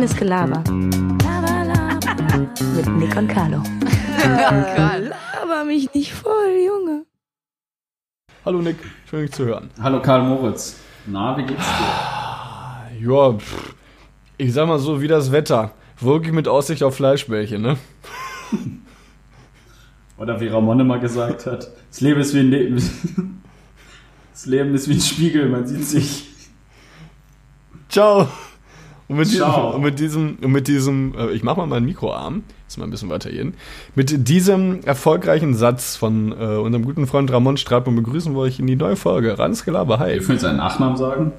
Reines 0.00 0.16
Gelaber. 0.16 0.64
Laber, 1.22 1.64
laber. 1.66 2.48
Mit 2.74 2.88
Nick 2.96 3.14
und 3.18 3.28
Carlo. 3.28 3.62
Laber 4.24 5.64
mich 5.66 5.92
nicht 5.92 6.14
voll, 6.14 6.56
Junge. 6.66 7.04
Hallo 8.46 8.62
Nick, 8.62 8.76
schön 9.10 9.26
dich 9.26 9.32
zu 9.32 9.44
hören. 9.44 9.68
Hallo 9.78 10.00
Karl 10.00 10.22
Moritz. 10.22 10.80
Na, 11.04 11.36
wie 11.36 11.42
geht's 11.42 11.66
dir? 11.66 13.10
Ja, 13.10 13.32
pff, 13.34 13.74
ich 14.38 14.54
sag 14.54 14.68
mal 14.68 14.78
so 14.78 15.02
wie 15.02 15.06
das 15.06 15.32
Wetter. 15.32 15.72
Wolkig 15.98 16.32
mit 16.32 16.48
Aussicht 16.48 16.82
auf 16.82 16.96
Fleischbällchen, 16.96 17.60
ne? 17.60 17.76
Oder 20.16 20.40
wie 20.40 20.48
Ramon 20.48 20.80
immer 20.80 20.98
gesagt 20.98 21.44
hat, 21.44 21.72
das 21.90 22.00
Leben 22.00 22.20
ist 22.20 22.32
wie 22.34 22.40
ein 22.40 22.50
Leben. 22.50 23.36
Das 24.32 24.46
Leben 24.46 24.74
ist 24.74 24.88
wie 24.88 24.94
ein 24.94 25.00
Spiegel, 25.02 25.50
man 25.50 25.66
sieht 25.66 25.84
sich. 25.84 26.26
Ciao. 27.90 28.26
Und 29.10 29.16
mit 29.16 29.26
diesem, 29.26 29.38
Ciao. 29.40 29.74
und 29.74 29.82
mit 29.82 29.98
diesem, 29.98 30.38
und 30.40 30.52
mit 30.52 30.68
diesem 30.68 31.14
äh, 31.18 31.30
ich 31.32 31.42
mach 31.42 31.56
mal 31.56 31.66
meinen 31.66 31.84
Mikroarm, 31.84 32.44
jetzt 32.62 32.78
mal 32.78 32.84
ein 32.84 32.90
bisschen 32.90 33.10
weitergehen. 33.10 33.54
Mit 33.96 34.28
diesem 34.28 34.84
erfolgreichen 34.84 35.54
Satz 35.54 35.96
von 35.96 36.30
äh, 36.30 36.34
unserem 36.34 36.84
guten 36.84 37.08
Freund 37.08 37.32
Ramon 37.32 37.56
Stratmann 37.56 37.96
begrüßen 37.96 38.32
wir 38.34 38.38
euch 38.42 38.60
in 38.60 38.68
die 38.68 38.76
neue 38.76 38.94
Folge. 38.94 39.36
Ranz 39.36 39.64
Gelaber, 39.64 39.98
hi. 39.98 40.12
Dürfen 40.12 40.28
wir 40.28 40.38
seinen 40.38 40.58
Nachnamen 40.58 40.96
sagen? 40.96 41.32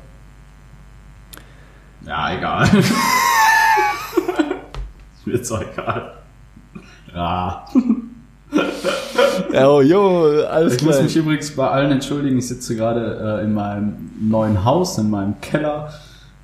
Ja, 2.06 2.36
egal. 2.36 2.64
ist 2.76 2.84
mir 5.26 5.36
jetzt 5.36 5.50
auch 5.50 5.62
egal. 5.62 6.18
Ra. 7.14 7.68
Oh, 9.54 9.82
jo, 9.82 10.44
alles 10.44 10.76
Ich 10.76 10.84
muss 10.84 11.02
mich 11.02 11.16
übrigens 11.16 11.56
bei 11.56 11.70
allen 11.70 11.94
entschuldigen. 11.94 12.38
Ich 12.38 12.50
sitze 12.50 12.76
gerade 12.76 13.40
äh, 13.40 13.46
in 13.46 13.54
meinem 13.54 14.12
neuen 14.20 14.66
Haus, 14.66 14.98
in 14.98 15.10
meinem 15.10 15.40
Keller. 15.40 15.94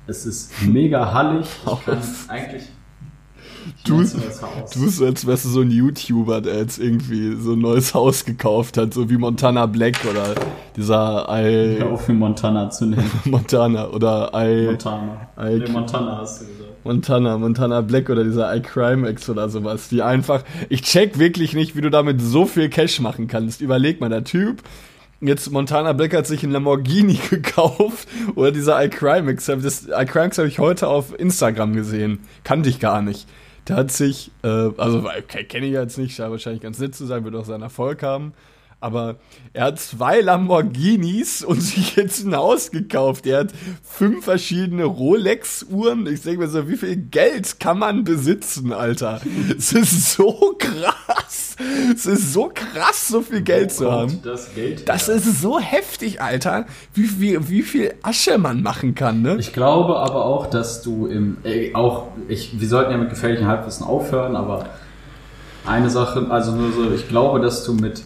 Es 0.08 0.24
ist 0.24 0.50
mega 0.62 1.12
hallig. 1.12 1.46
Ich 1.66 1.84
kann 1.84 1.98
eigentlich. 2.28 2.62
Ich 2.62 3.84
Du-. 3.84 4.02
Du 4.02 4.80
bist 4.80 4.96
so, 4.96 5.04
als 5.04 5.26
wärst 5.26 5.44
du 5.44 5.48
so 5.50 5.60
ein 5.60 5.70
YouTuber, 5.70 6.40
der 6.40 6.56
jetzt 6.56 6.78
irgendwie 6.78 7.36
so 7.36 7.52
ein 7.52 7.58
neues 7.58 7.92
Haus 7.92 8.24
gekauft 8.24 8.78
hat, 8.78 8.94
so 8.94 9.10
wie 9.10 9.18
Montana 9.18 9.66
Black 9.66 9.98
oder 10.10 10.34
dieser 10.74 11.26
I 11.28 11.76
Hör 11.78 11.90
auf, 11.90 12.06
für 12.06 12.14
Montana 12.14 12.70
zu 12.70 12.86
nennen. 12.86 13.10
Montana 13.26 13.88
oder 13.88 14.30
I 14.34 14.66
Montana. 14.68 15.28
Alter. 15.36 15.66
Nee, 15.66 15.72
Montana 15.72 16.18
hast 16.18 16.40
du 16.40 16.46
gesagt. 16.46 16.84
Montana, 16.84 17.36
Montana 17.36 17.80
Black 17.82 18.08
oder 18.08 18.24
dieser 18.24 18.56
iCrimeX 18.56 19.28
oder 19.28 19.50
sowas, 19.50 19.90
die 19.90 20.00
einfach, 20.00 20.42
ich 20.70 20.80
check 20.80 21.18
wirklich 21.18 21.52
nicht, 21.52 21.76
wie 21.76 21.82
du 21.82 21.90
damit 21.90 22.22
so 22.22 22.46
viel 22.46 22.70
Cash 22.70 23.00
machen 23.00 23.28
kannst. 23.28 23.60
Überleg 23.60 24.00
mal, 24.00 24.08
der 24.08 24.24
Typ, 24.24 24.62
jetzt 25.20 25.50
Montana 25.50 25.92
Black 25.92 26.14
hat 26.14 26.26
sich 26.26 26.42
einen 26.42 26.52
Lamborghini 26.52 27.18
gekauft 27.30 28.08
oder 28.34 28.52
dieser 28.52 28.82
iCrimeX, 28.84 29.46
das 29.46 29.88
iCrimeX 29.88 30.38
habe 30.38 30.48
ich 30.48 30.58
heute 30.58 30.88
auf 30.88 31.18
Instagram 31.18 31.74
gesehen, 31.74 32.20
kannte 32.44 32.68
ich 32.68 32.80
gar 32.80 33.02
nicht. 33.02 33.28
Der 33.68 33.76
hat 33.76 33.92
sich, 33.92 34.30
äh, 34.42 34.48
also 34.48 35.04
okay, 35.06 35.44
kenne 35.44 35.66
ich 35.66 35.72
jetzt 35.72 35.98
nicht, 35.98 36.14
scheint 36.14 36.30
wahrscheinlich 36.30 36.62
ganz 36.62 36.78
nett 36.78 36.94
zu 36.94 37.04
sein, 37.04 37.24
wird 37.24 37.34
auch 37.34 37.44
seinen 37.44 37.62
Erfolg 37.62 38.02
haben. 38.02 38.32
Aber 38.80 39.16
er 39.54 39.64
hat 39.64 39.80
zwei 39.80 40.20
Lamborghinis 40.20 41.42
und 41.44 41.60
sich 41.60 41.96
jetzt 41.96 42.24
ein 42.24 42.36
Haus 42.36 42.70
gekauft. 42.70 43.26
Er 43.26 43.40
hat 43.40 43.52
fünf 43.82 44.24
verschiedene 44.24 44.84
Rolex-Uhren. 44.84 46.06
Ich 46.06 46.22
denke 46.22 46.40
mir 46.40 46.48
so, 46.48 46.68
wie 46.68 46.76
viel 46.76 46.96
Geld 46.96 47.58
kann 47.58 47.78
man 47.80 48.04
besitzen, 48.04 48.72
Alter? 48.72 49.20
Es 49.56 49.72
ist 49.72 50.12
so 50.12 50.56
krass. 50.82 51.56
Es 51.92 52.06
ist 52.06 52.32
so 52.32 52.50
krass, 52.54 53.08
so 53.08 53.20
viel 53.20 53.42
Geld 53.42 53.72
zu 53.72 53.90
haben. 53.90 54.10
Kommt 54.10 54.26
das 54.26 54.54
Geld 54.54 54.88
Das 54.88 55.08
ist 55.08 55.40
so 55.40 55.58
heftig, 55.58 56.20
Alter, 56.22 56.66
wie 56.94 57.04
viel, 57.04 57.48
wie 57.48 57.62
viel 57.62 57.94
Asche 58.02 58.38
man 58.38 58.62
machen 58.62 58.94
kann, 58.94 59.22
ne? 59.22 59.36
Ich 59.38 59.52
glaube 59.52 59.96
aber 59.96 60.24
auch, 60.24 60.46
dass 60.46 60.82
du 60.82 61.06
im, 61.06 61.38
äh, 61.44 61.74
auch, 61.74 62.08
ich, 62.28 62.60
wir 62.60 62.68
sollten 62.68 62.92
ja 62.92 62.98
mit 62.98 63.10
gefährlichen 63.10 63.46
Halbwissen 63.46 63.84
aufhören, 63.84 64.36
aber 64.36 64.66
eine 65.66 65.90
Sache, 65.90 66.26
also 66.30 66.52
nur 66.52 66.72
so, 66.72 66.92
ich 66.92 67.08
glaube, 67.08 67.40
dass 67.40 67.64
du 67.64 67.74
mit 67.74 68.02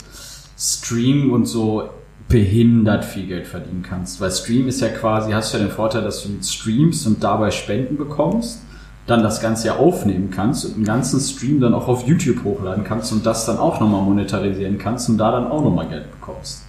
Stream 0.59 1.33
und 1.33 1.47
so 1.47 1.91
behindert 2.29 3.05
viel 3.05 3.27
Geld 3.27 3.47
verdienen 3.47 3.85
kannst, 3.87 4.21
weil 4.21 4.31
Stream 4.31 4.67
ist 4.67 4.81
ja 4.81 4.89
quasi, 4.89 5.33
hast 5.33 5.53
du 5.53 5.59
ja 5.59 5.65
den 5.65 5.73
Vorteil, 5.73 6.03
dass 6.03 6.23
du 6.23 6.31
mit 6.31 6.45
streamst 6.45 7.07
und 7.07 7.23
dabei 7.23 7.51
Spenden 7.51 7.99
bekommst, 7.99 8.63
dann 9.07 9.23
das 9.23 9.41
Ganze 9.41 9.69
ja 9.69 9.77
aufnehmen 9.77 10.31
kannst 10.31 10.65
und 10.65 10.77
einen 10.77 10.85
ganzen 10.85 11.21
Stream 11.21 11.61
dann 11.61 11.75
auch 11.75 11.89
auf 11.89 12.07
YouTube 12.07 12.45
hochladen 12.45 12.85
kannst 12.85 13.13
und 13.13 13.27
das 13.27 13.47
dann 13.47 13.59
auch 13.59 13.81
nochmal 13.81 14.03
monetarisieren 14.03 14.79
kannst 14.79 15.09
und 15.09 15.19
da 15.19 15.33
dann 15.33 15.49
auch 15.49 15.63
nochmal 15.63 15.89
Geld 15.89 16.11
bekommst. 16.13 16.65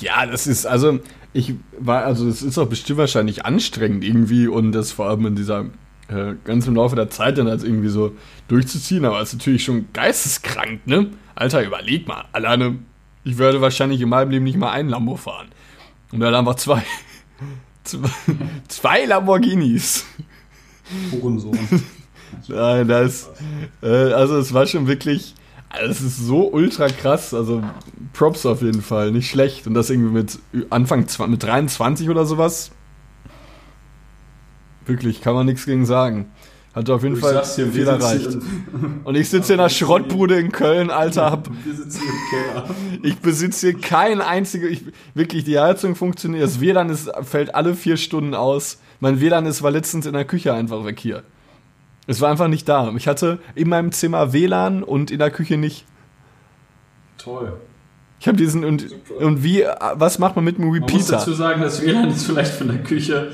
Ja, 0.00 0.26
das 0.26 0.46
ist, 0.46 0.66
also, 0.66 1.00
ich 1.32 1.54
war, 1.78 2.04
also, 2.04 2.28
es 2.28 2.42
ist 2.42 2.58
auch 2.58 2.68
bestimmt 2.68 2.98
wahrscheinlich 2.98 3.46
anstrengend 3.46 4.04
irgendwie 4.04 4.46
und 4.46 4.72
das 4.72 4.92
vor 4.92 5.08
allem 5.08 5.26
in 5.26 5.36
dieser, 5.36 5.66
äh, 6.08 6.34
ganz 6.44 6.66
im 6.66 6.76
Laufe 6.76 6.96
der 6.96 7.10
Zeit 7.10 7.38
dann 7.38 7.48
halt 7.48 7.64
irgendwie 7.64 7.88
so 7.88 8.12
durchzuziehen, 8.48 9.04
aber 9.04 9.20
es 9.20 9.32
ist 9.32 9.40
natürlich 9.40 9.64
schon 9.64 9.88
geisteskrank, 9.92 10.86
ne? 10.86 11.10
Alter, 11.34 11.64
überleg 11.64 12.06
mal, 12.06 12.24
alleine, 12.32 12.76
ich 13.24 13.38
würde 13.38 13.60
wahrscheinlich 13.60 14.00
in 14.00 14.08
meinem 14.08 14.30
Leben 14.30 14.44
nicht 14.44 14.58
mal 14.58 14.70
einen 14.70 14.88
Lambo 14.88 15.16
fahren. 15.16 15.48
Und 16.12 16.20
dann 16.20 16.34
einfach 16.34 16.54
zwei, 16.56 16.82
zwei 18.68 19.04
Lamborghinis. 19.04 20.04
Hurensohn. 21.12 21.58
Nein, 22.48 22.88
das, 22.88 23.30
äh, 23.82 23.86
also 23.86 24.36
es 24.36 24.52
war 24.52 24.66
schon 24.66 24.86
wirklich, 24.86 25.34
also 25.70 25.90
es 25.90 26.00
ist 26.00 26.18
so 26.18 26.50
ultra 26.50 26.88
krass, 26.88 27.34
also 27.34 27.62
Props 28.12 28.46
auf 28.46 28.62
jeden 28.62 28.82
Fall, 28.82 29.10
nicht 29.12 29.30
schlecht. 29.30 29.66
Und 29.66 29.74
das 29.74 29.90
irgendwie 29.90 30.12
mit 30.12 30.38
Anfang, 30.70 31.06
mit 31.28 31.42
23 31.42 32.08
oder 32.08 32.26
sowas. 32.26 32.70
Wirklich, 34.86 35.20
kann 35.20 35.34
man 35.34 35.46
nichts 35.46 35.66
gegen 35.66 35.84
sagen. 35.84 36.30
Hat 36.74 36.88
auf 36.90 37.02
jeden 37.02 37.16
Ich 37.16 37.20
Fall 37.20 37.42
dir, 37.56 37.66
viel 37.72 37.88
erreicht. 37.88 38.38
Und 39.04 39.14
ich 39.16 39.28
sitze 39.30 39.54
in 39.54 39.60
einer 39.60 39.68
Schrottbude 39.70 40.38
in 40.38 40.52
Köln, 40.52 40.90
Alter, 40.90 41.30
hab, 41.30 41.48
Wir 41.64 41.74
sitzen 41.74 42.02
im 42.02 42.30
Keller. 42.30 42.74
ich 43.02 43.18
besitze 43.18 43.70
hier 43.70 43.80
kein 43.80 44.20
einziges, 44.20 44.70
ich, 44.70 44.82
wirklich, 45.14 45.44
die 45.44 45.58
Heizung 45.58 45.94
funktioniert, 45.96 46.44
das 46.44 46.60
WLAN 46.60 46.90
ist, 46.90 47.10
fällt 47.22 47.54
alle 47.54 47.74
vier 47.74 47.96
Stunden 47.96 48.34
aus. 48.34 48.78
Mein 49.00 49.20
WLAN 49.20 49.46
ist, 49.46 49.62
war 49.62 49.70
letztens 49.70 50.06
in 50.06 50.12
der 50.12 50.24
Küche 50.24 50.52
einfach 50.54 50.84
weg 50.84 51.00
hier. 51.00 51.22
Es 52.06 52.20
war 52.20 52.30
einfach 52.30 52.48
nicht 52.48 52.68
da. 52.68 52.92
Ich 52.96 53.08
hatte 53.08 53.38
in 53.54 53.68
meinem 53.68 53.92
Zimmer 53.92 54.32
WLAN 54.32 54.82
und 54.82 55.10
in 55.10 55.18
der 55.18 55.30
Küche 55.30 55.56
nicht. 55.56 55.84
Toll. 57.18 57.54
Ich 58.20 58.26
habe 58.28 58.36
diesen 58.36 58.64
und, 58.64 58.86
und 59.20 59.42
wie, 59.44 59.64
was 59.94 60.18
macht 60.18 60.34
man 60.36 60.44
mit 60.44 60.56
einem 60.58 60.70
Man 60.70 60.80
muss 60.80 60.90
Repeater? 60.90 61.12
dazu 61.18 61.32
sagen, 61.32 61.60
das 61.62 61.82
WLAN 61.82 62.10
ist 62.10 62.24
vielleicht 62.24 62.52
von 62.54 62.68
der 62.68 62.82
Küche 62.82 63.32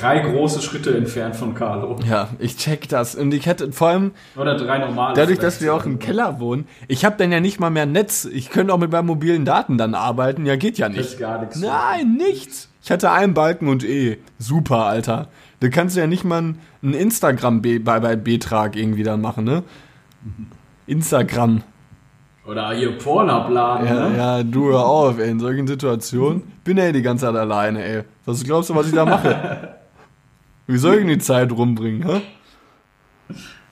drei 0.00 0.20
große 0.20 0.62
Schritte 0.62 0.96
entfernt 0.96 1.36
von 1.36 1.54
Carlo. 1.54 1.96
Ja, 2.08 2.28
ich 2.38 2.56
check 2.56 2.88
das. 2.88 3.14
Und 3.14 3.32
ich 3.34 3.46
hätte 3.46 3.72
vor 3.72 3.88
allem, 3.88 4.12
Oder 4.36 4.56
drei 4.56 4.78
normale. 4.78 5.14
dadurch, 5.14 5.38
dass 5.38 5.60
wir 5.60 5.74
auch 5.74 5.84
im 5.84 5.98
Keller 5.98 6.38
wohnen, 6.40 6.66
ich 6.88 7.04
habe 7.04 7.16
dann 7.18 7.32
ja 7.32 7.40
nicht 7.40 7.58
mal 7.60 7.70
mehr 7.70 7.86
Netz. 7.86 8.24
Ich 8.24 8.50
könnte 8.50 8.72
auch 8.72 8.78
mit 8.78 8.92
meinen 8.92 9.06
mobilen 9.06 9.44
Daten 9.44 9.78
dann 9.78 9.94
arbeiten. 9.94 10.46
Ja, 10.46 10.56
geht 10.56 10.78
ja 10.78 10.88
Das 10.88 10.96
nicht. 10.96 11.10
ist 11.12 11.18
gar 11.18 11.40
nichts. 11.40 11.60
Nein, 11.60 12.14
nichts. 12.16 12.68
Ich 12.82 12.90
hatte 12.90 13.10
einen 13.10 13.34
Balken 13.34 13.68
und 13.68 13.82
E. 13.84 14.18
Super, 14.38 14.86
Alter. 14.86 15.28
Da 15.60 15.68
kannst 15.68 15.96
du 15.96 16.00
ja 16.00 16.06
nicht 16.06 16.22
mal 16.24 16.38
einen 16.82 16.94
Instagram-Beitrag 16.94 18.76
irgendwie 18.76 19.02
dann 19.02 19.20
machen, 19.20 19.44
ne? 19.44 19.62
Instagram. 20.86 21.62
Oder 22.46 22.72
hier 22.74 22.96
Pornhub 22.96 23.50
laden. 23.50 23.86
Ja, 23.88 24.08
ne? 24.08 24.16
ja, 24.16 24.42
du 24.44 24.68
hör 24.68 24.84
auf, 24.86 25.18
ey. 25.18 25.30
In 25.30 25.40
solchen 25.40 25.66
Situationen 25.66 26.42
bin 26.62 26.76
ja 26.76 26.92
die 26.92 27.02
ganze 27.02 27.26
Zeit 27.26 27.34
alleine, 27.34 27.82
ey. 27.84 28.02
Was 28.24 28.44
glaubst 28.44 28.70
du, 28.70 28.74
was 28.76 28.86
ich 28.88 28.94
da 28.94 29.04
mache? 29.04 29.74
Wie 30.66 30.78
soll 30.78 30.94
ich 30.94 31.00
denn 31.00 31.08
die 31.08 31.18
Zeit 31.18 31.52
rumbringen, 31.52 32.02
hä? 32.08 32.20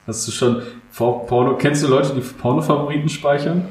Hast 0.07 0.27
du 0.27 0.31
schon 0.31 0.61
Porno? 0.95 1.57
Kennst 1.57 1.83
du 1.83 1.87
Leute, 1.87 2.13
die 2.13 2.21
Porno-Favoriten 2.21 3.09
speichern? 3.09 3.67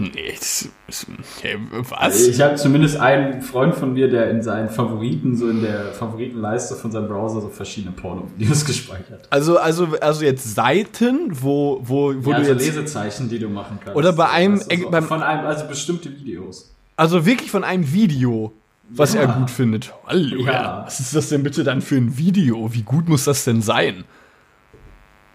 Nee, 0.00 0.32
das 0.38 0.68
ist, 0.86 1.06
hey, 1.42 1.56
was? 1.72 2.28
Ich 2.28 2.40
habe 2.40 2.54
zumindest 2.54 3.00
einen 3.00 3.42
Freund 3.42 3.74
von 3.74 3.94
mir, 3.94 4.08
der 4.08 4.30
in 4.30 4.42
seinen 4.42 4.68
Favoriten, 4.68 5.34
so 5.34 5.48
in 5.50 5.60
der 5.60 5.86
Favoritenleiste 5.92 6.76
von 6.76 6.92
seinem 6.92 7.08
Browser 7.08 7.40
so 7.40 7.48
verschiedene 7.48 7.92
Porno-Videos 7.96 8.64
gespeichert 8.66 9.22
hat. 9.22 9.32
Also, 9.32 9.58
also, 9.58 9.88
also 10.00 10.24
jetzt 10.24 10.54
Seiten, 10.54 11.30
wo, 11.32 11.80
wo, 11.82 12.14
wo 12.16 12.30
ja, 12.30 12.36
du 12.36 12.42
also 12.42 12.52
jetzt. 12.52 12.66
Lesezeichen, 12.66 13.28
die 13.28 13.40
du 13.40 13.48
machen 13.48 13.80
kannst. 13.82 13.96
Oder 13.96 14.12
bei 14.12 14.28
einem- 14.28 14.60
Also 14.60 14.68
so 14.84 14.90
beim- 14.90 15.04
von 15.04 15.22
einem, 15.22 15.44
also 15.46 15.66
bestimmte 15.66 16.12
Videos. 16.16 16.72
Also 16.96 17.26
wirklich 17.26 17.50
von 17.50 17.64
einem 17.64 17.92
Video, 17.92 18.52
was 18.90 19.14
Ja. 19.14 19.20
er 19.22 19.26
gut 19.28 19.50
findet. 19.50 19.92
Hallo, 20.06 20.44
Ja. 20.44 20.82
was 20.86 21.00
ist 21.00 21.14
das 21.14 21.28
denn 21.28 21.42
bitte 21.42 21.64
dann 21.64 21.80
für 21.82 21.96
ein 21.96 22.16
Video? 22.18 22.72
Wie 22.72 22.82
gut 22.82 23.08
muss 23.08 23.24
das 23.24 23.44
denn 23.44 23.62
sein? 23.62 24.04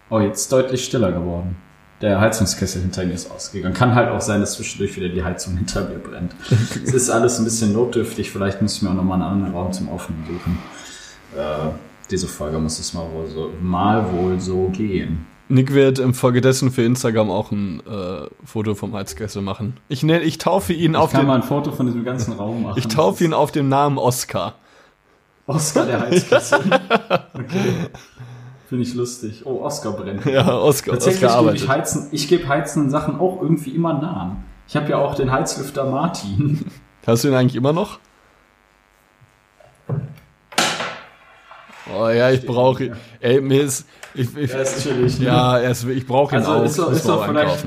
Oh, 0.10 0.20
jetzt 0.20 0.52
deutlich 0.52 0.84
stiller 0.86 1.12
geworden. 1.12 1.56
Der 2.02 2.20
Heizungskessel 2.20 2.82
hinter 2.82 3.06
mir 3.06 3.14
ist 3.14 3.32
ausgegangen. 3.32 3.74
Kann 3.74 3.96
halt 3.96 4.10
auch 4.10 4.20
sein, 4.20 4.42
dass 4.42 4.54
zwischendurch 4.56 4.96
wieder 4.98 5.08
die 5.10 5.24
Heizung 5.24 5.56
hinter 5.56 5.88
mir 5.88 6.00
brennt. 6.00 6.36
Es 6.84 6.94
ist 6.94 7.10
alles 7.10 7.40
ein 7.40 7.46
bisschen 7.46 7.72
notdürftig. 7.74 8.30
Vielleicht 8.30 8.62
müssen 8.62 8.86
wir 8.86 8.92
auch 8.92 8.96
nochmal 8.96 9.22
einen 9.22 9.32
anderen 9.32 9.54
Raum 9.54 9.72
zum 9.72 9.88
Aufnehmen 9.90 10.26
suchen. 10.28 10.58
Äh, 11.38 11.70
diese 12.12 12.28
Folge 12.28 12.60
muss 12.60 12.78
es 12.80 12.94
mal 12.94 13.10
wohl 13.12 13.28
so, 13.28 13.52
mal 13.62 14.12
wohl 14.12 14.40
so 14.40 14.68
gehen. 14.70 15.26
Nick 15.50 15.74
wird 15.74 16.00
infolgedessen 16.00 16.72
für 16.72 16.84
Instagram 16.84 17.30
auch 17.30 17.52
ein 17.52 17.82
äh, 17.86 18.28
Foto 18.46 18.76
vom 18.76 18.94
Heizkessel 18.94 19.42
machen. 19.42 19.78
Ich, 19.90 20.04
nenn, 20.04 20.22
ich 20.22 20.38
taufe 20.38 20.74
ihn 20.74 20.92
Ich 20.92 20.98
auf 20.98 21.12
kann 21.12 21.22
den, 21.22 21.28
mal 21.28 21.36
ein 21.36 21.44
Foto 21.44 21.72
von 21.72 21.86
diesem 21.86 22.04
ganzen 22.04 22.34
Raum 22.34 22.64
machen. 22.64 22.80
ich 22.80 22.88
taufe 22.88 23.24
ihn 23.24 23.34
auf 23.34 23.52
den 23.52 23.70
Namen 23.70 23.98
Oscar. 23.98 24.56
Oscar 25.48 25.86
der 25.86 26.02
Heizkessel. 26.02 26.60
Okay. 27.34 27.90
Finde 28.70 28.84
ich 28.84 28.94
lustig. 28.94 29.46
Oh, 29.46 29.62
Oscar 29.62 29.92
brennt. 29.92 30.26
Ja, 30.26 30.58
Oscar, 30.58 30.94
Tatsächlich 30.94 31.26
Oscar 31.26 31.44
gebe 31.44 31.56
ich 31.56 31.68
heizen, 31.68 32.08
ich 32.12 32.28
gebe 32.28 32.48
heizenden 32.48 32.90
Sachen 32.90 33.20
auch 33.20 33.42
irgendwie 33.42 33.72
immer 33.72 33.94
Namen. 33.94 34.44
Ich 34.68 34.76
habe 34.76 34.90
ja 34.90 34.98
auch 34.98 35.14
den 35.16 35.32
Heizlüfter 35.32 35.86
Martin. 35.86 36.66
Hast 37.06 37.24
du 37.24 37.28
ihn 37.28 37.34
eigentlich 37.34 37.56
immer 37.56 37.74
noch? 37.74 38.00
Oh 41.94 42.08
ja, 42.08 42.32
ich 42.32 42.46
brauche 42.46 42.86
ihn. 42.86 42.96
Ey, 43.20 43.42
mir 43.42 43.62
ist. 43.64 43.86
Ich, 44.16 44.38
ich, 44.38 44.54
ist 44.54 44.84
chillig. 44.84 45.20
ne? 45.20 45.26
ja, 45.26 45.58
er 45.58 45.72
ist, 45.72 45.86
ich 45.86 46.06
brauche 46.06 46.36
ihn 46.36 46.40
Also 46.40 46.52
auch. 46.52 46.64
ist 46.64 46.78
doch, 46.80 46.92
ist 46.92 47.08
doch 47.08 47.22
auch 47.22 47.28
vielleicht 47.28 47.66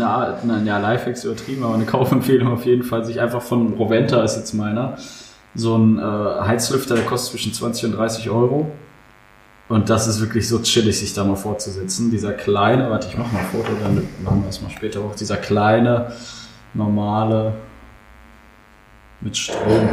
Art, 0.00 0.44
na, 0.44 0.62
ja, 0.62 0.78
Lifehacks 0.78 1.24
übertrieben, 1.24 1.64
aber 1.64 1.74
eine 1.74 1.86
Kaufempfehlung 1.86 2.52
auf 2.52 2.64
jeden 2.64 2.84
Fall, 2.84 3.04
sich 3.04 3.20
einfach 3.20 3.42
von 3.42 3.72
Roventa 3.74 4.22
ist 4.22 4.36
jetzt 4.36 4.52
meiner, 4.54 4.96
so 5.54 5.76
ein 5.76 5.98
äh, 5.98 6.02
Heizlüfter, 6.02 6.94
der 6.94 7.04
kostet 7.04 7.32
zwischen 7.32 7.52
20 7.52 7.86
und 7.86 7.96
30 7.96 8.30
Euro. 8.30 8.70
Und 9.68 9.90
das 9.90 10.06
ist 10.06 10.20
wirklich 10.20 10.48
so 10.48 10.60
chillig, 10.60 10.98
sich 10.98 11.12
da 11.14 11.24
mal 11.24 11.34
vorzusetzen. 11.34 12.10
Dieser 12.12 12.32
kleine, 12.32 12.88
warte, 12.88 13.08
ich 13.08 13.18
mach 13.18 13.30
mal 13.32 13.40
ein 13.40 13.46
Foto, 13.46 13.72
dann 13.82 13.96
machen 14.22 14.42
wir 14.42 14.46
das 14.46 14.62
mal 14.62 14.70
später 14.70 15.02
hoch. 15.02 15.16
Dieser 15.16 15.36
kleine, 15.38 16.12
normale, 16.72 17.54
mit 19.20 19.36
Strom. 19.36 19.88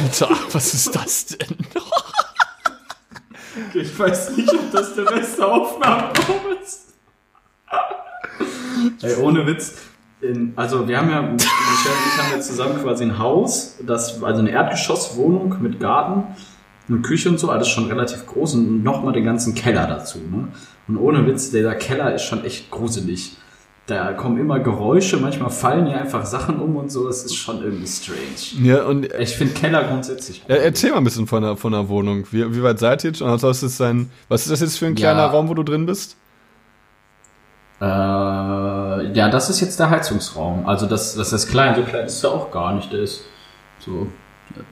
Alter, 0.00 0.30
was 0.52 0.74
ist 0.74 0.94
das 0.94 1.26
denn? 1.26 1.56
Ich 3.74 3.98
weiß 3.98 4.36
nicht, 4.36 4.52
ob 4.52 4.70
das 4.72 4.94
der 4.94 5.04
beste 5.04 5.46
Aufnahmeraum 5.46 6.12
ist. 6.62 6.94
Ey, 9.02 9.16
ohne 9.16 9.46
Witz. 9.46 9.76
In, 10.20 10.52
also 10.54 10.86
wir 10.86 10.98
haben 10.98 11.10
ja, 11.10 11.20
Michelle 11.20 11.36
und 11.36 12.06
ich 12.06 12.22
haben 12.22 12.32
ja 12.32 12.40
zusammen 12.40 12.80
quasi 12.80 13.04
ein 13.04 13.18
Haus, 13.18 13.76
das, 13.84 14.22
also 14.22 14.40
eine 14.40 14.50
Erdgeschosswohnung 14.50 15.56
mit 15.60 15.80
Garten 15.80 16.36
und 16.88 17.02
Küche 17.02 17.28
und 17.28 17.40
so, 17.40 17.50
alles 17.50 17.68
schon 17.68 17.86
relativ 17.86 18.26
groß 18.26 18.54
und 18.54 18.84
nochmal 18.84 19.12
den 19.12 19.24
ganzen 19.24 19.54
Keller 19.54 19.86
dazu. 19.86 20.18
Ne? 20.18 20.48
Und 20.86 20.96
ohne 20.96 21.26
Witz, 21.26 21.50
dieser 21.50 21.74
Keller 21.74 22.14
ist 22.14 22.22
schon 22.22 22.44
echt 22.44 22.70
gruselig. 22.70 23.36
Da 23.86 24.12
kommen 24.12 24.38
immer 24.38 24.60
Geräusche, 24.60 25.16
manchmal 25.16 25.50
fallen 25.50 25.86
hier 25.86 26.00
einfach 26.00 26.24
Sachen 26.24 26.60
um 26.60 26.76
und 26.76 26.90
so, 26.90 27.08
das 27.08 27.24
ist 27.24 27.34
schon 27.34 27.62
irgendwie 27.62 27.86
strange. 27.86 28.64
Ja, 28.64 28.84
und 28.84 29.12
Ich 29.18 29.36
finde 29.36 29.54
Keller 29.54 29.82
grundsätzlich 29.84 30.42
äh, 30.48 30.54
erzähl 30.64 30.92
mal 30.92 30.98
ein 30.98 31.04
bisschen 31.04 31.26
von 31.26 31.42
der, 31.42 31.56
von 31.56 31.72
der 31.72 31.88
Wohnung. 31.88 32.24
Wie, 32.30 32.54
wie 32.54 32.62
weit 32.62 32.78
seid 32.78 33.02
ihr 33.02 33.10
jetzt? 33.10 33.20
Und 33.22 33.42
was 33.42 33.62
ist, 33.62 33.80
das 33.80 33.94
was 34.28 34.42
ist 34.42 34.50
das 34.52 34.60
jetzt 34.60 34.78
für 34.78 34.86
ein 34.86 34.94
kleiner 34.94 35.22
Ja. 35.22 35.26
Raum, 35.26 35.48
wo 35.48 35.54
du 35.54 35.64
drin 35.64 35.86
bist? 35.86 36.16
Äh, 37.80 37.84
ja, 37.84 39.28
das 39.28 39.50
ist 39.50 39.60
jetzt 39.60 39.80
der 39.80 39.90
Heizungsraum. 39.90 40.66
Also 40.66 40.86
das, 40.86 41.16
das 41.16 41.32
ist 41.32 41.48
klein, 41.50 41.74
so 41.74 41.82
klein 41.82 42.06
ist 42.06 42.22
er 42.22 42.30
auch 42.30 42.52
gar 42.52 42.74
nicht. 42.74 42.92
Der 42.92 43.00
ist 43.00 43.24
so 43.80 44.06
ja, 44.54 44.62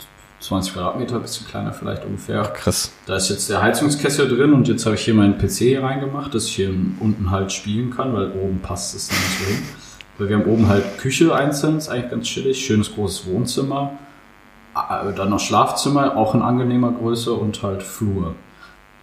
20 0.40 0.72
Quadratmeter, 0.72 1.16
ein 1.16 1.22
bisschen 1.22 1.46
kleiner 1.46 1.72
vielleicht 1.72 2.04
ungefähr. 2.04 2.42
Krass. 2.42 2.92
Da 3.06 3.16
ist 3.16 3.28
jetzt 3.28 3.50
der 3.50 3.62
Heizungskessel 3.62 4.28
drin 4.28 4.52
und 4.54 4.68
jetzt 4.68 4.86
habe 4.86 4.94
ich 4.94 5.02
hier 5.02 5.14
meinen 5.14 5.38
PC 5.38 5.52
hier 5.58 5.82
reingemacht, 5.82 6.34
dass 6.34 6.46
ich 6.46 6.56
hier 6.56 6.70
unten 6.70 7.30
halt 7.30 7.52
spielen 7.52 7.90
kann, 7.90 8.14
weil 8.14 8.32
oben 8.32 8.60
passt 8.60 8.94
es 8.94 9.10
nicht 9.10 9.38
so 9.38 9.44
hin. 9.46 9.62
Weil 10.18 10.28
wir 10.30 10.36
haben 10.38 10.46
oben 10.46 10.68
halt 10.68 10.98
Küche 10.98 11.34
einzeln, 11.34 11.76
ist 11.78 11.88
eigentlich 11.88 12.10
ganz 12.10 12.26
chillig, 12.26 12.64
schönes 12.64 12.94
großes 12.94 13.26
Wohnzimmer. 13.26 13.92
Dann 14.74 15.30
noch 15.30 15.40
Schlafzimmer, 15.40 16.16
auch 16.16 16.34
in 16.34 16.42
angenehmer 16.42 16.92
Größe 16.92 17.32
und 17.32 17.62
halt 17.62 17.82
Flur. 17.82 18.34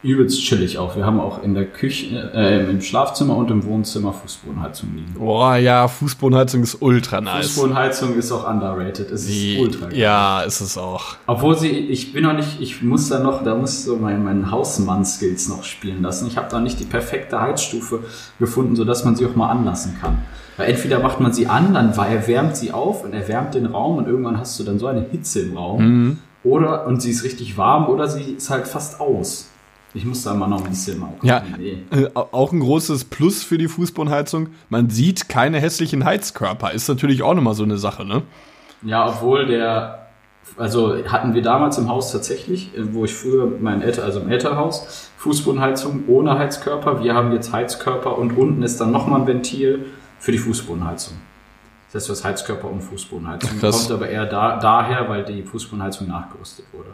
Übelst 0.03 0.39
chillig 0.41 0.77
auch. 0.77 0.95
Wir 0.95 1.05
haben 1.05 1.19
auch 1.19 1.41
in 1.41 1.55
der 1.55 1.65
Küche, 1.65 2.31
äh, 2.33 2.69
im 2.69 2.81
Schlafzimmer 2.81 3.35
und 3.35 3.49
im 3.49 3.65
Wohnzimmer 3.65 4.13
Fußbodenheizung 4.13 4.89
liegen. 4.95 5.13
Boah, 5.17 5.55
ja, 5.55 5.87
Fußbodenheizung 5.87 6.61
ist 6.63 6.81
ultra 6.81 7.19
nice. 7.19 7.47
Fußbodenheizung 7.47 8.15
ist 8.15 8.31
auch 8.31 8.47
underrated. 8.47 9.09
Es 9.09 9.23
ist 9.23 9.29
Die, 9.31 9.57
ultra 9.59 9.87
geil. 9.87 9.97
ja, 9.97 10.41
ist 10.41 10.61
es 10.61 10.77
auch. 10.77 11.15
Obwohl 11.25 11.57
sie, 11.57 11.69
ich 11.69 12.13
bin 12.13 12.23
noch 12.23 12.33
nicht, 12.33 12.61
ich 12.61 12.81
muss 12.83 13.09
da 13.09 13.19
noch, 13.19 13.43
da 13.43 13.55
muss 13.55 13.85
so 13.85 13.97
mein, 13.97 14.23
mein 14.23 14.51
Hausmann-Skills 14.51 15.49
noch 15.49 15.63
spielen 15.63 16.03
lassen. 16.03 16.27
Ich 16.27 16.37
habe 16.37 16.47
da 16.49 16.59
nicht 16.59 16.79
die 16.79 16.85
perfekte 16.85 17.41
Heizstufe 17.41 18.01
gefunden, 18.39 18.75
sodass 18.75 19.03
man 19.03 19.15
sie 19.15 19.25
auch 19.25 19.35
mal 19.35 19.49
anlassen 19.49 19.97
kann. 19.99 20.19
Weil 20.57 20.69
entweder 20.71 20.99
macht 20.99 21.19
man 21.19 21.33
sie 21.33 21.47
an, 21.47 21.73
dann 21.73 21.91
erwärmt 21.93 22.55
sie 22.55 22.71
auf 22.71 23.03
und 23.03 23.13
erwärmt 23.13 23.55
den 23.55 23.65
Raum 23.65 23.97
und 23.97 24.07
irgendwann 24.07 24.39
hast 24.39 24.59
du 24.59 24.63
dann 24.63 24.79
so 24.79 24.87
eine 24.87 25.01
Hitze 25.11 25.41
im 25.41 25.57
Raum. 25.57 25.81
Mhm. 25.83 26.17
Oder, 26.43 26.85
und 26.87 27.01
sie 27.01 27.11
ist 27.11 27.23
richtig 27.23 27.57
warm 27.57 27.87
oder 27.89 28.07
sie 28.07 28.21
ist 28.33 28.49
halt 28.49 28.67
fast 28.67 28.99
aus. 29.01 29.49
Ich 29.93 30.05
muss 30.05 30.23
da 30.23 30.33
mal 30.33 30.47
noch 30.47 30.63
ein 30.63 30.69
bisschen 30.69 30.99
mal 30.99 31.07
gucken. 31.07 31.27
Ja. 31.27 31.43
Nee. 31.57 31.83
Äh, 31.91 32.09
auch 32.13 32.51
ein 32.51 32.59
großes 32.59 33.05
Plus 33.05 33.43
für 33.43 33.57
die 33.57 33.67
Fußbodenheizung. 33.67 34.49
Man 34.69 34.89
sieht 34.89 35.29
keine 35.29 35.59
hässlichen 35.59 36.05
Heizkörper. 36.05 36.71
Ist 36.71 36.87
natürlich 36.87 37.23
auch 37.23 37.33
nochmal 37.33 37.55
so 37.55 37.63
eine 37.63 37.77
Sache, 37.77 38.05
ne? 38.05 38.21
Ja, 38.83 39.07
obwohl 39.07 39.47
der, 39.47 40.07
also 40.57 41.03
hatten 41.07 41.33
wir 41.33 41.41
damals 41.41 41.77
im 41.77 41.89
Haus 41.89 42.11
tatsächlich, 42.11 42.77
äh, 42.77 42.93
wo 42.93 43.05
ich 43.05 43.13
früher 43.13 43.49
mein 43.59 43.81
Eltern, 43.81 44.05
also 44.05 44.19
im 44.19 44.29
Elternhaus, 44.29 45.09
Fußbodenheizung 45.17 46.03
ohne 46.07 46.37
Heizkörper. 46.37 47.01
Wir 47.03 47.15
haben 47.15 47.31
jetzt 47.31 47.51
Heizkörper 47.51 48.17
und 48.17 48.37
unten 48.37 48.63
ist 48.63 48.79
dann 48.79 48.91
nochmal 48.91 49.21
ein 49.21 49.27
Ventil 49.27 49.85
für 50.19 50.31
die 50.31 50.37
Fußbodenheizung. 50.37 51.17
Das 51.87 52.01
heißt, 52.01 52.09
du 52.09 52.11
hast 52.13 52.23
Heizkörper 52.25 52.69
und 52.69 52.81
Fußbodenheizung. 52.81 53.59
Krass. 53.59 53.87
Kommt 53.87 53.91
aber 53.91 54.09
eher 54.09 54.25
da, 54.25 54.57
daher, 54.57 55.07
weil 55.09 55.23
die 55.23 55.41
Fußbodenheizung 55.41 56.07
nachgerüstet 56.07 56.65
wurde. 56.73 56.89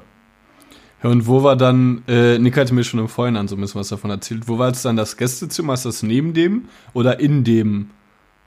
Und 1.04 1.28
wo 1.28 1.44
war 1.44 1.58
dann, 1.58 2.04
äh, 2.08 2.40
Nick 2.40 2.58
hatte 2.58 2.74
mir 2.74 2.84
schon 2.84 3.02
im 3.02 3.10
Vorhinein 3.10 3.48
so 3.48 3.56
ein 3.56 3.62
bisschen 3.62 3.80
was 3.80 3.90
davon 3.90 4.10
erzählt, 4.10 4.48
wo 4.48 4.58
war 4.58 4.68
jetzt 4.68 4.86
dann 4.86 4.96
das 4.96 5.18
Gästezimmer? 5.18 5.74
Ist 5.74 5.86
das 5.86 6.02
neben 6.02 6.34
dem 6.34 6.70
oder 6.94 7.20
in 7.20 7.44
dem 7.44 7.90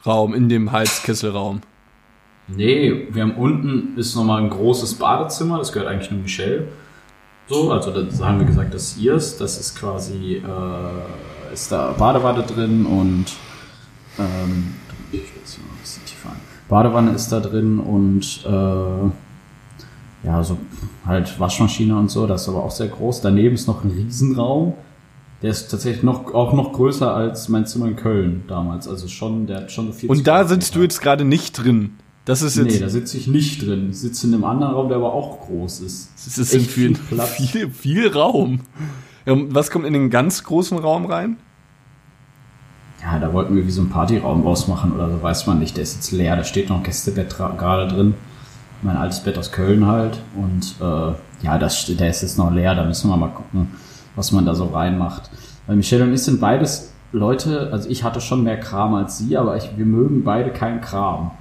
Raum, 0.07 0.35
in 0.35 0.49
dem 0.49 0.73
Heizkesselraum? 0.73 1.61
Nee, 2.49 3.09
wir 3.11 3.23
haben 3.23 3.35
unten 3.37 3.99
ist 3.99 4.15
nochmal 4.15 4.43
ein 4.43 4.51
großes 4.51 4.95
Badezimmer, 4.95 5.59
das 5.59 5.73
gehört 5.73 5.91
eigentlich 5.91 6.11
nur 6.11 6.21
Michelle. 6.21 6.69
So, 7.49 7.71
also 7.71 7.91
das 7.91 8.21
haben 8.23 8.39
wir 8.39 8.47
gesagt, 8.47 8.73
das 8.73 8.93
ist 8.93 8.99
ihrs. 8.99 9.37
Das 9.37 9.59
ist 9.59 9.79
quasi, 9.79 10.37
äh, 10.37 11.53
ist 11.53 11.71
da 11.71 11.93
Badewanne 11.93 12.43
drin 12.43 12.87
und 12.87 13.27
ähm, 14.19 14.75
ich 15.13 15.21
will 15.21 15.29
jetzt 15.41 15.59
noch 15.59 15.67
ein 15.67 15.81
bisschen 15.81 16.05
tiefer 16.07 16.31
ein. 16.31 16.41
Badewanne 16.69 17.13
ist 17.13 17.31
da 17.31 17.41
drin 17.41 17.79
und 17.79 18.45
äh, 18.45 19.11
ja, 20.27 20.43
so 20.43 20.59
halt 21.07 21.39
Waschmaschine 21.39 21.97
und 21.97 22.11
so, 22.11 22.27
das 22.27 22.43
ist 22.43 22.49
aber 22.49 22.65
auch 22.65 22.71
sehr 22.71 22.89
groß. 22.89 23.21
Daneben 23.21 23.55
ist 23.55 23.69
noch 23.69 23.85
ein 23.85 23.91
Riesenraum. 23.93 24.75
Der 25.41 25.51
ist 25.51 25.69
tatsächlich 25.71 26.03
noch, 26.03 26.35
auch 26.35 26.53
noch 26.53 26.73
größer 26.73 27.15
als 27.15 27.49
mein 27.49 27.67
Zimmer 27.67 27.87
in 27.87 27.97
Köln 27.97 28.43
damals. 28.49 28.89
Also 28.89 29.07
schon, 29.07 29.47
der 29.47 29.59
hat 29.59 29.73
schon 29.73 29.87
so 29.87 29.93
40 29.93 30.11
Und 30.11 30.27
da 30.27 30.45
sitzt 30.45 30.75
du 30.75 30.83
jetzt 30.83 31.01
gerade 31.01 31.25
nicht 31.25 31.53
drin. 31.53 31.93
Das 32.25 32.43
ist 32.43 32.57
jetzt, 32.57 32.73
Nee, 32.73 32.81
da 32.81 32.89
sitze 32.89 33.17
ich 33.19 33.29
nicht 33.29 33.65
drin. 33.65 33.91
Ich 33.91 33.99
sitze 34.01 34.27
in 34.27 34.35
einem 34.35 34.45
anderen 34.45 34.75
Raum, 34.75 34.89
der 34.89 34.97
aber 34.97 35.13
auch 35.13 35.47
groß 35.47 35.81
ist. 35.81 36.11
das 36.17 36.39
ist 36.39 36.55
echt 36.55 36.71
viel, 36.71 36.97
viel 36.97 37.17
Platz. 37.17 37.31
viel, 37.31 37.71
viel 37.71 38.09
Raum. 38.09 38.61
Ja, 39.27 39.35
und 39.35 39.55
was 39.55 39.71
kommt 39.71 39.87
in 39.87 39.93
den 39.93 40.11
ganz 40.11 40.43
großen 40.43 40.77
Raum 40.77 41.07
rein? 41.07 41.37
Ja, 43.01 43.21
da 43.21 43.33
wollten 43.33 43.55
wir 43.55 43.65
wie 43.65 43.71
so 43.71 43.83
einen 43.83 43.91
Partyraum 43.91 44.43
rausmachen 44.43 44.93
oder 44.93 45.09
so, 45.09 45.23
weiß 45.23 45.47
man 45.47 45.61
nicht. 45.61 45.77
Der 45.77 45.85
ist 45.85 45.95
jetzt 45.95 46.11
leer, 46.11 46.35
da 46.35 46.43
steht 46.43 46.69
noch 46.69 46.79
ein 46.79 46.83
Gästebett 46.83 47.37
gerade 47.37 47.87
drin. 47.87 48.15
Mein 48.83 48.97
altes 48.97 49.21
Bett 49.21 49.39
aus 49.39 49.53
Köln 49.53 49.87
halt. 49.87 50.19
Und 50.35 50.75
äh, 50.81 51.45
ja, 51.45 51.59
das, 51.59 51.87
der 51.87 52.11
ist 52.11 52.23
jetzt 52.23 52.39
noch 52.39 52.53
leer, 52.53 52.75
da 52.75 52.85
müssen 52.85 53.11
wir 53.11 53.17
mal 53.17 53.29
gucken, 53.29 53.69
was 54.15 54.33
man 54.33 54.47
da 54.47 54.55
so 54.55 54.67
reinmacht. 54.67 55.31
Weil 55.67 55.77
Michelle 55.77 56.05
und 56.05 56.13
ich 56.13 56.23
sind 56.23 56.41
beides 56.41 56.93
Leute, 57.13 57.71
also 57.73 57.89
ich 57.89 58.05
hatte 58.05 58.21
schon 58.21 58.43
mehr 58.45 58.59
Kram 58.59 58.95
als 58.95 59.19
sie, 59.19 59.37
aber 59.37 59.57
ich, 59.57 59.77
wir 59.77 59.87
mögen 59.87 60.25
beide 60.25 60.51
keinen 60.51 60.81
Kram. 60.81 61.33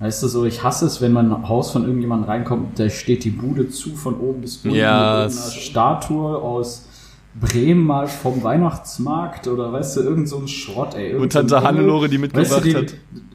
Weißt 0.00 0.22
du, 0.22 0.28
so, 0.28 0.44
ich 0.44 0.62
hasse 0.62 0.86
es, 0.86 1.00
wenn 1.00 1.12
man 1.12 1.26
in 1.26 1.32
ein 1.32 1.48
Haus 1.48 1.72
von 1.72 1.82
irgendjemandem 1.82 2.30
reinkommt, 2.30 2.78
da 2.78 2.88
steht 2.88 3.24
die 3.24 3.30
Bude 3.30 3.68
zu 3.68 3.96
von 3.96 4.18
oben 4.20 4.40
bis 4.40 4.58
unten 4.58 4.76
Ja, 4.76 5.24
mit 5.26 5.36
einer 5.36 5.50
Statue 5.50 6.38
aus 6.38 6.88
Bremen 7.34 7.84
mal 7.86 8.08
vom 8.08 8.42
Weihnachtsmarkt 8.42 9.46
oder 9.48 9.72
weißt 9.72 9.98
du, 9.98 10.00
irgend 10.00 10.28
so 10.28 10.38
ein 10.38 10.48
Schrott, 10.48 10.94
ey. 10.94 11.14
So 11.16 11.22
ein 11.22 11.30
Tante. 11.30 11.62
Hannelore 11.62 12.08
die 12.08 12.18
mitgebracht 12.18 12.50
weißt 12.50 12.64
du, 12.64 12.68
die, 12.68 12.76
hat. 12.76 12.94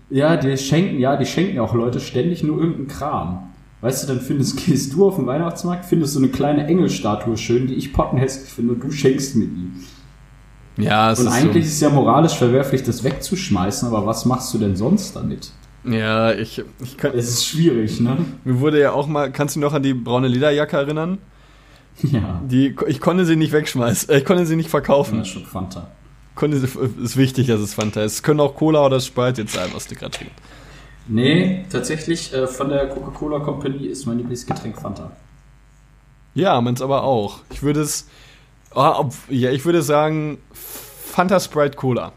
Ja, 0.10 0.38
die 0.38 0.58
schenken, 0.58 1.00
ja, 1.00 1.16
die 1.16 1.26
schenken 1.26 1.60
auch 1.60 1.74
Leute 1.74 2.00
ständig 2.00 2.44
nur 2.44 2.58
irgendeinen 2.58 2.88
Kram. 2.88 3.50
Weißt 3.82 4.04
du, 4.04 4.08
dann 4.08 4.22
findest, 4.22 4.58
gehst 4.66 4.94
du 4.94 5.08
auf 5.08 5.16
den 5.16 5.26
Weihnachtsmarkt, 5.26 5.86
findest 5.86 6.14
so 6.14 6.20
eine 6.20 6.30
kleine 6.30 6.68
Engelstatue 6.68 7.38
schön, 7.38 7.68
die 7.68 7.76
ich 7.76 7.94
pottenhässlich 7.94 8.50
finde 8.50 8.74
und 8.74 8.84
du 8.84 8.92
schenkst 8.92 9.36
mir 9.36 9.48
die. 9.48 10.84
Ja, 10.84 11.12
es 11.12 11.20
Und 11.20 11.28
ist 11.28 11.34
eigentlich 11.34 11.66
ist 11.66 11.74
es 11.74 11.82
ja 11.82 11.90
moralisch 11.90 12.34
verwerflich, 12.34 12.84
das 12.84 13.04
wegzuschmeißen, 13.04 13.88
aber 13.88 14.06
was 14.06 14.26
machst 14.26 14.54
du 14.54 14.58
denn 14.58 14.76
sonst 14.76 15.16
damit? 15.16 15.52
so. 15.84 15.92
Ja, 15.92 16.32
ich, 16.34 16.64
ich 16.82 16.98
kann, 16.98 17.12
Es 17.14 17.30
ist 17.30 17.46
schwierig, 17.46 18.00
ne? 18.00 18.18
mir 18.44 18.60
wurde 18.60 18.80
ja 18.80 18.94
auch 18.94 19.06
mal, 19.08 19.32
kannst 19.32 19.56
du 19.56 19.60
noch 19.60 19.74
an 19.74 19.84
die 19.84 19.94
braune 19.94 20.28
Lederjacke 20.30 20.78
erinnern? 20.78 21.18
Ja. 22.02 22.42
Die, 22.44 22.76
ich 22.88 23.00
konnte 23.00 23.26
sie 23.26 23.36
nicht 23.36 23.52
wegschmeißen, 23.52 24.10
äh, 24.10 24.18
ich 24.18 24.26
konnte 24.26 24.46
sie 24.46 24.56
nicht 24.56 24.70
verkaufen. 24.70 25.20
Ja, 25.20 25.26
schon 25.26 25.46
Fanta. 25.46 25.88
Konnte 26.36 26.58
ist 26.58 27.18
wichtig, 27.18 27.48
dass 27.48 27.62
es 27.62 27.76
Fanta 27.76 28.02
ist. 28.02 28.14
Es 28.14 28.24
können 28.24 28.40
auch 28.40 28.56
Cola 28.56 28.86
oder 28.86 29.00
Sprite 29.00 29.44
jetzt 29.44 29.54
sein, 29.54 29.70
was 29.74 29.88
du 29.88 29.96
gerade 29.96 30.12
trinkst. 30.12 30.36
Nee, 31.08 31.66
tatsächlich 31.70 32.34
äh, 32.34 32.48
von 32.48 32.70
der 32.70 32.88
Coca-Cola 32.88 33.40
Company 33.40 33.88
ist 33.88 34.06
mein 34.06 34.18
Lieblingsgetränk 34.18 34.80
Fanta. 34.80 35.12
Ja, 36.34 36.60
meins 36.62 36.82
aber 36.82 37.04
auch. 37.04 37.42
Ich 37.52 37.62
würde 37.62 37.82
es, 37.82 38.08
ah, 38.74 39.00
ob, 39.00 39.14
ja, 39.30 39.52
ich 39.52 39.66
würde 39.66 39.82
sagen 39.82 40.40
Fanta 40.52 41.40
Sprite 41.40 41.76
Cola. 41.76 42.14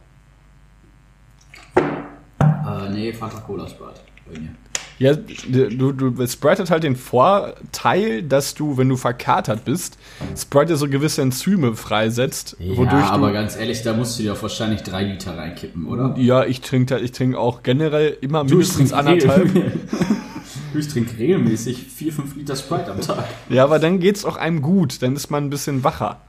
Äh, 1.75 2.90
nee, 2.90 3.12
Fanta 3.12 3.40
Cola 3.40 3.68
Sprite 3.68 4.00
bei 4.26 4.38
mir. 4.38 4.54
Ja, 4.98 5.14
du, 5.14 5.92
du, 5.92 6.26
Sprite 6.26 6.62
hat 6.62 6.70
halt 6.70 6.82
den 6.82 6.96
Vorteil, 6.96 8.22
dass 8.22 8.54
du, 8.54 8.78
wenn 8.78 8.88
du 8.88 8.96
verkatert 8.96 9.64
bist, 9.66 9.98
Sprite 10.36 10.72
ja 10.72 10.76
so 10.76 10.88
gewisse 10.88 11.20
Enzyme 11.20 11.74
freisetzt. 11.74 12.56
Ja, 12.58 12.76
wodurch 12.78 13.04
aber 13.04 13.32
ganz 13.32 13.56
ehrlich, 13.56 13.82
da 13.82 13.92
musst 13.92 14.18
du 14.18 14.22
dir 14.22 14.32
auch 14.32 14.42
wahrscheinlich 14.42 14.82
drei 14.82 15.04
Liter 15.04 15.36
reinkippen, 15.36 15.86
oder? 15.86 16.14
Ja, 16.16 16.44
ich 16.44 16.62
trinke 16.62 16.98
ich 16.98 17.12
trink 17.12 17.36
auch 17.36 17.62
generell 17.62 18.16
immer 18.22 18.44
du, 18.44 18.56
mindestens 18.56 18.94
anderthalb. 18.94 19.50
ich 20.74 20.88
trinke 20.88 21.18
regelmäßig 21.18 21.78
vier, 21.78 22.12
fünf 22.12 22.34
Liter 22.34 22.56
Sprite 22.56 22.90
am 22.90 23.00
Tag. 23.00 23.24
Ja, 23.50 23.64
aber 23.64 23.78
dann 23.78 24.00
geht's 24.00 24.24
auch 24.24 24.36
einem 24.36 24.62
gut, 24.62 25.02
dann 25.02 25.14
ist 25.14 25.30
man 25.30 25.44
ein 25.44 25.50
bisschen 25.50 25.84
wacher. 25.84 26.20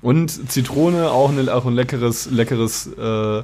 Und 0.00 0.50
Zitrone, 0.50 1.10
auch, 1.10 1.30
eine, 1.30 1.54
auch 1.54 1.66
ein 1.66 1.74
leckeres, 1.74 2.30
leckeres, 2.30 2.86
äh, 2.86 3.42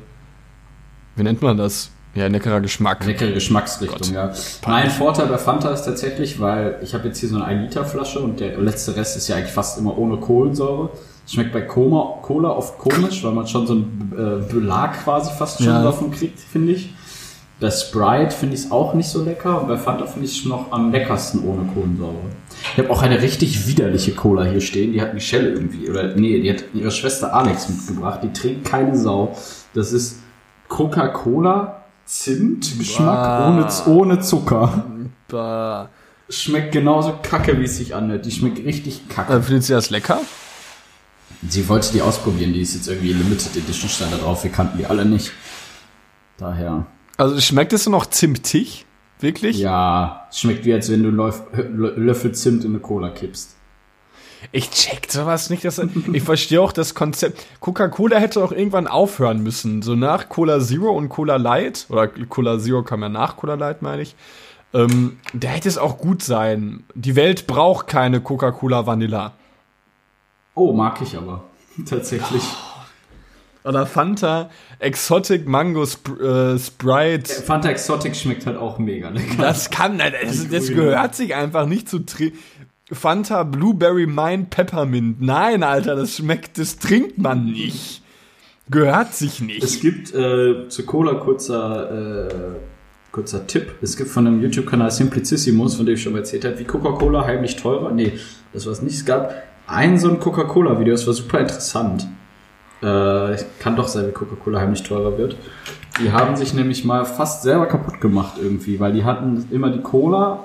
wie 1.16 1.22
nennt 1.22 1.42
man 1.42 1.58
das? 1.58 1.91
Ja, 2.14 2.26
leckerer 2.26 2.60
Geschmack. 2.60 3.06
Leckere 3.06 3.32
Geschmacksrichtung, 3.32 3.98
Gott. 3.98 4.10
ja. 4.12 4.32
Mein 4.66 4.90
Vorteil 4.90 5.28
bei 5.28 5.38
Fanta 5.38 5.70
ist 5.70 5.84
tatsächlich, 5.84 6.38
weil 6.40 6.78
ich 6.82 6.92
habe 6.92 7.08
jetzt 7.08 7.18
hier 7.20 7.30
so 7.30 7.36
eine 7.36 7.46
1 7.46 7.62
Liter 7.62 7.84
Flasche 7.86 8.20
und 8.20 8.38
der 8.38 8.58
letzte 8.58 8.94
Rest 8.96 9.16
ist 9.16 9.28
ja 9.28 9.36
eigentlich 9.36 9.52
fast 9.52 9.78
immer 9.78 9.96
ohne 9.96 10.18
Kohlensäure. 10.18 10.90
Schmeckt 11.26 11.52
bei 11.52 11.62
Cola, 11.62 12.18
Cola 12.20 12.50
oft 12.50 12.78
komisch, 12.78 13.24
weil 13.24 13.32
man 13.32 13.46
schon 13.46 13.66
so 13.66 13.74
einen 13.74 14.12
äh, 14.12 14.52
Belag 14.52 15.04
quasi 15.04 15.30
fast 15.32 15.58
schon 15.58 15.68
ja. 15.68 15.82
davon 15.82 16.10
kriegt, 16.10 16.38
finde 16.38 16.72
ich. 16.72 16.92
Bei 17.60 17.70
Sprite 17.70 18.32
finde 18.32 18.56
ich 18.56 18.64
es 18.64 18.70
auch 18.72 18.92
nicht 18.92 19.08
so 19.08 19.22
lecker 19.24 19.62
und 19.62 19.68
bei 19.68 19.76
Fanta 19.76 20.04
finde 20.04 20.26
ich 20.26 20.40
es 20.40 20.44
noch 20.44 20.72
am 20.72 20.90
leckersten 20.90 21.44
ohne 21.48 21.62
Kohlensäure. 21.72 22.16
Ich 22.72 22.78
habe 22.78 22.90
auch 22.90 23.02
eine 23.02 23.22
richtig 23.22 23.68
widerliche 23.68 24.12
Cola 24.12 24.44
hier 24.44 24.60
stehen, 24.60 24.92
die 24.92 25.00
hat 25.00 25.14
Michelle 25.14 25.50
irgendwie, 25.50 25.88
oder 25.88 26.14
nee, 26.16 26.40
die 26.40 26.50
hat 26.50 26.64
ihre 26.74 26.90
Schwester 26.90 27.32
Alex 27.32 27.68
mitgebracht, 27.68 28.20
die 28.24 28.32
trinkt 28.32 28.64
keine 28.64 28.98
Sau. 28.98 29.36
Das 29.74 29.92
ist 29.92 30.18
Coca-Cola 30.68 31.81
Zimtgeschmack 32.04 33.48
ohne, 33.48 33.68
ohne 33.86 34.20
Zucker. 34.20 34.84
Bah. 35.28 35.88
Schmeckt 36.28 36.72
genauso 36.72 37.18
kacke, 37.22 37.58
wie 37.58 37.64
es 37.64 37.76
sich 37.76 37.94
anhört. 37.94 38.24
Die 38.26 38.30
schmeckt 38.30 38.64
richtig 38.64 39.08
kacke. 39.08 39.34
Äh, 39.34 39.42
findet 39.42 39.64
sie 39.64 39.72
das 39.72 39.90
lecker? 39.90 40.20
Sie 41.48 41.68
wollte 41.68 41.92
die 41.92 42.02
ausprobieren. 42.02 42.52
Die 42.52 42.60
ist 42.60 42.74
jetzt 42.74 42.88
irgendwie 42.88 43.12
Limited 43.12 43.56
Edition 43.56 43.88
stand 43.88 44.12
da 44.12 44.18
drauf. 44.18 44.44
Wir 44.44 44.50
kannten 44.50 44.78
die 44.78 44.86
alle 44.86 45.04
nicht. 45.04 45.32
Daher. 46.38 46.86
Also 47.16 47.40
schmeckt 47.40 47.72
es 47.72 47.88
noch 47.88 48.06
zimtig? 48.06 48.86
Wirklich? 49.20 49.58
Ja, 49.58 50.26
schmeckt 50.32 50.64
wie 50.64 50.72
als 50.72 50.90
wenn 50.90 51.02
du 51.02 51.10
Löffel 51.10 52.32
Zimt 52.32 52.64
in 52.64 52.70
eine 52.72 52.80
Cola 52.80 53.10
kippst. 53.10 53.54
Ich 54.50 54.70
check 54.70 55.10
sowas 55.10 55.50
nicht. 55.50 55.64
Dass, 55.64 55.80
ich 56.12 56.22
verstehe 56.22 56.60
auch 56.60 56.72
das 56.72 56.94
Konzept. 56.94 57.46
Coca-Cola 57.60 58.18
hätte 58.18 58.42
auch 58.42 58.52
irgendwann 58.52 58.86
aufhören 58.86 59.42
müssen. 59.42 59.82
So 59.82 59.94
nach 59.94 60.28
Cola 60.28 60.60
Zero 60.60 60.90
und 60.90 61.08
Cola 61.08 61.36
Light, 61.36 61.86
oder 61.88 62.08
Cola 62.08 62.58
Zero 62.58 62.82
kam 62.82 63.02
ja 63.02 63.08
nach 63.08 63.36
Cola 63.36 63.54
Light, 63.54 63.82
meine 63.82 64.02
ich. 64.02 64.14
Ähm, 64.74 65.18
da 65.34 65.48
hätte 65.48 65.68
es 65.68 65.78
auch 65.78 65.98
gut 65.98 66.22
sein. 66.22 66.84
Die 66.94 67.14
Welt 67.14 67.46
braucht 67.46 67.86
keine 67.86 68.20
Coca-Cola 68.20 68.86
Vanilla. 68.86 69.32
Oh, 70.54 70.72
mag 70.72 71.00
ich 71.02 71.16
aber. 71.16 71.44
Tatsächlich. 71.86 72.42
Oder 73.64 73.86
Fanta 73.86 74.50
Exotic 74.80 75.46
Mango 75.46 75.82
Sp 75.86 76.18
äh, 76.18 76.58
Sprite. 76.58 77.32
Fanta 77.32 77.68
Exotic 77.68 78.16
schmeckt 78.16 78.44
halt 78.46 78.56
auch 78.56 78.78
mega 78.78 79.08
lecker. 79.08 79.36
Das 79.38 79.70
kann, 79.70 79.98
das, 79.98 80.48
das 80.48 80.68
gehört 80.68 81.14
sich 81.14 81.34
einfach 81.34 81.66
nicht 81.66 81.88
zu 81.88 82.00
trinken. 82.00 82.38
Fanta 82.90 83.44
Blueberry 83.44 84.06
Mine 84.06 84.46
Peppermint. 84.50 85.20
Nein, 85.20 85.62
Alter, 85.62 85.96
das 85.96 86.16
schmeckt, 86.16 86.58
das 86.58 86.78
trinkt 86.78 87.18
man 87.18 87.44
nicht. 87.46 88.02
Gehört 88.70 89.14
sich 89.14 89.40
nicht. 89.40 89.62
Es 89.62 89.80
gibt 89.80 90.14
äh, 90.14 90.68
zu 90.68 90.86
Cola 90.86 91.14
kurzer, 91.14 92.28
äh, 92.28 92.34
kurzer 93.10 93.46
Tipp. 93.46 93.74
Es 93.82 93.96
gibt 93.96 94.08
von 94.10 94.26
einem 94.26 94.42
YouTube-Kanal 94.42 94.90
Simplicissimus, 94.90 95.74
von 95.74 95.86
dem 95.86 95.94
ich 95.94 96.02
schon 96.02 96.12
mal 96.12 96.20
erzählt 96.20 96.44
habe, 96.44 96.58
wie 96.58 96.64
Coca-Cola 96.64 97.24
heimlich 97.24 97.56
teurer. 97.56 97.92
Nee, 97.92 98.12
das 98.52 98.66
war 98.66 98.72
es 98.72 98.82
nicht. 98.82 98.94
Es 98.94 99.04
gab 99.04 99.34
ein 99.66 99.98
so 99.98 100.08
ein 100.08 100.20
Coca-Cola-Video, 100.20 100.92
das 100.92 101.06
war 101.06 101.14
super 101.14 101.40
interessant. 101.40 102.06
Äh, 102.82 103.36
kann 103.58 103.76
doch 103.76 103.88
sein, 103.88 104.08
wie 104.08 104.12
Coca-Cola 104.12 104.60
heimlich 104.60 104.82
teurer 104.82 105.16
wird. 105.18 105.36
Die 106.00 106.10
haben 106.10 106.36
sich 106.36 106.54
nämlich 106.54 106.84
mal 106.84 107.04
fast 107.04 107.42
selber 107.42 107.66
kaputt 107.66 108.00
gemacht 108.00 108.34
irgendwie, 108.40 108.80
weil 108.80 108.92
die 108.92 109.04
hatten 109.04 109.46
immer 109.50 109.70
die 109.70 109.82
Cola 109.82 110.44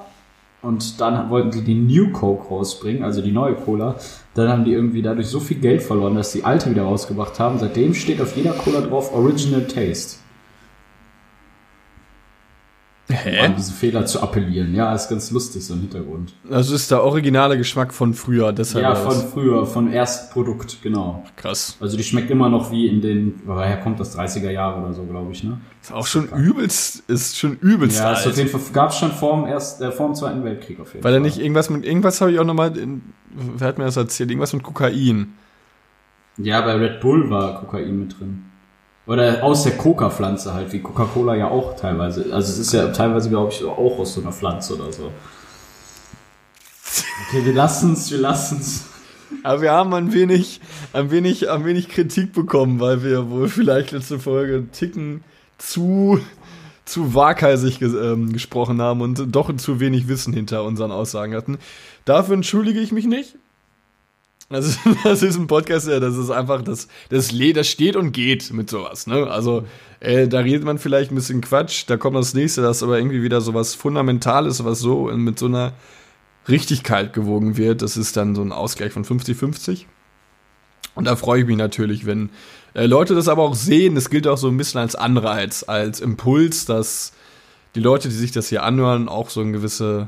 und 0.61 0.99
dann 0.99 1.29
wollten 1.29 1.51
sie 1.51 1.63
die 1.63 1.75
New 1.75 2.11
Coke 2.11 2.49
rausbringen, 2.49 3.03
also 3.03 3.21
die 3.21 3.31
neue 3.31 3.55
Cola. 3.55 3.95
Dann 4.33 4.49
haben 4.49 4.65
die 4.65 4.73
irgendwie 4.73 5.01
dadurch 5.01 5.27
so 5.27 5.39
viel 5.39 5.57
Geld 5.57 5.83
verloren, 5.83 6.15
dass 6.15 6.31
die 6.31 6.43
alte 6.43 6.69
wieder 6.69 6.83
rausgebracht 6.83 7.39
haben. 7.39 7.59
Seitdem 7.59 7.93
steht 7.93 8.21
auf 8.21 8.35
jeder 8.35 8.51
Cola 8.51 8.81
drauf 8.81 9.13
Original 9.13 9.65
Taste. 9.65 10.17
Hä? 13.09 13.39
Um 13.39 13.45
an 13.45 13.55
diese 13.55 13.71
Fehler 13.71 14.05
zu 14.05 14.21
appellieren. 14.21 14.75
Ja, 14.75 14.93
ist 14.93 15.07
ganz 15.07 15.31
lustig, 15.31 15.65
so 15.65 15.73
ein 15.73 15.79
Hintergrund. 15.79 16.33
Also 16.49 16.75
ist 16.75 16.91
der 16.91 17.03
originale 17.03 17.57
Geschmack 17.57 17.93
von 17.93 18.13
früher, 18.13 18.51
deshalb. 18.51 18.83
Ja, 18.83 18.95
von 18.95 19.15
früher, 19.29 19.65
von 19.65 19.93
Erstprodukt, 19.93 20.79
genau. 20.81 21.23
Krass. 21.37 21.77
Also 21.79 21.95
die 21.95 22.03
schmeckt 22.03 22.29
immer 22.29 22.49
noch 22.49 22.69
wie 22.69 22.87
in 22.87 22.99
den, 22.99 23.41
woher 23.45 23.77
kommt 23.77 24.01
das, 24.01 24.17
30er 24.17 24.51
Jahre 24.51 24.81
oder 24.81 24.93
so, 24.93 25.03
glaube 25.03 25.31
ich, 25.31 25.41
ne? 25.43 25.57
Ist 25.81 25.93
auch 25.93 26.05
schon 26.05 26.27
übelst, 26.27 27.03
ist 27.07 27.37
schon 27.37 27.57
übelst 27.59 27.97
Ja, 27.97 28.11
ist 28.11 28.27
auf 28.27 28.35
jeden 28.35 28.49
Fall, 28.49 28.59
gab's 28.73 28.97
schon 28.97 29.11
vor 29.11 29.37
dem, 29.37 29.47
Erst, 29.47 29.81
äh, 29.81 29.91
vor 29.91 30.07
dem 30.07 30.15
Zweiten 30.15 30.43
Weltkrieg 30.43 30.77
auf 30.81 30.93
jeden 30.93 31.03
Weil 31.03 31.13
Fall. 31.13 31.13
Weil 31.13 31.13
er 31.13 31.19
nicht 31.21 31.39
irgendwas 31.39 31.69
mit, 31.69 31.85
irgendwas 31.85 32.19
habe 32.19 32.33
ich 32.33 32.39
auch 32.39 32.45
nochmal, 32.45 32.73
wer 32.75 33.67
hat 33.67 33.77
mir 33.77 33.85
das 33.85 33.95
erzählt, 33.95 34.29
irgendwas 34.31 34.51
mit 34.51 34.63
Kokain. 34.63 35.33
Ja, 36.37 36.59
bei 36.59 36.73
Red 36.73 36.99
Bull 36.99 37.29
war 37.29 37.59
Kokain 37.61 37.99
mit 37.99 38.19
drin. 38.19 38.43
Oder 39.07 39.41
aus 39.41 39.63
der 39.63 39.77
Coca-Pflanze 39.77 40.53
halt, 40.53 40.73
wie 40.73 40.81
Coca-Cola 40.81 41.35
ja 41.35 41.47
auch 41.47 41.77
teilweise. 41.77 42.25
Also 42.33 42.51
es 42.51 42.59
ist 42.59 42.73
ja 42.73 42.89
teilweise, 42.89 43.29
glaube 43.29 43.53
ich, 43.53 43.63
auch 43.63 43.99
aus 43.99 44.13
so 44.13 44.21
einer 44.21 44.33
Pflanze 44.33 44.75
oder 44.75 44.91
so. 44.91 45.11
Okay, 47.27 47.45
wir 47.45 47.53
lassen's, 47.53 48.11
wir 48.11 48.19
lassen's. 48.19 48.85
Aber 49.43 49.61
wir 49.61 49.71
haben 49.71 49.93
ein 49.93 50.13
wenig, 50.13 50.59
ein 50.91 51.09
wenig, 51.09 51.49
ein 51.49 51.63
wenig 51.63 51.87
Kritik 51.87 52.33
bekommen, 52.33 52.81
weil 52.81 53.01
wir 53.01 53.29
wohl 53.29 53.47
vielleicht 53.47 53.91
letzte 53.91 54.19
Folge 54.19 54.55
einen 54.55 54.71
Ticken 54.73 55.23
zu, 55.57 56.19
zu 56.83 57.15
waghalsig 57.15 57.79
ges 57.79 57.93
ähm, 57.93 58.33
gesprochen 58.33 58.81
haben 58.81 58.99
und 58.99 59.33
doch 59.33 59.55
zu 59.55 59.79
wenig 59.79 60.09
Wissen 60.09 60.33
hinter 60.33 60.63
unseren 60.65 60.91
Aussagen 60.91 61.33
hatten. 61.33 61.59
Dafür 62.03 62.35
entschuldige 62.35 62.81
ich 62.81 62.91
mich 62.91 63.05
nicht. 63.05 63.35
Also, 64.49 64.77
das 65.03 65.23
ist 65.23 65.37
ein 65.37 65.47
Podcast, 65.47 65.87
das 65.87 66.15
ist 66.15 66.29
einfach, 66.29 66.61
das, 66.61 66.87
das, 67.09 67.31
das 67.37 67.67
steht 67.67 67.95
und 67.95 68.11
geht 68.11 68.51
mit 68.53 68.69
sowas, 68.69 69.07
ne? 69.07 69.27
Also, 69.27 69.65
äh, 69.99 70.27
da 70.27 70.39
redet 70.39 70.63
man 70.63 70.77
vielleicht 70.77 71.11
ein 71.11 71.15
bisschen 71.15 71.41
Quatsch, 71.41 71.83
da 71.87 71.97
kommt 71.97 72.15
das 72.15 72.33
nächste, 72.33 72.61
das 72.61 72.83
aber 72.83 72.97
irgendwie 72.97 73.23
wieder 73.23 73.41
sowas 73.41 73.75
Fundamentales, 73.75 74.63
was 74.63 74.79
so 74.79 75.05
mit 75.07 75.37
so 75.37 75.47
einer 75.47 75.73
Richtigkeit 76.47 77.13
gewogen 77.13 77.57
wird. 77.57 77.81
Das 77.81 77.97
ist 77.97 78.15
dann 78.15 78.35
so 78.35 78.41
ein 78.41 78.51
Ausgleich 78.51 78.93
von 78.93 79.03
50-50. 79.03 79.85
Und 80.95 81.05
da 81.05 81.15
freue 81.15 81.41
ich 81.41 81.47
mich 81.47 81.57
natürlich, 81.57 82.05
wenn 82.05 82.29
äh, 82.73 82.85
Leute 82.85 83.15
das 83.15 83.27
aber 83.27 83.43
auch 83.43 83.55
sehen. 83.55 83.95
Das 83.95 84.09
gilt 84.09 84.27
auch 84.27 84.37
so 84.37 84.47
ein 84.47 84.57
bisschen 84.57 84.79
als 84.79 84.95
Anreiz, 84.95 85.65
als 85.67 85.99
Impuls, 85.99 86.65
dass 86.65 87.13
die 87.75 87.81
Leute, 87.81 88.09
die 88.09 88.15
sich 88.15 88.31
das 88.31 88.49
hier 88.49 88.63
anhören, 88.63 89.09
auch 89.09 89.29
so 89.29 89.41
ein 89.41 89.53
gewisse 89.53 90.07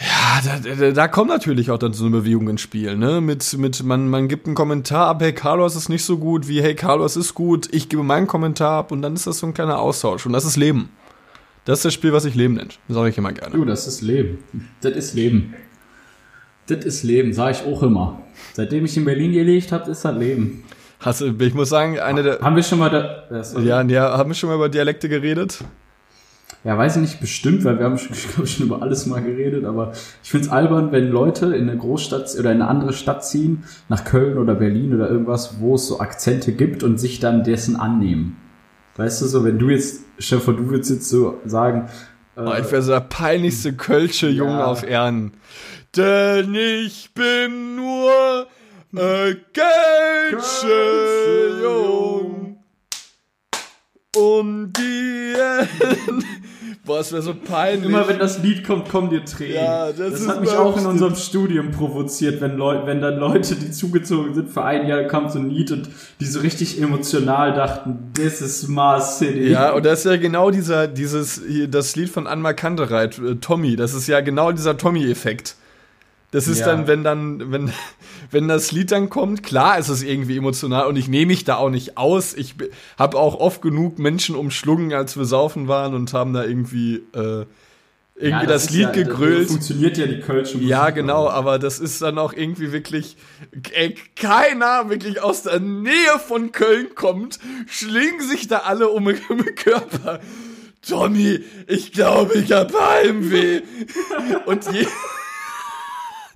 ja, 0.00 0.40
da, 0.44 0.74
da, 0.74 0.90
da 0.90 1.08
kommt 1.08 1.30
natürlich 1.30 1.70
auch 1.70 1.78
dann 1.78 1.92
so 1.92 2.06
eine 2.06 2.18
Bewegung 2.18 2.48
ins 2.48 2.60
Spiel, 2.60 2.96
ne? 2.96 3.20
Mit, 3.20 3.56
mit, 3.56 3.82
man, 3.84 4.08
man 4.08 4.26
gibt 4.26 4.46
einen 4.46 4.56
Kommentar 4.56 5.06
ab, 5.06 5.22
hey 5.22 5.32
Carlos 5.32 5.76
ist 5.76 5.88
nicht 5.88 6.04
so 6.04 6.18
gut, 6.18 6.48
wie 6.48 6.60
hey 6.62 6.74
Carlos 6.74 7.16
ist 7.16 7.34
gut, 7.34 7.68
ich 7.72 7.88
gebe 7.88 8.02
meinen 8.02 8.26
Kommentar 8.26 8.78
ab 8.78 8.90
und 8.90 9.02
dann 9.02 9.14
ist 9.14 9.26
das 9.26 9.38
so 9.38 9.46
ein 9.46 9.54
kleiner 9.54 9.78
Austausch 9.78 10.26
und 10.26 10.32
das 10.32 10.44
ist 10.44 10.56
Leben. 10.56 10.88
Das 11.64 11.78
ist 11.78 11.84
das 11.84 11.94
Spiel, 11.94 12.12
was 12.12 12.24
ich 12.24 12.34
Leben 12.34 12.54
nennt. 12.54 12.78
Das 12.88 12.96
sage 12.96 13.08
ich 13.08 13.18
immer 13.18 13.32
gerne. 13.32 13.54
Du, 13.54 13.64
das 13.64 13.86
ist 13.86 14.02
Leben. 14.02 14.38
Das 14.80 14.92
ist 14.92 15.14
Leben. 15.14 15.54
Das 16.66 16.84
ist 16.84 17.02
Leben, 17.04 17.32
sage 17.32 17.58
ich 17.58 17.72
auch 17.72 17.82
immer. 17.82 18.20
Seitdem 18.52 18.84
ich 18.84 18.96
in 18.96 19.04
Berlin 19.04 19.32
gelebt 19.32 19.70
habe, 19.72 19.90
ist 19.90 20.04
das 20.04 20.16
Leben. 20.16 20.64
Hast, 21.00 21.20
ich 21.20 21.54
muss 21.54 21.68
sagen, 21.68 21.98
eine 22.00 22.22
der. 22.22 22.40
Haben 22.40 22.56
wir 22.56 22.62
schon 22.62 22.78
mal 22.78 22.90
da, 22.90 23.60
ja, 23.60 23.82
ja, 23.82 24.18
haben 24.18 24.30
wir 24.30 24.34
schon 24.34 24.48
mal 24.48 24.56
über 24.56 24.68
Dialekte 24.68 25.08
geredet? 25.08 25.58
Ja, 26.64 26.78
weiß 26.78 26.96
ich 26.96 27.02
nicht 27.02 27.20
bestimmt, 27.20 27.64
weil 27.64 27.78
wir 27.78 27.84
haben 27.84 27.98
schon, 27.98 28.16
glaube 28.34 28.46
schon 28.46 28.66
über 28.66 28.82
alles 28.82 29.06
mal 29.06 29.22
geredet, 29.22 29.64
aber 29.64 29.92
ich 30.22 30.30
finde 30.30 30.46
es 30.46 30.52
albern, 30.52 30.92
wenn 30.92 31.10
Leute 31.10 31.54
in 31.54 31.68
eine 31.68 31.78
Großstadt 31.78 32.34
oder 32.38 32.52
in 32.52 32.62
eine 32.62 32.68
andere 32.68 32.92
Stadt 32.92 33.24
ziehen, 33.24 33.64
nach 33.88 34.04
Köln 34.04 34.38
oder 34.38 34.54
Berlin 34.54 34.94
oder 34.94 35.10
irgendwas, 35.10 35.60
wo 35.60 35.74
es 35.74 35.86
so 35.86 36.00
Akzente 36.00 36.52
gibt 36.52 36.82
und 36.82 36.98
sich 36.98 37.20
dann 37.20 37.44
dessen 37.44 37.76
annehmen. 37.76 38.36
Weißt 38.96 39.22
du 39.22 39.26
so, 39.26 39.44
wenn 39.44 39.58
du 39.58 39.70
jetzt, 39.70 40.04
Stefan, 40.18 40.56
du 40.56 40.70
würdest 40.70 40.90
jetzt 40.90 41.08
so 41.08 41.40
sagen, 41.44 41.88
äh, 42.36 42.40
oh, 42.40 42.54
ich 42.58 42.70
wäre 42.70 42.82
so 42.82 42.92
der 42.92 43.00
peinlichste 43.00 43.72
Kölsche 43.72 44.28
Junge 44.28 44.52
ja. 44.52 44.64
auf 44.64 44.84
Erden. 44.84 45.32
Denn 45.96 46.54
ich 46.54 47.12
bin 47.12 47.76
nur 47.76 48.46
ein 48.92 49.36
Kölsche 49.52 51.60
Jung. 51.62 52.53
Und 54.14 54.72
die 54.72 55.34
Boah, 56.86 57.00
es 57.00 57.12
wäre 57.12 57.22
so 57.22 57.34
peinlich. 57.34 57.88
Immer 57.88 58.06
wenn 58.06 58.18
das 58.18 58.42
Lied 58.42 58.66
kommt, 58.66 58.90
kommen 58.90 59.08
dir 59.08 59.24
Tränen. 59.24 59.54
Ja, 59.54 59.90
das 59.90 60.12
das 60.12 60.28
hat 60.28 60.42
mich 60.42 60.50
auch 60.50 60.76
in 60.76 60.84
unserem 60.84 61.14
Studium 61.14 61.70
provoziert, 61.70 62.42
wenn, 62.42 62.58
Leu 62.58 62.84
wenn 62.84 63.00
dann 63.00 63.18
Leute, 63.18 63.56
die 63.56 63.70
zugezogen 63.70 64.34
sind, 64.34 64.50
für 64.50 64.64
ein 64.64 64.86
Jahr 64.86 65.04
kam 65.04 65.30
so 65.30 65.38
ein 65.38 65.48
Lied 65.48 65.72
und 65.72 65.88
die 66.20 66.26
so 66.26 66.40
richtig 66.40 66.80
emotional 66.82 67.54
dachten, 67.54 68.12
this 68.12 68.42
is 68.42 68.68
Mars 68.68 69.18
City. 69.18 69.50
Ja, 69.50 69.72
und 69.72 69.86
das 69.86 70.00
ist 70.00 70.04
ja 70.04 70.18
genau 70.18 70.50
dieser, 70.50 70.86
dieses, 70.86 71.40
das 71.68 71.96
Lied 71.96 72.10
von 72.10 72.26
Anmar 72.26 72.52
Kantereit, 72.52 73.18
äh, 73.18 73.36
Tommy, 73.36 73.76
das 73.76 73.94
ist 73.94 74.06
ja 74.06 74.20
genau 74.20 74.52
dieser 74.52 74.76
Tommy-Effekt. 74.76 75.56
Das 76.34 76.48
ist 76.48 76.58
Ja. 76.58 76.66
dann, 76.66 76.88
wenn 76.88 77.04
dann, 77.04 77.52
wenn, 77.52 77.72
wenn 78.32 78.48
das 78.48 78.72
Lied 78.72 78.90
dann 78.90 79.08
kommt, 79.08 79.44
klar 79.44 79.78
ist 79.78 79.88
es 79.88 80.02
irgendwie 80.02 80.36
emotional 80.36 80.86
und 80.86 80.96
ich 80.96 81.06
nehme 81.06 81.26
mich 81.26 81.44
da 81.44 81.56
auch 81.56 81.70
nicht 81.70 81.96
aus. 81.96 82.34
Ich 82.34 82.56
habe 82.98 83.16
auch 83.18 83.36
oft 83.38 83.62
genug 83.62 84.00
Menschen 84.00 84.34
umschlungen, 84.34 84.92
als 84.92 85.16
wir 85.16 85.26
saufen 85.26 85.68
waren 85.68 85.94
und 85.94 86.12
haben 86.12 86.32
da 86.32 86.42
irgendwie, 86.44 86.96
äh, 87.14 87.44
irgendwie 88.16 88.28
Ja, 88.30 88.46
das, 88.46 88.64
ist 88.64 88.70
Lied 88.70 88.82
ja, 88.82 88.90
gegrölt. 88.90 89.46
So 89.46 89.54
funktioniert 89.54 89.96
ja 89.96 90.06
die 90.06 90.18
Kölsche 90.20 90.54
Musik 90.56 90.68
Ja, 90.68 90.90
genau, 90.90 91.28
aber 91.28 91.60
das 91.60 91.78
ist 91.78 92.02
dann 92.02 92.18
auch 92.18 92.32
irgendwie 92.32 92.72
wirklich, 92.72 93.16
ey, 93.72 93.94
keiner 94.16 94.90
wirklich 94.90 95.22
aus 95.22 95.42
der 95.44 95.60
Nähe 95.60 96.18
von 96.26 96.50
Köln 96.50 96.88
kommt, 96.96 97.38
schlingen 97.68 98.20
sich 98.28 98.48
da 98.48 98.58
alle 98.58 98.88
um, 98.88 99.04
den- 99.04 99.18
um 99.28 99.38
den 99.44 99.54
Körper. 99.54 100.18
Tommy, 100.86 101.40
ich 101.68 101.92
glaube, 101.92 102.34
ich 102.34 102.50
habe 102.52 102.74
Heimweh. 102.78 103.62
Und 104.46 104.70
je 104.72 104.86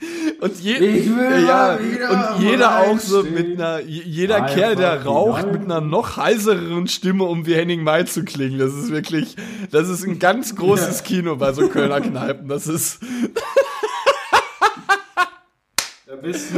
und, 0.40 0.60
je, 0.60 0.74
Ich 0.76 1.08
will 1.08 1.44
ja, 1.46 1.74
und 1.74 2.40
jeder 2.42 2.78
auch 2.80 2.98
so 3.00 3.22
mit 3.24 3.60
einer, 3.60 3.80
jeder 3.80 4.36
Einfach 4.36 4.54
Kerl, 4.54 4.76
der 4.76 5.04
raucht, 5.04 5.50
mit 5.50 5.62
einer 5.64 5.80
noch 5.80 6.16
heisereren 6.16 6.86
Stimme, 6.86 7.24
um 7.24 7.46
wie 7.46 7.54
Henning 7.54 7.82
May 7.82 8.04
zu 8.04 8.24
klingen. 8.24 8.58
Das 8.60 8.72
ist 8.74 8.90
wirklich, 8.90 9.34
das 9.72 9.88
ist 9.88 10.04
ein 10.04 10.18
ganz 10.20 10.54
großes 10.54 11.02
Kino 11.02 11.34
bei 11.36 11.52
so 11.52 11.68
Kölner 11.68 12.00
Kneipen. 12.00 12.46
Das 12.48 12.68
ist, 12.68 13.00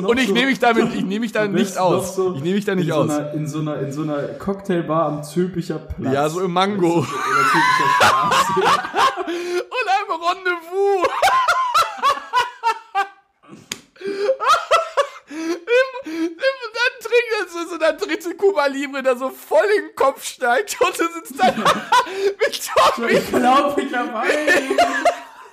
Und 0.02 0.18
ich 0.18 0.28
so- 0.28 0.32
nehme 0.34 0.46
mich 0.46 0.58
damit, 0.58 0.94
ich 0.94 1.02
nehme 1.04 1.20
mich 1.20 1.32
da 1.32 1.46
nicht 1.48 1.76
aus. 1.78 2.14
so 2.16 2.34
ich 2.34 2.42
nehme 2.42 2.56
mich 2.56 2.64
da 2.66 2.74
nicht 2.74 2.88
in 2.88 2.92
aus. 2.92 3.06
So 3.08 3.12
einer, 3.18 3.32
in, 3.32 3.46
so 3.48 3.58
einer, 3.60 3.78
in 3.80 3.92
so 3.92 4.02
einer 4.02 4.18
Cocktailbar 4.38 5.06
am 5.06 5.22
Zülpicher 5.24 5.78
Platz. 5.78 6.12
Ja, 6.14 6.28
so 6.28 6.40
im 6.40 6.52
Mango. 6.52 6.98
Und 7.00 7.06
ein 9.88 10.06
Rendezvous. 10.10 11.08
Im, 15.30 16.12
im, 16.12 16.38
dann 16.74 16.94
so, 17.64 17.70
so 17.72 17.78
der 17.78 17.92
dritte 17.94 18.34
Cuba 18.34 18.66
Libre, 18.66 19.02
der 19.02 19.16
so 19.16 19.30
voll 19.30 19.58
in 19.78 19.86
den 19.88 19.94
Kopf 19.96 20.24
steigt 20.24 20.76
und 20.80 20.98
du 20.98 21.04
sitzt 21.14 21.38
dann 21.38 21.56
mit 22.40 22.62
Tommy 22.96 23.12
ich 23.12 23.28
glaube, 23.28 23.82
ich 23.82 23.90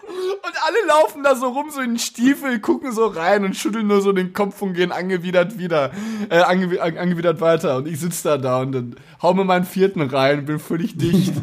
und 0.07 0.53
alle 0.65 0.87
laufen 0.87 1.21
da 1.23 1.35
so 1.35 1.47
rum, 1.49 1.69
so 1.69 1.81
in 1.81 1.91
den 1.91 1.99
Stiefel, 1.99 2.59
gucken 2.59 2.91
so 2.93 3.07
rein 3.07 3.43
und 3.43 3.55
schütteln 3.55 3.87
nur 3.87 4.01
so 4.01 4.13
den 4.13 4.33
Kopf 4.33 4.61
und 4.61 4.73
gehen 4.73 4.91
angewidert 4.91 5.57
wieder, 5.59 5.91
äh, 6.29 6.37
angew 6.39 6.79
an- 6.79 6.97
angewidert 6.97 7.41
weiter. 7.41 7.77
Und 7.77 7.87
ich 7.87 7.99
sitz 7.99 8.21
da 8.23 8.37
da 8.37 8.61
und 8.61 8.71
dann 8.71 8.95
hau 9.21 9.33
mir 9.33 9.43
meinen 9.43 9.65
vierten 9.65 10.01
rein 10.01 10.39
und 10.39 10.45
bin 10.45 10.59
völlig 10.59 10.97
dicht. 10.97 11.33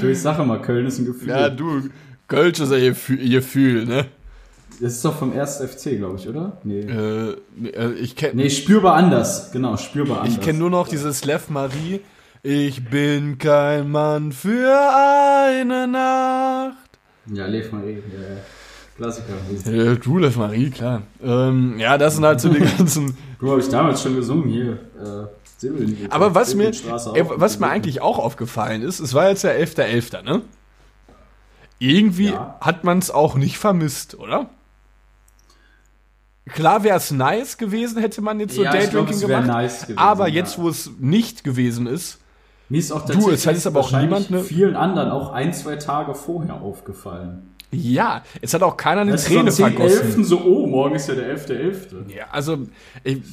Du, 0.00 0.08
ich 0.08 0.20
sage 0.20 0.42
mal, 0.44 0.60
Köln 0.60 0.86
ist 0.86 0.98
ein 0.98 1.06
Gefühl. 1.06 1.28
ja, 1.28 1.48
du, 1.48 1.88
Kölsch 2.28 2.60
ist 2.60 2.72
ja 2.72 2.78
ihr 2.78 2.94
Gefühl, 2.94 3.84
ne? 3.84 4.06
Das 4.80 4.94
ist 4.94 5.04
doch 5.04 5.16
vom 5.16 5.32
1. 5.38 5.58
FC, 5.58 5.96
glaube 5.98 6.16
ich, 6.18 6.28
oder? 6.28 6.58
Nee. 6.64 6.80
Äh, 6.80 7.36
äh, 7.72 7.92
ich 7.94 8.16
kenne 8.16 8.34
Nee, 8.42 8.50
spürbar 8.50 8.94
anders. 8.94 9.52
Genau, 9.52 9.76
spürbar 9.76 10.20
anders. 10.22 10.34
ich 10.34 10.40
kenn 10.40 10.58
nur 10.58 10.70
noch 10.70 10.88
dieses 10.88 11.24
Lev 11.24 11.48
Marie. 11.50 12.00
Ich 12.42 12.84
bin 12.88 13.38
kein 13.38 13.90
Mann 13.90 14.32
für 14.32 14.74
eine 15.56 15.86
Nacht. 15.86 16.76
Ja, 17.32 17.46
Lev 17.46 17.70
Marie. 17.72 18.02
Ja, 18.12 18.34
ja. 18.34 18.40
Klassiker. 18.96 19.92
Äh, 19.92 19.96
du, 19.96 20.18
Lev 20.18 20.36
Marie, 20.36 20.70
klar. 20.70 21.02
Ähm, 21.22 21.78
ja, 21.78 21.96
das 21.98 22.16
sind 22.16 22.24
halt 22.24 22.40
so 22.40 22.48
die 22.48 22.60
ganzen. 22.78 23.16
Du 23.38 23.50
habe 23.50 23.60
ich 23.60 23.68
damals 23.68 24.02
schon 24.02 24.16
gesungen 24.16 24.48
hier. 24.48 24.72
Äh. 25.00 25.26
Aber 26.10 26.34
was 26.34 26.56
mir, 26.56 26.72
ey, 27.14 27.24
was 27.36 27.60
mir 27.60 27.68
eigentlich 27.68 28.02
auch 28.02 28.18
aufgefallen 28.18 28.82
ist, 28.82 28.98
es 28.98 29.14
war 29.14 29.28
jetzt 29.28 29.44
der 29.44 29.56
11.11., 29.64 30.22
ne? 30.22 30.42
Irgendwie 31.78 32.30
Ja. 32.30 32.56
hat 32.60 32.82
man 32.82 32.98
es 32.98 33.10
auch 33.12 33.36
nicht 33.36 33.58
vermisst, 33.58 34.18
oder? 34.18 34.50
Klar 36.46 36.82
wäre 36.82 36.96
es 36.96 37.10
nice 37.12 37.56
gewesen, 37.56 38.00
hätte 38.00 38.20
man 38.20 38.40
jetzt 38.40 38.56
so 38.56 38.64
Ja, 38.64 38.72
Daydrinking 38.72 39.14
es 39.14 39.20
gemacht. 39.20 39.46
nice 39.46 39.82
gewesen, 39.82 39.98
aber 39.98 40.28
ja. 40.28 40.34
jetzt, 40.34 40.58
wo 40.58 40.68
es 40.68 40.90
nicht 40.98 41.44
gewesen 41.44 41.86
ist, 41.86 42.18
Mir 42.68 42.78
ist 42.78 42.90
auch 42.92 43.02
Du, 43.06 43.12
tatsächlich 43.12 43.56
es 43.58 43.64
hat 43.66 43.66
aber 43.72 43.80
auch 43.80 43.92
niemand, 43.92 44.30
ne- 44.30 44.42
vielen 44.42 44.74
anderen 44.76 45.10
auch 45.10 45.32
ein, 45.32 45.52
zwei 45.52 45.76
Tage 45.76 46.14
vorher 46.14 46.54
aufgefallen. 46.60 47.54
ja, 47.70 48.22
es 48.40 48.54
hat 48.54 48.62
auch 48.62 48.76
keiner 48.76 49.02
eine 49.02 49.12
Das 49.12 49.24
Träne 49.26 49.50
ist 49.50 49.60
am 49.60 49.72
10.11. 49.72 49.76
vergossen. 49.76 50.24
so, 50.24 50.40
oh, 50.42 50.66
morgen 50.66 50.96
ist 50.96 51.08
ja 51.08 51.14
der 51.14 51.28
11.11. 51.38 52.08
Ja, 52.14 52.24
also 52.32 52.58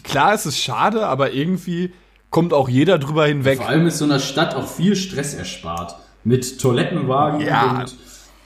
klar, 0.03 0.33
es 0.35 0.45
ist 0.45 0.59
schade, 0.59 1.07
aber 1.07 1.31
irgendwie 1.33 1.91
kommt 2.29 2.53
auch 2.53 2.69
jeder 2.69 2.99
drüber 2.99 3.25
hinweg. 3.25 3.57
Vor 3.57 3.67
allem 3.69 3.87
ist 3.87 3.97
so 3.97 4.05
einer 4.05 4.19
Stadt 4.19 4.53
auch 4.55 4.67
viel 4.67 4.95
Stress 4.95 5.33
erspart. 5.33 5.95
Mit 6.23 6.59
Toilettenwagen 6.61 7.41
Ja. 7.41 7.79
und 7.79 7.95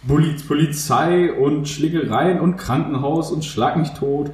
Poli 0.07 0.35
Polizei 0.47 1.33
und 1.33 1.67
Schlägereien 1.67 2.39
und 2.39 2.55
Krankenhaus 2.57 3.31
und 3.31 3.43
Schlag 3.43 3.75
mich 3.77 3.89
tot. 3.89 4.31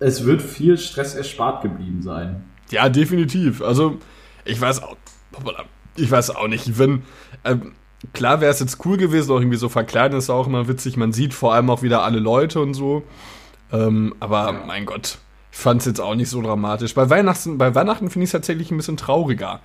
Es 0.00 0.24
wird 0.24 0.42
viel 0.42 0.76
Stress 0.78 1.14
erspart 1.14 1.62
geblieben 1.62 2.02
sein. 2.02 2.44
Ja, 2.70 2.88
definitiv. 2.88 3.62
Also, 3.62 3.98
ich 4.44 4.60
weiß 4.60 4.82
auch, 4.82 4.96
ich 5.96 6.10
weiß 6.10 6.30
auch 6.34 6.48
nicht, 6.48 6.78
wenn, 6.78 7.02
ähm, 7.44 7.72
klar 8.12 8.40
wäre 8.40 8.50
es 8.50 8.60
jetzt 8.60 8.84
cool 8.84 8.96
gewesen, 8.96 9.30
auch 9.32 9.38
irgendwie 9.40 9.56
so 9.58 9.68
verkleiden 9.68 10.16
ist 10.18 10.30
auch 10.30 10.46
immer 10.46 10.68
witzig, 10.68 10.96
man 10.96 11.12
sieht 11.12 11.34
vor 11.34 11.52
allem 11.54 11.68
auch 11.70 11.82
wieder 11.82 12.02
alle 12.02 12.18
Leute 12.18 12.60
und 12.60 12.74
so, 12.74 13.02
ähm, 13.72 14.14
aber 14.20 14.52
mein 14.66 14.86
Gott, 14.86 15.18
ich 15.52 15.58
fand 15.58 15.80
es 15.80 15.86
jetzt 15.86 16.00
auch 16.00 16.14
nicht 16.14 16.30
so 16.30 16.40
dramatisch. 16.40 16.94
Bei 16.94 17.10
Weihnachten, 17.10 17.58
bei 17.58 17.74
Weihnachten 17.74 18.08
finde 18.08 18.24
ich 18.24 18.28
es 18.28 18.32
tatsächlich 18.32 18.70
ein 18.70 18.76
bisschen 18.76 18.96
trauriger. 18.96 19.60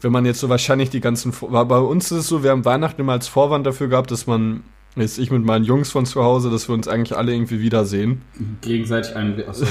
Wenn 0.00 0.12
man 0.12 0.24
jetzt 0.26 0.40
so 0.40 0.48
wahrscheinlich 0.48 0.90
die 0.90 1.00
ganzen, 1.00 1.32
Vor- 1.32 1.50
bei 1.66 1.78
uns 1.78 2.10
ist 2.12 2.18
es 2.18 2.26
so, 2.28 2.42
wir 2.42 2.50
haben 2.50 2.64
Weihnachten 2.64 3.00
immer 3.00 3.12
als 3.12 3.28
Vorwand 3.28 3.66
dafür 3.66 3.88
gehabt, 3.88 4.10
dass 4.10 4.26
man, 4.26 4.62
jetzt 4.96 5.18
ich 5.18 5.30
mit 5.30 5.44
meinen 5.44 5.64
Jungs 5.64 5.90
von 5.90 6.06
zu 6.06 6.22
Hause, 6.22 6.50
dass 6.50 6.68
wir 6.68 6.74
uns 6.74 6.88
eigentlich 6.88 7.16
alle 7.16 7.32
irgendwie 7.32 7.60
wiedersehen. 7.60 8.22
Gegenseitig 8.62 9.14
ein. 9.14 9.42
Achso, 9.46 9.66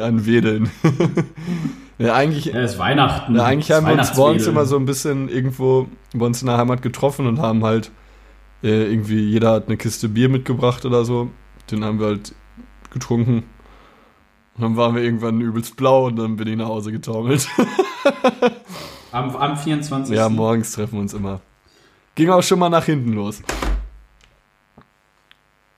An 0.00 0.26
Wedeln. 0.26 0.70
ja, 1.98 2.14
eigentlich, 2.14 2.46
ja, 2.46 2.60
es 2.60 2.72
ist 2.72 2.78
Weihnachten. 2.78 3.36
Ja, 3.36 3.44
eigentlich 3.44 3.70
haben 3.70 3.86
wir 3.86 3.92
uns 3.92 4.16
morgens 4.16 4.18
Weihnachtswedeln. 4.18 4.56
immer 4.56 4.66
so 4.66 4.76
ein 4.76 4.84
bisschen 4.84 5.28
irgendwo 5.28 5.88
bei 6.12 6.26
uns 6.26 6.42
in 6.42 6.46
der 6.46 6.58
Heimat 6.58 6.82
getroffen 6.82 7.26
und 7.26 7.38
haben 7.38 7.64
halt 7.64 7.90
äh, 8.62 8.90
irgendwie, 8.90 9.20
jeder 9.20 9.52
hat 9.52 9.68
eine 9.68 9.76
Kiste 9.76 10.08
Bier 10.08 10.28
mitgebracht 10.28 10.84
oder 10.84 11.04
so. 11.04 11.30
Den 11.70 11.84
haben 11.84 12.00
wir 12.00 12.06
halt 12.06 12.34
getrunken. 12.90 13.44
Und 14.56 14.62
dann 14.62 14.76
waren 14.76 14.94
wir 14.94 15.02
irgendwann 15.02 15.40
übelst 15.40 15.76
blau 15.76 16.06
und 16.06 16.16
dann 16.16 16.36
bin 16.36 16.46
ich 16.48 16.56
nach 16.56 16.68
Hause 16.68 16.92
getaumelt. 16.92 17.48
Am, 19.12 19.34
am 19.36 19.56
24. 19.56 20.16
ja, 20.16 20.28
morgens 20.28 20.72
treffen 20.72 20.94
wir 20.94 21.00
uns 21.00 21.14
immer. 21.14 21.40
Ging 22.16 22.30
auch 22.30 22.42
schon 22.42 22.58
mal 22.58 22.68
nach 22.68 22.84
hinten 22.84 23.12
los. 23.12 23.42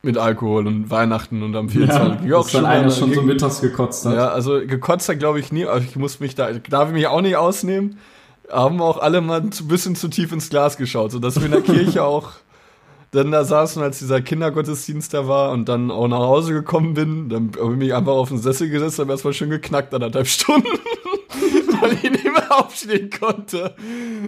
Mit 0.06 0.18
Alkohol 0.18 0.66
und 0.66 0.88
Weihnachten 0.90 1.42
und 1.42 1.54
am 1.56 1.68
24. 1.68 2.20
Ging 2.20 2.30
Ja, 2.30 2.36
auch 2.36 2.52
mal- 2.54 2.64
einer 2.66 2.90
schon 2.90 3.12
so 3.12 3.20
mittags 3.22 3.60
gekotzt 3.60 4.06
hat. 4.06 4.14
Ja, 4.14 4.28
also 4.28 4.60
gekotzt 4.66 5.08
hat, 5.08 5.18
glaube 5.18 5.40
ich, 5.40 5.52
nie. 5.52 5.66
Ich 5.80 5.96
muss 5.96 6.20
mich 6.20 6.34
da, 6.34 6.52
darf 6.52 6.88
ich 6.88 6.94
mich 6.94 7.06
auch 7.08 7.20
nicht 7.20 7.36
ausnehmen. 7.36 7.98
Haben 8.50 8.80
auch 8.80 8.98
alle 8.98 9.20
mal 9.20 9.40
ein 9.40 9.50
bisschen 9.68 9.96
zu 9.96 10.06
tief 10.08 10.30
ins 10.32 10.48
Glas 10.48 10.76
geschaut, 10.76 11.10
sodass 11.10 11.36
wir 11.40 11.46
in 11.46 11.50
der 11.52 11.60
Kirche 11.62 12.04
auch 12.04 12.30
dann 13.10 13.30
da 13.32 13.44
saßen, 13.44 13.82
als 13.82 13.98
dieser 13.98 14.20
Kindergottesdienst 14.20 15.12
da 15.14 15.26
war 15.26 15.50
und 15.52 15.68
dann 15.68 15.90
auch 15.90 16.06
nach 16.08 16.18
Hause 16.18 16.52
gekommen 16.52 16.94
bin. 16.94 17.28
Dann 17.28 17.50
habe 17.60 17.72
ich 17.72 17.78
mich 17.78 17.94
einfach 17.94 18.12
auf 18.12 18.28
den 18.28 18.38
Sessel 18.38 18.68
gesetzt, 18.68 18.98
habe 18.98 19.10
erstmal 19.12 19.32
schön 19.32 19.50
geknackt, 19.50 19.92
anderthalb 19.94 20.26
Stunden, 20.28 20.68
weil 21.88 21.94
ich 22.02 22.10
nicht 22.10 22.24
mehr 22.24 22.58
aufstehen 22.58 23.10
konnte. 23.10 23.74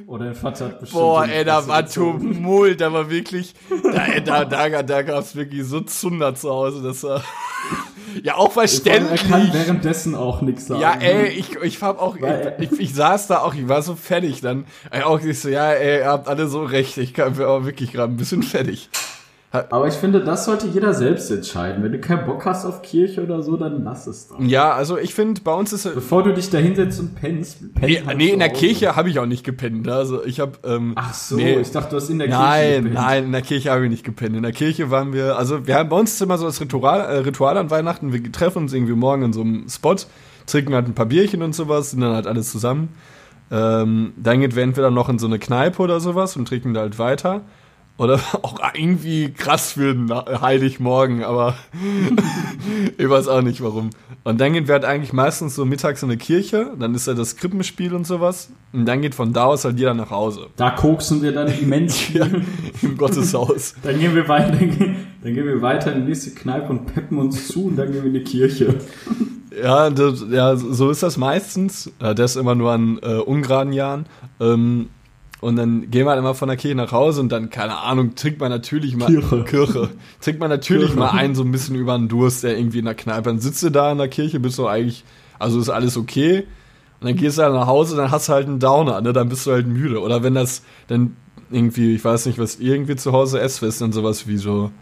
Oder 0.07 0.27
dein 0.27 0.35
Vater 0.35 0.67
hat 0.67 0.81
bestimmt. 0.81 1.01
Boah, 1.01 1.27
ey, 1.27 1.45
da 1.45 1.67
war. 1.67 1.87
Tumult, 1.87 2.81
da 2.81 2.93
war 2.93 3.11
wirklich, 3.11 3.55
da, 3.93 4.05
ey, 4.07 4.23
da, 4.23 4.45
da, 4.45 4.83
da 4.83 5.03
gab 5.03 5.23
es 5.25 5.37
wirklich 5.37 5.65
so 5.65 5.81
Zunder 5.81 6.35
zu 6.35 6.51
Hause, 6.51 6.83
das 6.83 7.03
war, 7.03 7.23
ja, 8.23 8.35
auch 8.37 8.53
verständlich. 8.53 9.23
Er 9.25 9.29
kann 9.29 9.53
währenddessen 9.53 10.15
auch 10.15 10.41
nichts 10.43 10.67
sagen. 10.67 10.81
Ja, 10.81 10.95
ey, 11.01 11.29
ich, 11.29 11.57
ich 11.57 11.83
hab 11.83 12.01
auch, 12.01 12.21
Weil- 12.21 12.57
ich, 12.61 12.73
ich, 12.73 12.81
ich 12.81 12.95
saß 12.95 13.27
da 13.29 13.39
auch, 13.41 13.55
ich 13.55 13.69
war 13.69 13.83
so 13.83 13.95
fertig 13.95 14.41
dann. 14.41 14.67
Ey, 14.91 15.03
auch 15.03 15.21
ich 15.21 15.41
so, 15.41 15.49
ja, 15.49 15.73
ey, 15.73 15.99
ihr 16.01 16.07
habt 16.07 16.29
alle 16.29 16.49
so 16.49 16.63
recht. 16.65 16.97
Ich 16.99 17.13
bin 17.15 17.25
auch 17.45 17.65
wirklich 17.65 17.93
gerade 17.93 18.13
ein 18.13 18.17
bisschen 18.17 18.43
fertig. 18.43 18.89
Aber 19.51 19.89
ich 19.89 19.95
finde, 19.95 20.21
das 20.23 20.45
sollte 20.45 20.67
jeder 20.67 20.93
selbst 20.93 21.31
entscheiden. 21.31 21.83
Wenn 21.83 21.93
du 21.93 22.01
keinen 22.01 22.27
Bock 22.27 22.45
hast 22.45 22.67
auf 22.67 22.83
Kirche 22.83 23.23
oder 23.23 23.43
so, 23.43 23.57
dann 23.57 23.83
lass 23.83 24.07
es 24.07 24.29
doch. 24.29 24.39
Ja, 24.41 24.73
also 24.73 24.99
ich 24.99 25.15
finde, 25.15 25.41
bei 25.41 25.55
uns 25.55 25.73
ist 25.73 25.87
es. 25.87 25.95
Bevor 25.95 26.23
du 26.23 26.35
dich 26.35 26.51
da 26.51 26.59
hinsetzt 26.59 27.01
und 27.01 27.15
pennst. 27.15 27.75
pennst 27.75 28.05
Nee, 28.05 28.15
nee 28.15 28.29
in 28.29 28.41
der. 28.41 28.51
Kirche 28.51 28.95
habe 28.95 29.09
ich 29.09 29.19
auch 29.19 29.27
nicht 29.27 29.45
gepennt. 29.45 29.89
Also 29.89 30.23
ich 30.23 30.41
habe. 30.41 30.53
Ähm, 30.65 30.93
Ach 30.97 31.15
so, 31.15 31.37
nee, 31.37 31.59
ich 31.61 31.71
dachte, 31.71 31.91
du 31.91 31.97
hast 31.97 32.11
in 32.11 32.19
der 32.19 32.29
Kirche. 32.29 32.43
Nein, 32.43 32.75
gepennt. 32.75 32.95
nein, 32.95 33.25
in 33.25 33.33
der 33.33 33.41
Kirche 33.41 33.71
habe 33.71 33.85
ich 33.85 33.91
nicht 33.91 34.05
gepennt. 34.05 34.37
In 34.37 34.43
der 34.43 34.53
Kirche 34.53 34.91
waren 34.91 35.15
wir, 35.15 35.39
also 35.39 35.67
wir 35.67 35.77
haben 35.77 35.89
bei 35.89 35.97
uns 35.97 36.13
ist 36.13 36.21
immer 36.21 36.37
so 36.37 36.45
das 36.45 36.61
Ritual, 36.61 37.01
äh, 37.01 37.19
Ritual 37.21 37.57
an 37.57 37.71
Weihnachten. 37.71 38.13
Wir 38.13 38.31
treffen 38.31 38.65
uns 38.65 38.75
irgendwie 38.75 38.95
morgen 38.95 39.23
in 39.23 39.33
so 39.33 39.41
einem 39.41 39.67
Spot, 39.71 39.97
trinken 40.47 40.75
halt 40.75 40.89
ein 40.89 40.95
paar 40.95 41.07
Bierchen 41.07 41.43
und 41.43 41.55
sowas, 41.55 41.93
sind 41.93 42.03
dann 42.03 42.13
halt 42.15 42.27
alles 42.27 42.53
zusammen. 42.53 42.91
Ähm, 43.51 44.13
dann 44.19 44.41
geht 44.41 44.57
wir 44.57 44.63
entweder 44.63 44.91
noch 44.91 45.09
in 45.09 45.19
so 45.19 45.27
eine 45.27 45.39
Kneipe 45.39 45.81
oder 45.81 46.01
sowas 46.01 46.37
und 46.37 46.47
trinken 46.47 46.75
da 46.75 46.81
halt 46.81 46.99
weiter. 46.99 47.41
Oder 47.99 48.21
auch 48.43 48.61
irgendwie 48.75 49.33
krass 49.33 49.73
für 49.73 49.91
einen 49.91 50.11
Heiligmorgen, 50.41 51.25
aber 51.25 51.57
ich 52.97 53.09
weiß 53.09 53.29
auch 53.29 53.43
nicht 53.43 53.63
warum. 53.63 53.91
Und 54.25 54.41
dann 54.41 54.53
gehen 54.53 54.69
wir 54.69 54.75
halt 54.75 54.85
eigentlich 54.85 55.13
meistens 55.13 55.55
so 55.57 55.65
mittags 55.65 56.03
in 56.03 56.09
eine 56.09 56.17
Kirche, 56.17 56.73
dann 56.79 56.95
ist 56.95 57.07
ja 57.07 57.15
das 57.15 57.37
Krippenspiel 57.37 57.93
und 57.95 58.07
sowas. 58.07 58.51
Und 58.73 58.87
dann 58.87 59.03
geht 59.03 59.15
von 59.15 59.33
da 59.33 59.45
aus 59.45 59.65
halt 59.65 59.79
jeder 59.79 59.95
nach 59.95 60.11
Hause. 60.11 60.47
Da 60.57 60.71
koksen 60.71 61.23
wir 61.23 61.33
dann 61.33 61.49
immens 61.49 61.99
Ja, 62.13 62.27
Im 62.83 62.97
Gotteshaus. 62.97 63.75
Dann 63.83 63.99
gehen 63.99 64.15
wir 64.15 64.29
weiter, 64.29 64.53
dann 64.53 64.79
gehen, 64.79 64.97
dann 65.23 65.35
gehen 65.35 65.47
wir 65.47 65.61
weiter 65.61 65.93
in 65.93 66.03
die 66.03 66.09
nächste 66.09 66.31
Kneipe 66.31 66.71
und 66.71 66.87
peppen 66.87 67.19
uns 67.19 67.49
zu 67.49 67.67
und 67.67 67.77
dann 67.77 67.91
gehen 67.91 68.03
wir 68.03 68.09
in 68.09 68.15
die 68.15 68.25
Kirche. 68.25 68.77
Ja, 69.61 69.91
das, 69.91 70.25
ja, 70.31 70.55
so 70.55 70.91
ist 70.91 71.03
das 71.03 71.17
meistens. 71.17 71.91
Das 71.99 72.37
immer 72.37 72.55
nur 72.55 72.71
an 72.71 73.01
äh, 73.03 73.17
ungeraden 73.17 73.73
Jahren. 73.73 74.07
Ähm, 74.41 74.89
und 75.41 75.57
dann 75.57 75.91
gehen 75.91 76.05
wir 76.05 76.11
halt 76.11 76.19
immer 76.19 76.35
von 76.35 76.49
der 76.49 76.57
Kirche 76.57 76.77
nach 76.77 76.91
Hause 76.91 77.21
und 77.21 77.31
dann, 77.31 77.49
keine 77.51 77.79
Ahnung, 77.79 78.17
trinkt 78.17 78.41
man 78.41 78.51
natürlich 78.51 78.97
mal 78.97 79.07
Kirche. 79.07 79.45
Kirche. 79.45 79.91
Trinkt 80.21 80.41
man 80.41 80.51
natürlich 80.51 80.89
Kirche. 80.89 80.99
mal 80.99 81.11
einen 81.11 81.35
so 81.37 81.45
ein 81.45 81.53
bisschen 81.53 81.77
über 81.77 81.97
den 81.97 82.09
Durst, 82.09 82.43
der 82.43 82.59
irgendwie 82.59 82.81
in 82.81 82.87
der 82.87 82.95
Kneipe. 82.95 83.31
Dann 83.31 83.39
sitzt 83.39 83.63
du 83.63 83.71
da 83.71 83.93
in 83.93 83.99
der 83.99 84.09
Kirche, 84.09 84.41
bist 84.41 84.59
du 84.59 84.67
eigentlich, 84.67 85.05
also 85.39 85.61
ist 85.61 85.69
alles 85.69 85.97
okay. 85.97 86.47
Und 87.01 87.07
dann 87.07 87.17
gehst 87.17 87.39
du 87.39 87.43
halt 87.43 87.55
nach 87.55 87.69
Hause, 87.69 87.97
dann 87.97 88.11
hast 88.11 88.29
du 88.29 88.33
halt 88.33 88.49
einen 88.49 88.59
Downer, 88.59 89.01
ne? 89.01 89.13
Dann 89.13 89.29
bist 89.29 89.47
du 89.47 89.53
halt 89.53 89.69
müde. 89.69 90.01
Oder 90.01 90.25
wenn 90.25 90.35
das 90.35 90.63
dann 90.89 91.17
irgendwie, 91.51 91.95
ich 91.95 92.05
weiß 92.05 92.27
nicht, 92.27 92.41
was 92.41 92.57
irgendwie 92.57 92.97
zu 92.97 93.13
Hause 93.13 93.41
esst, 93.41 93.63
ist 93.63 93.81
dann 93.81 93.93
sowas 93.93 94.27
wie 94.27 94.39
so. 94.39 94.73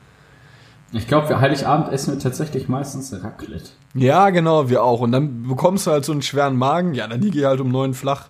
Ich 0.92 1.06
glaube, 1.06 1.28
wir 1.28 1.40
Heiligabend 1.40 1.92
essen 1.92 2.14
wir 2.14 2.18
tatsächlich 2.18 2.68
meistens 2.68 3.12
Raclette. 3.12 3.70
Ja, 3.94 4.30
genau, 4.30 4.70
wir 4.70 4.82
auch. 4.82 5.00
Und 5.00 5.12
dann 5.12 5.42
bekommst 5.42 5.86
du 5.86 5.90
halt 5.90 6.06
so 6.06 6.12
einen 6.12 6.22
schweren 6.22 6.56
Magen, 6.56 6.94
ja, 6.94 7.06
dann 7.06 7.20
liege 7.20 7.40
ich 7.40 7.44
halt 7.44 7.60
um 7.60 7.70
neun 7.70 7.92
flach. 7.92 8.28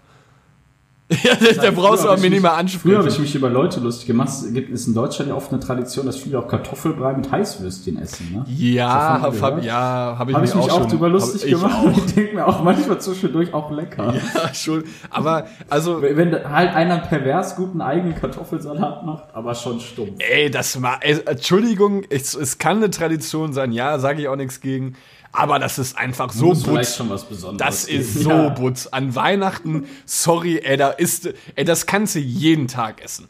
Ja, 1.22 1.36
der, 1.36 1.52
der 1.54 1.70
brauchst 1.70 2.02
du 2.02 2.08
hab 2.08 2.16
auch 2.16 2.20
mir 2.20 2.26
ich 2.26 2.32
nicht 2.32 2.42
mehr 2.42 2.60
mich- 2.60 2.78
Früher 2.78 2.98
habe 2.98 3.08
ich 3.08 3.18
mich 3.20 3.32
über 3.36 3.48
Leute 3.48 3.78
lustig 3.78 4.08
gemacht. 4.08 4.28
Es 4.28 4.52
gibt 4.52 4.70
ist 4.70 4.88
in 4.88 4.94
Deutschland 4.94 5.30
ja 5.30 5.36
oft 5.36 5.52
eine 5.52 5.60
Tradition, 5.60 6.04
dass 6.06 6.16
viele 6.16 6.36
auch 6.40 6.48
Kartoffelbrei 6.48 7.12
mit 7.12 7.30
Heißwürstchen 7.30 7.96
essen. 7.98 8.32
Ne? 8.32 8.44
Ja, 8.48 9.20
hab, 9.22 9.40
hab, 9.40 9.62
ja, 9.62 10.16
habe 10.18 10.32
ich, 10.32 10.36
Habe 10.36 10.46
ich 10.46 10.54
mich 10.54 10.70
auch, 10.70 10.86
drüber 10.86 11.08
lustig 11.08 11.42
hab 11.42 11.48
ich 11.48 11.54
gemacht. 11.54 11.76
Auch. 11.76 11.96
Ich 12.06 12.14
denke 12.14 12.34
mir 12.34 12.46
auch 12.46 12.62
manchmal 12.64 13.00
zwischendurch 13.00 13.54
auch 13.54 13.70
lecker. 13.70 14.14
Ja, 14.34 14.52
schon. 14.52 14.82
Aber, 15.10 15.46
also, 15.70 16.02
Wenn 16.02 16.32
da 16.32 16.50
halt 16.50 16.74
einer 16.74 16.98
pervers 16.98 17.54
guten 17.54 17.80
eigenen 17.80 18.16
Kartoffelsalat 18.16 19.06
macht, 19.06 19.24
aber 19.32 19.54
schon 19.54 19.78
stumpf. 19.78 20.14
ey, 20.18 20.50
das 20.50 20.82
war, 20.82 20.98
ey, 21.02 21.20
Entschuldigung, 21.24 22.02
es, 22.10 22.34
es 22.34 22.58
kann 22.58 22.78
eine 22.78 22.90
Tradition 22.90 23.52
sein, 23.52 23.70
ja, 23.70 23.98
sage 24.00 24.22
ich 24.22 24.28
auch 24.28 24.36
nichts 24.36 24.60
gegen. 24.60 24.96
Aber 25.36 25.58
das 25.58 25.78
ist 25.78 25.98
einfach 25.98 26.32
so 26.32 26.48
Besonderes 26.50 26.98
Das 27.58 27.84
ist 27.84 28.14
geben. 28.14 28.24
so 28.24 28.30
Ja. 28.30 28.50
putz. 28.50 28.86
An 28.86 29.14
Weihnachten, 29.14 29.84
sorry, 30.06 30.58
ey, 30.64 30.76
da 30.76 30.90
ist, 30.90 31.28
ey, 31.54 31.64
das 31.64 31.84
kannst 31.86 32.14
du 32.14 32.20
jeden 32.20 32.68
Tag 32.68 33.02
essen. 33.04 33.28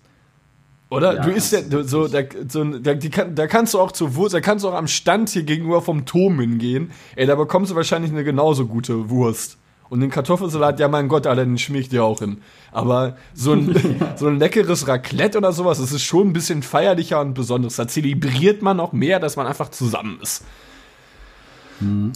Oder? 0.89 1.17
Ja, 1.17 1.23
du 1.23 1.31
isst 1.33 1.53
ja 1.53 1.61
so, 1.83 2.07
da, 2.07 2.21
so 2.47 2.63
da, 2.63 2.95
die, 2.95 3.11
da 3.11 3.47
kannst 3.49 3.75
du 3.75 3.81
auch 3.81 3.91
zur 3.91 4.15
Wurst, 4.15 4.35
da 4.35 4.41
kannst 4.41 4.65
du 4.65 4.69
auch 4.69 4.75
am 4.75 4.87
Stand 4.87 5.31
hier 5.31 5.43
gegenüber 5.43 5.83
vom 5.83 6.07
Turm 6.07 6.39
hingehen. 6.39 6.93
Ey, 7.17 7.27
da 7.27 7.35
bekommst 7.35 7.73
du 7.73 7.75
wahrscheinlich 7.77 8.13
eine 8.13 8.23
genauso 8.23 8.67
gute 8.67 9.11
Wurst. 9.11 9.59
Und 9.89 10.01
den 10.01 10.11
Kartoffelsalat, 10.11 10.79
ja 10.81 10.87
mein 10.89 11.09
Gott, 11.09 11.27
Alter, 11.27 11.45
den 11.45 11.59
schmier 11.59 11.81
ich 11.81 11.89
dir 11.89 12.05
auch 12.05 12.21
hin. 12.21 12.39
Aber 12.71 13.17
so 13.35 13.53
ein, 13.53 13.75
so 14.17 14.29
ein 14.29 14.39
leckeres 14.39 14.87
Raclette 14.87 15.39
oder 15.39 15.53
sowas, 15.53 15.79
das 15.81 15.91
ist 15.91 16.03
schon 16.03 16.29
ein 16.29 16.33
bisschen 16.33 16.63
feierlicher 16.63 17.21
und 17.21 17.35
besonderes. 17.35 17.77
Da 17.77 17.89
zelebriert 17.89 18.63
man 18.63 18.79
auch 18.79 18.93
mehr, 18.93 19.19
dass 19.19 19.35
man 19.37 19.47
einfach 19.49 19.71
zusammen 19.71 20.19
ist. 20.23 20.45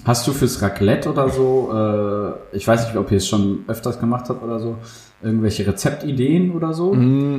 Hast 0.04 0.26
du 0.26 0.32
fürs 0.32 0.62
Raclette 0.62 1.10
oder 1.10 1.28
so, 1.28 1.70
äh, 1.74 2.56
ich 2.56 2.66
weiß 2.66 2.86
nicht, 2.86 2.96
ob 2.96 3.10
ihr 3.10 3.18
es 3.18 3.28
schon 3.28 3.64
öfters 3.68 4.00
gemacht 4.00 4.26
habt 4.28 4.42
oder 4.42 4.58
so, 4.58 4.76
irgendwelche 5.22 5.66
Rezeptideen 5.66 6.52
oder 6.52 6.72
so? 6.72 6.92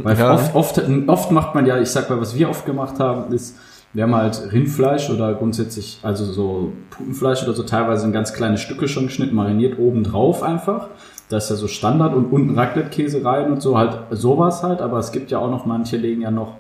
Weil 0.04 0.18
ja. 0.18 0.34
oft, 0.34 0.56
oft, 0.56 0.82
oft 1.08 1.32
macht 1.32 1.56
man 1.56 1.66
ja, 1.66 1.80
ich 1.80 1.90
sag 1.90 2.10
mal, 2.10 2.22
was 2.22 2.36
wir 2.36 2.50
oft 2.50 2.66
gemacht 2.66 3.00
haben, 3.00 3.34
ist, 3.34 3.58
wir 3.94 4.04
haben 4.04 4.16
halt 4.16 4.52
Rindfleisch 4.52 5.10
oder 5.10 5.34
grundsätzlich, 5.34 6.00
also 6.04 6.26
so 6.26 6.74
Putenfleisch 6.92 7.44
oder 7.44 7.54
so, 7.54 7.64
teilweise 7.64 8.06
in 8.06 8.14
ganz 8.14 8.34
kleine 8.34 8.58
Stücke 8.58 8.88
schon 8.88 9.08
geschnitten, 9.08 9.36
mariniert 9.36 9.80
oben 9.80 10.04
drauf 10.04 10.44
einfach. 10.44 10.88
Das 11.28 11.46
ist 11.46 11.50
ja 11.50 11.56
so 11.56 11.68
Standard 11.68 12.14
und 12.14 12.32
unten 12.32 12.58
Raclette-Käse 12.58 13.24
rein 13.26 13.52
und 13.52 13.62
so, 13.62 13.78
halt 13.78 13.98
sowas 14.12 14.64
halt, 14.64 14.82
aber 14.82 15.00
es 15.00 15.12
gibt 15.12 15.32
ja 15.32 15.40
auch 15.40 15.50
noch, 15.50 15.66
manche 15.66 15.98
legen 15.98 16.22
ja 16.22 16.32
noch, 16.32 16.56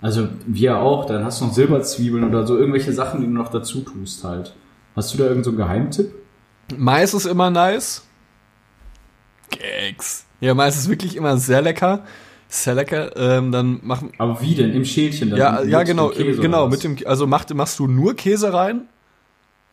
also 0.00 0.28
wir 0.46 0.78
auch, 0.78 1.04
dann 1.06 1.24
hast 1.24 1.40
du 1.40 1.46
noch 1.46 1.52
Silberzwiebeln 1.52 2.24
oder 2.24 2.46
so, 2.46 2.58
irgendwelche 2.58 2.92
Sachen, 2.92 3.20
die 3.20 3.26
du 3.26 3.32
noch 3.32 3.48
dazu 3.48 3.80
tust 3.80 4.24
halt. 4.24 4.54
Hast 4.96 5.12
du 5.12 5.18
da 5.18 5.24
irgendeinen 5.24 5.44
so 5.44 5.50
einen 5.50 5.58
Geheimtipp? 5.58 6.14
Mais 6.76 7.14
ist 7.14 7.26
immer 7.26 7.50
nice. 7.50 8.06
Keks. 9.50 10.24
Ja, 10.40 10.54
Mais 10.54 10.76
ist 10.76 10.88
wirklich 10.88 11.16
immer 11.16 11.36
sehr 11.36 11.62
lecker. 11.62 12.04
Sehr 12.48 12.74
lecker. 12.74 13.16
Ähm, 13.16 13.50
dann 13.50 13.80
machen. 13.82 14.12
Aber 14.18 14.40
wie 14.40 14.54
denn? 14.54 14.72
Im 14.72 14.84
Schälchen 14.84 15.30
dann? 15.30 15.38
Ja, 15.38 15.62
ja, 15.62 15.82
genau, 15.82 16.10
Käse 16.10 16.40
genau. 16.40 16.68
Mit 16.68 16.84
dem, 16.84 16.96
also 17.06 17.26
macht, 17.26 17.52
machst 17.54 17.78
du 17.78 17.86
nur 17.86 18.14
Käse 18.14 18.52
rein? 18.52 18.88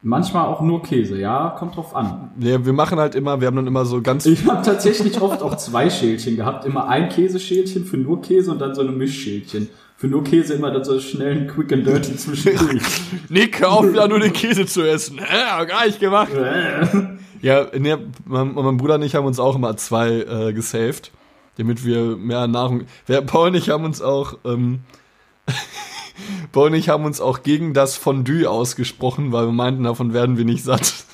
Manchmal 0.04 0.48
auch 0.48 0.62
nur 0.62 0.82
Käse, 0.82 1.20
ja, 1.20 1.56
kommt 1.60 1.76
drauf 1.76 1.96
an. 1.96 2.32
Ja, 2.40 2.66
wir 2.66 2.74
machen 2.74 2.98
halt 2.98 3.14
immer, 3.14 3.40
wir 3.40 3.48
haben 3.48 3.56
dann 3.56 3.68
immer 3.68 3.86
so 3.86 4.02
ganz. 4.02 4.26
Ich 4.26 4.48
habe 4.48 4.64
tatsächlich 4.64 5.22
oft 5.22 5.44
auch 5.44 5.56
zwei 5.58 5.92
Schälchen 5.92 6.36
gehabt. 6.36 6.66
Immer 6.66 6.88
ein 6.88 7.10
Käseschälchen 7.10 7.86
für 7.86 7.98
nur 7.98 8.20
Käse 8.22 8.52
und 8.52 8.60
dann 8.60 8.74
so 8.74 8.82
eine 8.82 8.92
Mischschälchen. 8.92 9.70
Für 9.98 10.08
nur 10.08 10.24
Käse 10.24 10.56
immer 10.56 10.72
dann 10.72 10.84
so 10.84 11.00
schnell 11.00 11.42
ein 11.42 11.48
Quick 11.48 11.72
and 11.74 11.86
Dirty 11.86 12.18
zwischendurch. 12.18 12.82
Nick, 13.30 13.62
hör 13.62 13.74
auf, 13.74 13.88
wieder 13.88 14.08
nur 14.08 14.20
den 14.20 14.34
Käse 14.34 14.66
zu 14.66 14.82
essen. 14.82 15.20
Hä, 15.20 15.44
hab 15.52 15.68
gar 15.68 15.86
nicht 15.86 16.00
gemacht. 16.00 16.32
Ja, 17.44 17.68
ne, 17.78 18.00
mein, 18.26 18.54
mein 18.56 18.78
Bruder 18.78 18.96
und 18.96 19.04
ich 19.04 19.14
haben 19.14 19.28
uns 19.28 19.40
auch 19.40 19.56
immer 19.56 19.78
zwei 19.78 20.22
äh, 20.22 20.54
gesaved, 20.54 21.12
damit 21.58 21.86
wir 21.86 22.18
mehr 22.18 22.48
Nahrung. 22.48 22.86
Wir, 23.06 23.22
Paul 23.22 23.50
und 23.50 23.56
ich 23.56 23.70
haben 23.70 23.86
uns 23.86 24.02
auch, 24.02 24.40
ähm, 24.46 24.80
Paul 26.52 26.68
und 26.68 26.76
ich 26.76 26.90
haben 26.90 27.06
uns 27.06 27.22
auch 27.22 27.44
gegen 27.44 27.74
das 27.74 27.98
Fondue 27.98 28.50
ausgesprochen, 28.50 29.32
weil 29.32 29.46
wir 29.46 29.54
meinten, 29.54 29.84
davon 29.84 30.14
werden 30.14 30.38
wir 30.38 30.46
nicht 30.46 30.64
satt. 30.64 31.06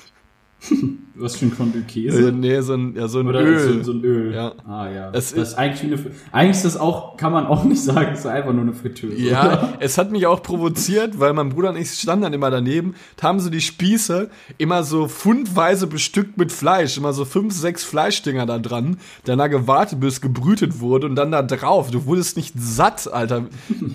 Was 1.20 1.34
für 1.34 1.46
ein 1.46 1.52
Äh, 1.74 1.80
Käse? 1.90 2.30
nee, 2.32 2.60
so 2.60 2.74
ein, 2.74 2.94
ja, 2.94 3.08
so 3.08 3.18
ein 3.18 3.26
Oder 3.26 3.40
Öl. 3.40 3.58
So, 3.82 3.82
so 3.82 3.92
ein 3.98 4.04
Öl. 4.04 4.32
Ja. 4.32 4.52
Ah 4.64 4.88
ja. 4.88 5.10
Es 5.12 5.32
Das, 5.34 5.48
ist 5.50 5.54
eigentlich 5.58 5.82
wie 5.82 5.94
eine, 5.94 6.14
eigentlich 6.30 6.56
ist 6.58 6.64
das 6.64 6.76
auch, 6.76 7.16
kann 7.16 7.32
man 7.32 7.46
auch 7.46 7.64
nicht 7.64 7.82
sagen, 7.82 8.10
es 8.12 8.20
ist 8.20 8.26
einfach 8.26 8.52
nur 8.52 8.62
eine 8.62 8.72
Fritteuse. 8.72 9.16
Ja, 9.16 9.74
es 9.80 9.98
hat 9.98 10.12
mich 10.12 10.26
auch 10.26 10.42
provoziert, 10.44 11.18
weil 11.18 11.32
mein 11.32 11.48
Bruder 11.48 11.70
und 11.70 11.76
ich 11.76 11.90
standen 11.90 12.22
dann 12.22 12.32
immer 12.34 12.50
daneben, 12.50 12.94
da 13.16 13.28
haben 13.28 13.40
so 13.40 13.50
die 13.50 13.60
Spieße 13.60 14.30
immer 14.58 14.84
so 14.84 15.08
fundweise 15.08 15.88
bestückt 15.88 16.38
mit 16.38 16.52
Fleisch, 16.52 16.96
immer 16.96 17.12
so 17.12 17.24
fünf, 17.24 17.52
sechs 17.52 17.82
Fleischdinger 17.82 18.46
da 18.46 18.60
dran, 18.60 18.98
danach 19.24 19.50
gewartet, 19.50 19.98
bis 19.98 20.20
gebrütet 20.20 20.78
wurde 20.78 21.08
und 21.08 21.16
dann 21.16 21.32
da 21.32 21.42
drauf. 21.42 21.90
Du 21.90 22.06
wurdest 22.06 22.36
nicht 22.36 22.54
satt, 22.56 23.12
Alter. 23.12 23.46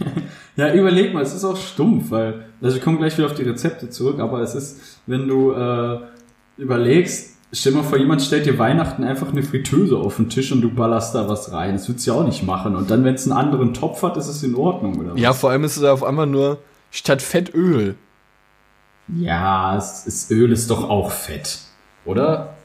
Ja, 0.55 0.71
überleg 0.71 1.15
mal, 1.15 1.23
es 1.23 1.33
ist 1.33 1.43
auch 1.45 1.57
stumpf, 1.57 2.11
weil, 2.11 2.45
also 2.61 2.75
wir 2.75 2.83
kommen 2.83 2.99
gleich 2.99 3.17
wieder 3.17 3.25
auf 3.25 3.33
die 3.33 3.41
Rezepte 3.41 3.89
zurück, 3.89 4.19
aber 4.19 4.39
es 4.41 4.53
ist, 4.53 4.99
wenn 5.07 5.27
du 5.27 5.51
äh, 5.51 5.99
überlegst, 6.57 7.31
stell 7.51 7.73
mal 7.73 7.83
vor, 7.83 7.97
jemand 7.97 8.21
stellt 8.21 8.45
dir 8.45 8.57
Weihnachten 8.57 9.03
einfach 9.03 9.29
eine 9.29 9.43
Fritteuse 9.43 9.97
auf 9.97 10.17
den 10.17 10.29
Tisch 10.29 10.51
und 10.51 10.61
du 10.61 10.69
ballerst 10.69 11.15
da 11.15 11.27
was 11.29 11.51
rein. 11.51 11.73
Das 11.73 11.87
würdest 11.87 12.07
du 12.07 12.11
ja 12.11 12.17
auch 12.17 12.25
nicht 12.25 12.43
machen. 12.43 12.75
Und 12.75 12.89
dann, 12.91 13.03
wenn 13.03 13.15
es 13.15 13.23
einen 13.25 13.37
anderen 13.37 13.73
Topf 13.73 14.01
hat, 14.03 14.17
ist 14.17 14.27
es 14.27 14.43
in 14.43 14.55
Ordnung, 14.55 14.99
oder 14.99 15.13
was? 15.13 15.19
Ja, 15.19 15.33
vor 15.33 15.51
allem 15.51 15.63
ist 15.63 15.77
es 15.77 15.83
auf 15.83 16.03
einmal 16.03 16.27
nur 16.27 16.59
statt 16.91 17.21
Fett 17.21 17.53
Öl. 17.53 17.95
Ja, 19.07 19.75
es 19.77 20.07
ist, 20.07 20.31
Öl 20.31 20.51
ist 20.51 20.69
doch 20.69 20.89
auch 20.89 21.11
Fett, 21.11 21.59
oder? 22.05 22.55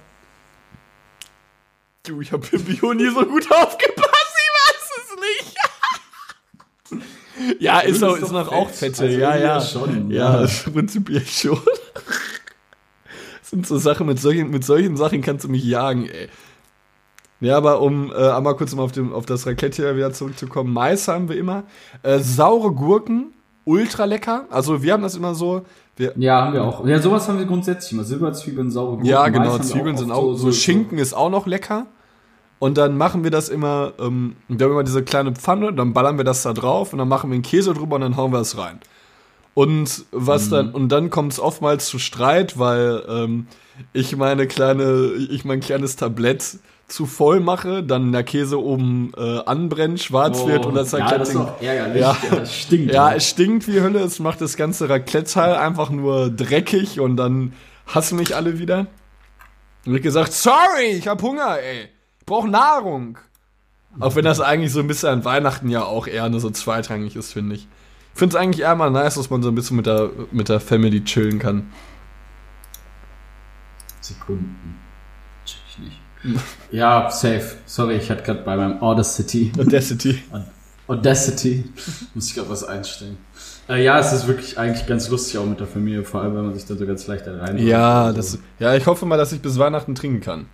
Du, 2.05 2.21
ich 2.21 2.33
hab 2.33 2.51
im 2.53 2.65
Bio 2.65 2.95
nie 2.95 3.11
so 3.11 3.25
gut 3.25 3.51
aufgepasst, 3.51 4.35
ich 4.37 4.51
weiß 4.55 4.91
es 5.03 5.17
nicht. 6.91 7.61
ja, 7.61 7.81
ist, 7.81 8.03
Öl 8.03 8.09
auch, 8.09 8.15
ist 8.17 8.23
ist 8.23 8.29
doch 8.29 8.45
noch 8.47 8.53
auch 8.53 8.71
Fett. 8.71 8.97
Fette, 8.97 9.03
Also 9.03 9.19
ja. 9.19 9.37
ja 9.37 9.61
schon, 9.61 10.11
Ja, 10.11 10.43
ja. 10.43 10.49
prinzipiell 10.73 11.27
schon. 11.27 11.61
Das 13.49 13.51
sind 13.53 13.67
so 13.67 13.79
Sachen, 13.79 14.07
mit 14.07 14.21
solchen, 14.21 14.51
mit 14.51 14.63
solchen 14.63 14.99
Sachen 14.99 15.23
kannst 15.23 15.45
du 15.45 15.49
mich 15.49 15.65
jagen, 15.65 16.05
ey. 16.05 16.29
Ja, 17.41 17.57
aber 17.57 17.81
um 17.81 18.13
äh, 18.13 18.29
einmal 18.29 18.57
kurz 18.57 18.75
mal 18.75 18.83
auf, 18.83 18.93
dem, 18.93 19.15
auf 19.15 19.25
das 19.25 19.47
Raclette 19.47 19.83
hier 19.83 19.97
wieder 19.97 20.13
zurückzukommen. 20.13 20.71
Mais 20.71 21.09
haben 21.09 21.31
wir 21.31 21.37
immer. 21.39 21.63
Äh, 22.03 22.19
saure 22.19 22.73
Gurken, 22.73 23.33
ultra 23.65 24.05
lecker. 24.05 24.45
Also 24.51 24.83
wir 24.83 24.93
haben 24.93 25.03
das 25.03 25.15
immer 25.15 25.35
so. 25.35 25.63
Wir, 25.97 26.13
Ja, 26.17 26.43
haben 26.43 26.53
wir 26.53 26.63
auch. 26.63 26.85
Ja, 26.87 27.01
sowas 27.01 27.27
haben 27.27 27.39
wir 27.39 27.47
grundsätzlich 27.47 27.93
immer. 27.93 28.05
Silberzwiebeln, 28.05 28.71
saure 28.71 28.97
Gurken. 28.97 29.07
ja, 29.07 29.21
Mais 29.23 29.33
genau. 29.33 29.55
wir 29.55 29.63
Zwiebeln 29.63 29.95
oft 29.95 29.99
sind 29.99 30.13
auch. 30.13 30.35
So, 30.35 30.53
Schinken 30.53 30.99
ist 30.99 31.15
auch 31.15 31.31
noch 31.31 31.47
lecker. 31.47 31.87
Und 32.59 32.77
dann 32.77 32.99
machen 32.99 33.25
wir 33.25 33.31
das 33.31 33.49
immer, 33.49 33.93
ähm, 33.99 34.37
wir 34.49 34.67
haben 34.67 34.73
immer 34.73 34.85
diese 34.85 35.05
kleine 35.05 35.33
Pfanne, 35.33 35.73
dann 35.73 35.95
ballern 35.95 36.19
wir 36.19 36.25
das 36.25 36.43
da 36.43 36.53
drauf 36.53 36.93
und 36.93 36.99
dann 36.99 37.09
machen 37.09 37.31
wir 37.31 37.35
einen 37.35 37.45
Käse 37.45 37.73
drüber 37.73 37.95
und 37.95 38.03
dann 38.03 38.17
hauen 38.17 38.33
wir 38.33 38.41
es 38.41 38.59
rein. 38.59 38.81
Und 39.59 40.05
was 40.13 40.51
dann, 40.51 40.71
und 40.71 40.91
dann 40.91 41.11
kommt 41.11 41.33
es 41.33 41.41
oftmals 41.41 41.87
zu 41.87 41.99
Streit, 41.99 42.61
weil 42.61 43.03
ähm, 43.09 43.49
ich 43.93 44.17
meine 44.17 44.47
kleine, 44.47 45.11
ich 45.31 45.45
mein 45.45 45.59
kleines 45.59 45.97
Tablett 45.97 46.61
zu 46.87 47.07
voll 47.07 47.41
mache, 47.41 47.83
dann 47.83 48.13
der 48.13 48.23
Käse 48.23 48.63
oben 48.63 49.11
äh, 49.17 49.41
anbrennt, 49.47 49.99
schwarz 49.99 50.47
wird 50.47 50.65
und 50.65 50.77
das 50.77 50.95
Oh, 50.95 50.99
ja, 50.99 51.07
Raclette 51.07 51.19
das 51.19 51.29
ist 51.31 51.35
doch 51.35 51.61
ärgerlich. 51.61 52.01
Ja. 52.01 52.17
Ja. 52.31 52.37
das 52.37 52.55
stinkt. 52.55 52.95
ja, 52.95 53.09
auch. 53.09 53.13
es 53.15 53.27
stinkt 53.27 53.67
wie 53.67 53.81
Hölle, 53.81 53.99
es 53.99 54.21
macht 54.21 54.41
das 54.41 54.57
ganze 54.57 54.89
Raclette-Teil 54.89 55.57
einfach 55.57 55.91
nur 55.91 56.31
dreckig 56.31 57.01
und 57.01 57.17
dann 57.17 57.53
hassen 57.89 58.17
mich 58.17 58.37
alle 58.37 58.61
wieder. 58.61 58.87
Und 59.85 59.97
ich 59.97 60.03
gesagt, 60.03 60.33
sorry, 60.35 60.93
ich 60.97 61.09
hab 61.09 61.21
Hunger, 61.21 61.59
ey. 61.59 61.89
brauche 62.27 62.49
Nahrung. 62.49 63.19
Auch 63.99 64.15
wenn 64.15 64.25
das 64.25 64.41
eigentlich 64.41 64.71
so 64.71 64.79
ein 64.79 64.87
bisschen 64.87 65.09
an 65.09 65.25
Weihnachten 65.25 65.69
ja 65.69 65.83
auch 65.83 66.07
eher 66.07 66.29
nur 66.29 66.39
so 66.39 66.51
zweitrangig 66.51 67.17
ist, 67.17 67.33
finde 67.33 67.57
ich. 67.57 67.67
Ich 68.19 68.21
finde 68.21 68.37
es 68.37 68.43
eigentlich 68.43 68.63
eher 68.63 68.75
mal 68.75 68.91
nice, 68.91 69.15
dass 69.15 69.31
man 69.31 69.45
so 69.45 69.49
ein 69.49 69.55
bisschen 69.55 69.77
mit 69.77 69.87
der, 69.87 70.11
mit 70.33 70.49
der 70.49 70.59
Family 70.59 71.05
chillen 71.05 71.39
kann. 71.39 71.71
Sekunden. 74.01 74.77
Check 75.47 75.61
ich 75.69 75.79
nicht. 75.79 76.43
ja, 76.73 77.09
safe. 77.13 77.59
Sorry, 77.65 77.95
ich 77.95 78.11
hatte 78.11 78.25
gerade 78.25 78.43
bei 78.43 78.57
meinem 78.57 78.83
Audacity. 78.83 79.53
Audacity. 79.57 80.21
Audacity. 80.89 81.63
Muss 82.15 82.31
ich 82.31 82.35
gerade 82.35 82.51
was 82.51 82.65
einstellen. 82.65 83.19
Äh, 83.69 83.85
ja, 83.85 84.01
es 84.01 84.13
ist 84.13 84.27
wirklich 84.27 84.59
eigentlich 84.59 84.89
ganz 84.89 85.09
lustig 85.11 85.39
auch 85.39 85.47
mit 85.47 85.61
der 85.61 85.69
Familie, 85.69 86.03
vor 86.03 86.21
allem 86.21 86.35
wenn 86.35 86.47
man 86.47 86.55
sich 86.55 86.67
da 86.67 86.75
so 86.75 86.85
ganz 86.87 87.07
leicht 87.07 87.25
da 87.25 87.39
rein. 87.39 87.57
Ja, 87.59 88.13
das, 88.13 88.41
ja, 88.59 88.75
ich 88.75 88.85
hoffe 88.87 89.07
mal, 89.07 89.17
dass 89.17 89.31
ich 89.31 89.41
bis 89.41 89.61
Weihnachten 89.61 89.95
trinken 89.95 90.21
kann. 90.23 90.47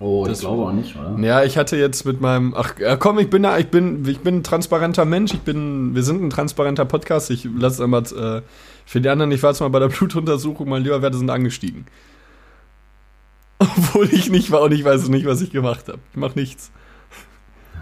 Oh, 0.00 0.24
Das- 0.26 0.38
ich 0.38 0.44
glaube 0.46 0.62
auch 0.64 0.72
nicht, 0.72 0.96
oder? 0.96 1.16
Ja, 1.22 1.44
ich 1.44 1.56
hatte 1.58 1.76
jetzt 1.76 2.04
mit 2.06 2.20
meinem, 2.22 2.54
ach 2.56 2.74
komm, 2.98 3.18
ich 3.18 3.28
bin 3.30 3.42
da, 3.42 3.58
ich 3.58 3.68
bin, 3.68 4.04
ich 4.08 4.20
bin 4.20 4.36
ein 4.38 4.42
transparenter 4.42 5.04
Mensch, 5.04 5.34
ich 5.34 5.40
bin, 5.42 5.94
wir 5.94 6.02
sind 6.02 6.22
ein 6.22 6.30
transparenter 6.30 6.86
Podcast, 6.86 7.30
ich 7.30 7.46
lasse 7.58 7.84
einmal, 7.84 8.02
äh, 8.04 8.40
für 8.86 9.00
die 9.00 9.08
anderen, 9.10 9.30
ich 9.30 9.42
war 9.42 9.50
jetzt 9.50 9.60
mal 9.60 9.68
bei 9.68 9.78
der 9.78 9.88
Blutuntersuchung, 9.90 10.68
meine 10.68 10.84
Leberwerte 10.84 11.18
sind 11.18 11.28
angestiegen. 11.30 11.86
Obwohl 13.58 14.08
ich 14.12 14.30
nicht 14.30 14.50
war 14.50 14.62
und 14.62 14.72
ich 14.72 14.84
weiß 14.84 15.08
nicht, 15.10 15.26
was 15.26 15.42
ich 15.42 15.50
gemacht 15.50 15.88
habe. 15.88 15.98
Ich 16.12 16.16
mach 16.16 16.34
nichts. 16.34 16.70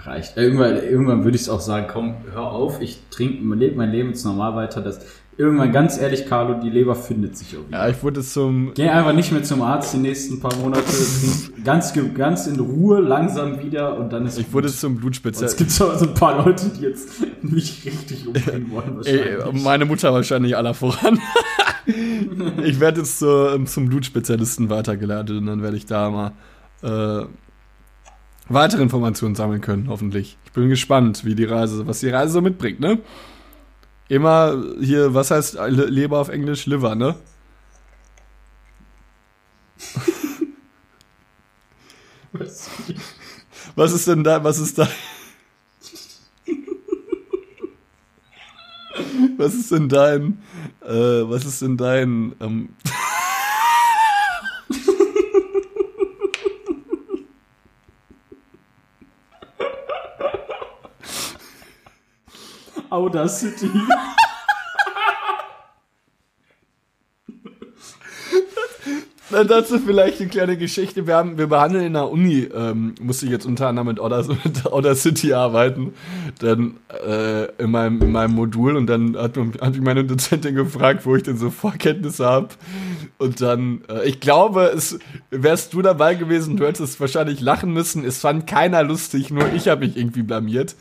Reicht. 0.04 0.37
Irgendwann, 0.37 0.76
irgendwann 0.76 1.22
würde 1.24 1.37
ich 1.37 1.42
es 1.42 1.48
auch 1.48 1.61
sagen, 1.61 1.87
komm, 1.88 2.14
hör 2.33 2.50
auf, 2.50 2.81
ich 2.81 3.00
trinke, 3.11 3.54
lebe 3.54 3.76
mein 3.76 3.90
Leben 3.90 4.09
jetzt 4.11 4.24
normal 4.24 4.57
weiter. 4.57 4.81
Das, 4.81 5.00
irgendwann, 5.38 5.72
ganz 5.72 5.98
ehrlich, 5.98 6.27
Carlo, 6.27 6.61
die 6.61 6.68
Leber 6.68 6.94
findet 6.94 7.37
sich 7.37 7.55
irgendwie. 7.55 7.72
Ja, 7.72 7.88
ich 7.88 8.03
wurde 8.03 8.22
zum, 8.22 8.72
Geh 8.74 8.88
einfach 8.88 9.12
nicht 9.14 9.33
mehr 9.33 9.42
zum 9.44 9.62
Arzt 9.62 9.94
die 9.94 9.98
nächsten 9.98 10.40
paar 10.40 10.55
Monate, 10.57 10.83
ganz, 11.64 11.94
ganz 12.14 12.46
in 12.46 12.59
Ruhe, 12.61 13.01
langsam 13.01 13.62
wieder 13.62 13.96
und 13.96 14.12
dann 14.12 14.27
ist 14.27 14.38
ich 14.38 14.53
wurde 14.53 14.68
gut. 14.68 14.77
zum 14.77 14.94
Und 14.94 15.01
Blutspezial. 15.01 15.46
es 15.46 15.57
gibt 15.57 15.70
so 15.70 15.88
ein 15.90 16.14
paar 16.14 16.44
Leute, 16.44 16.68
die 16.68 16.83
jetzt 16.83 17.09
mich 17.42 17.87
richtig 17.87 18.27
umbringen 18.27 18.70
wollen 18.72 19.01
Ey, 19.05 19.37
wahrscheinlich. 19.38 19.62
meine 19.64 19.85
Mutter 19.85 20.12
wahrscheinlich 20.12 20.57
aller 20.57 20.74
voran. 20.74 21.20
ich 22.64 22.81
werde 22.81 23.01
jetzt 23.01 23.18
zur, 23.20 23.64
zum 23.64 23.88
Blutspezialisten 23.88 24.68
weitergeleitet 24.70 25.37
und 25.38 25.46
dann 25.46 25.62
werde 25.62 25.77
ich 25.77 25.87
da 25.87 26.11
mal 26.11 26.33
äh, 26.83 27.27
weitere 28.48 28.83
Informationen 28.83 29.35
sammeln 29.35 29.61
können, 29.61 29.87
hoffentlich. 29.88 30.37
Ich 30.44 30.53
bin 30.53 30.68
gespannt, 30.68 31.24
wie 31.24 31.35
die 31.35 31.44
Reise, 31.44 31.87
was 31.87 32.01
die 32.01 32.09
Reise 32.09 32.33
so 32.33 32.40
mitbringt, 32.40 32.81
ne? 32.81 32.98
Immer 34.09 34.62
hier, 34.81 35.12
was 35.14 35.31
heißt 35.31 35.55
Le- 35.55 35.87
Leber 35.87 36.18
auf 36.18 36.29
Englisch? 36.29 36.66
Liver, 36.66 36.94
ne? 36.94 37.16
Was 43.77 43.92
ist 43.92 44.07
denn 44.09 44.25
da, 44.25 44.42
was 44.42 44.59
ist 44.59 44.79
da? 44.79 44.88
Was 49.37 49.55
ist 49.55 49.71
denn 49.71 49.88
dein, 49.88 50.42
äh, 50.83 50.88
was 50.90 51.44
ist 51.44 51.62
denn 51.62 51.77
dein, 51.77 52.35
ähm, 52.40 52.71
Audacity. 62.90 63.70
Na, 69.31 69.44
dazu 69.44 69.79
vielleicht 69.79 70.20
eine 70.20 70.31
kleine 70.31 70.57
Geschichte. 70.57 71.07
Wir, 71.07 71.16
haben, 71.16 71.37
wir 71.37 71.48
behandeln 71.48 71.85
in 71.85 71.92
der 71.92 72.11
Uni, 72.11 72.48
ähm, 72.55 72.94
musste 72.98 73.27
ich 73.27 73.33
jetzt 73.33 73.44
unter 73.44 73.68
anderem 73.68 73.88
mit 73.88 74.01
Order, 74.01 74.24
mit 74.44 74.64
Order 74.64 74.94
City 74.94 75.35
arbeiten, 75.35 75.92
dann 76.38 76.79
äh, 77.07 77.44
in, 77.62 77.70
meinem, 77.70 78.01
in 78.01 78.11
meinem 78.11 78.35
Modul 78.35 78.77
und 78.77 78.87
dann 78.87 79.16
hat, 79.16 79.37
hat 79.37 79.72
mich 79.72 79.83
meine 79.83 80.05
Dozentin 80.05 80.55
gefragt, 80.55 81.05
wo 81.05 81.14
ich 81.14 81.24
denn 81.24 81.37
so 81.37 81.51
Vorkenntnisse 81.51 82.24
habe. 82.24 82.48
Und 83.18 83.42
dann, 83.42 83.83
äh, 83.90 84.09
ich 84.09 84.20
glaube, 84.20 84.72
es 84.74 84.98
wärst 85.31 85.74
du 85.74 85.83
dabei 85.83 86.14
gewesen, 86.14 86.57
du 86.57 86.66
hättest 86.66 86.98
wahrscheinlich 86.98 87.40
lachen 87.42 87.72
müssen. 87.72 88.05
Es 88.05 88.18
fand 88.18 88.46
keiner 88.46 88.83
lustig, 88.83 89.31
nur 89.31 89.53
ich 89.53 89.68
habe 89.68 89.87
mich 89.87 89.96
irgendwie 89.96 90.22
blamiert. 90.22 90.74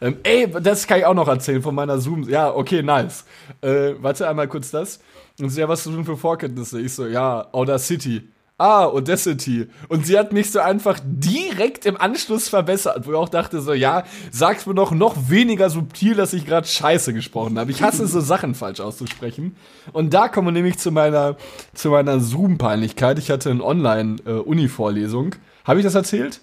Ähm, 0.00 0.16
ey, 0.22 0.50
das 0.62 0.86
kann 0.86 0.98
ich 0.98 1.06
auch 1.06 1.14
noch 1.14 1.28
erzählen 1.28 1.62
von 1.62 1.74
meiner 1.74 1.98
Zoom. 1.98 2.28
Ja, 2.28 2.54
okay, 2.54 2.82
nice. 2.82 3.24
Äh, 3.60 3.94
warte 4.00 4.28
einmal 4.28 4.48
kurz 4.48 4.70
das. 4.70 5.00
Und 5.40 5.50
sie, 5.50 5.60
ja, 5.60 5.68
was 5.68 5.84
denn 5.84 6.04
für 6.04 6.16
Vorkenntnisse? 6.16 6.80
Ich 6.80 6.94
so, 6.94 7.06
ja, 7.06 7.48
Audacity. 7.52 8.28
Ah, 8.58 8.84
Audacity. 8.84 9.68
Und 9.88 10.04
sie 10.04 10.18
hat 10.18 10.34
mich 10.34 10.50
so 10.50 10.60
einfach 10.60 11.00
direkt 11.02 11.86
im 11.86 11.98
Anschluss 11.98 12.50
verbessert, 12.50 13.06
wo 13.06 13.12
ich 13.12 13.16
auch 13.16 13.30
dachte 13.30 13.62
so, 13.62 13.72
ja, 13.72 14.04
sag's 14.30 14.66
mir 14.66 14.74
doch 14.74 14.90
noch 14.90 15.30
weniger 15.30 15.70
subtil, 15.70 16.14
dass 16.14 16.34
ich 16.34 16.44
gerade 16.44 16.66
Scheiße 16.66 17.14
gesprochen 17.14 17.58
habe. 17.58 17.70
Ich 17.70 17.80
hasse 17.80 18.06
so 18.06 18.20
Sachen 18.20 18.54
falsch 18.54 18.80
auszusprechen. 18.80 19.56
Und 19.94 20.12
da 20.12 20.28
kommen 20.28 20.48
wir 20.48 20.52
nämlich 20.52 20.76
zu 20.76 20.90
meiner, 20.92 21.36
zu 21.72 21.88
meiner 21.88 22.20
Zoom-Peinlichkeit. 22.20 23.18
Ich 23.18 23.30
hatte 23.30 23.50
eine 23.50 23.64
Online-Uni-Vorlesung. 23.64 25.36
Habe 25.64 25.80
ich 25.80 25.84
das 25.84 25.94
erzählt? 25.94 26.40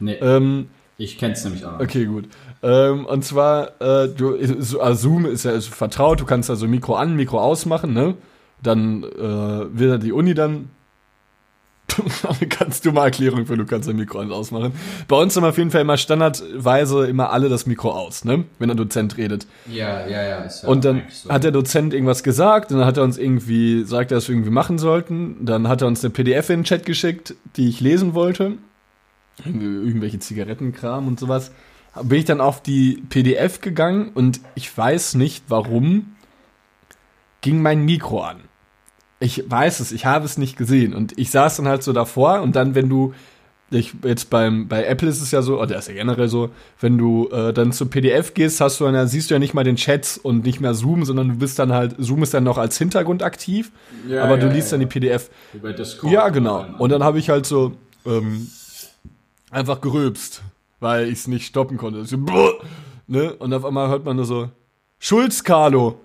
Nee, 0.00 0.14
Ähm, 0.14 0.70
ich 1.00 1.16
kenn's 1.16 1.42
nämlich 1.44 1.64
auch. 1.64 1.72
noch. 1.72 1.80
Okay, 1.80 2.04
gut. 2.04 2.28
Ähm, 2.62 3.06
und 3.06 3.24
zwar, 3.24 3.80
äh, 3.80 4.08
du, 4.08 4.36
so, 4.62 4.80
also 4.80 5.08
Zoom 5.08 5.24
ist 5.24 5.44
ja 5.44 5.52
ist 5.52 5.68
vertraut, 5.68 6.20
du 6.20 6.26
kannst 6.26 6.50
also 6.50 6.68
Mikro 6.68 6.94
an, 6.94 7.16
Mikro 7.16 7.40
ausmachen, 7.40 7.94
ne? 7.94 8.14
Dann 8.62 9.02
äh, 9.04 9.78
wird 9.78 10.02
die 10.02 10.12
Uni 10.12 10.34
dann. 10.34 10.68
kannst 12.50 12.84
du 12.84 12.92
mal 12.92 13.06
Erklärung 13.06 13.46
für, 13.46 13.56
du 13.56 13.64
kannst 13.66 13.88
dein 13.88 13.96
Mikro 13.96 14.20
an 14.20 14.26
und 14.26 14.32
ausmachen. 14.32 14.72
Bei 15.08 15.16
uns 15.16 15.34
haben 15.36 15.44
auf 15.44 15.58
jeden 15.58 15.70
Fall 15.70 15.80
immer 15.80 15.96
standardweise 15.96 17.06
immer 17.06 17.30
alle 17.30 17.48
das 17.48 17.66
Mikro 17.66 17.90
aus, 17.90 18.24
ne? 18.24 18.44
Wenn 18.58 18.68
der 18.68 18.76
Dozent 18.76 19.16
redet. 19.16 19.46
Ja, 19.66 20.06
ja, 20.06 20.22
ja. 20.22 20.38
Ist 20.42 20.62
ja 20.62 20.68
Und 20.68 20.84
dann 20.84 21.02
so. 21.10 21.30
hat 21.30 21.44
der 21.44 21.50
Dozent 21.50 21.94
irgendwas 21.94 22.22
gesagt, 22.22 22.70
und 22.70 22.78
dann 22.78 22.86
hat 22.86 22.98
er 22.98 23.02
uns 23.04 23.16
irgendwie, 23.18 23.84
sagt 23.84 24.12
er, 24.12 24.16
dass 24.16 24.28
wir 24.28 24.34
irgendwie 24.34 24.50
machen 24.50 24.78
sollten. 24.78 25.44
Dann 25.44 25.66
hat 25.66 25.80
er 25.80 25.88
uns 25.88 26.04
eine 26.04 26.10
PDF 26.10 26.50
in 26.50 26.60
den 26.60 26.64
Chat 26.64 26.84
geschickt, 26.84 27.34
die 27.56 27.68
ich 27.68 27.80
lesen 27.80 28.14
wollte. 28.14 28.58
Irgendwelche 29.44 30.18
Zigarettenkram 30.18 31.06
und 31.08 31.20
sowas. 31.20 31.52
Bin 32.02 32.18
ich 32.18 32.24
dann 32.24 32.40
auf 32.40 32.62
die 32.62 33.02
PDF 33.08 33.60
gegangen 33.60 34.10
und 34.14 34.40
ich 34.54 34.76
weiß 34.76 35.14
nicht 35.14 35.44
warum 35.48 36.14
ging 37.40 37.62
mein 37.62 37.84
Mikro 37.84 38.22
an. 38.22 38.40
Ich 39.18 39.44
weiß 39.50 39.80
es, 39.80 39.92
ich 39.92 40.06
habe 40.06 40.24
es 40.24 40.38
nicht 40.38 40.56
gesehen. 40.56 40.94
Und 40.94 41.18
ich 41.18 41.30
saß 41.30 41.56
dann 41.56 41.68
halt 41.68 41.82
so 41.82 41.92
davor 41.92 42.40
und 42.40 42.56
dann, 42.56 42.74
wenn 42.74 42.88
du, 42.88 43.12
ich 43.70 43.94
jetzt 44.02 44.30
beim, 44.30 44.66
bei 44.66 44.84
Apple 44.84 45.08
ist 45.08 45.20
es 45.20 45.30
ja 45.30 45.42
so, 45.42 45.60
oder 45.60 45.76
ist 45.76 45.88
ja 45.88 45.94
generell 45.94 46.28
so, 46.28 46.50
wenn 46.80 46.96
du 46.96 47.28
äh, 47.28 47.52
dann 47.52 47.72
zur 47.72 47.90
PDF 47.90 48.34
gehst, 48.34 48.60
hast 48.60 48.80
du 48.80 48.84
dann, 48.84 49.08
siehst 49.08 49.30
du 49.30 49.34
ja 49.34 49.38
nicht 49.38 49.52
mal 49.52 49.62
den 49.62 49.76
Chat 49.76 50.18
und 50.22 50.44
nicht 50.44 50.60
mehr 50.60 50.74
Zoom, 50.74 51.04
sondern 51.04 51.28
du 51.28 51.34
bist 51.36 51.58
dann 51.58 51.72
halt, 51.72 51.94
Zoom 51.98 52.22
ist 52.22 52.32
dann 52.32 52.44
noch 52.44 52.56
als 52.56 52.78
Hintergrund 52.78 53.22
aktiv, 53.22 53.70
Ja, 54.08 54.24
aber 54.24 54.36
ja, 54.38 54.40
du 54.40 54.48
liest 54.48 54.72
ja, 54.72 54.78
dann 54.78 54.80
ja. 54.82 54.86
die 54.86 55.00
PDF. 55.00 55.30
Wie 55.52 55.58
bei 55.58 55.72
Discord. 55.72 56.12
Ja, 56.12 56.28
genau. 56.30 56.66
Und 56.78 56.90
dann 56.90 57.04
habe 57.04 57.18
ich 57.18 57.28
halt 57.28 57.44
so 57.44 57.72
ähm, 58.06 58.50
einfach 59.50 59.80
gerülpst, 59.80 60.42
weil 60.80 61.06
ich 61.06 61.20
es 61.20 61.26
nicht 61.28 61.46
stoppen 61.46 61.76
konnte. 61.76 62.04
So, 62.04 62.16
ne? 63.06 63.34
Und 63.34 63.52
auf 63.52 63.64
einmal 63.64 63.88
hört 63.88 64.04
man 64.04 64.16
nur 64.16 64.24
so, 64.24 64.50
Schulz, 64.98 65.44
Carlo. 65.44 66.00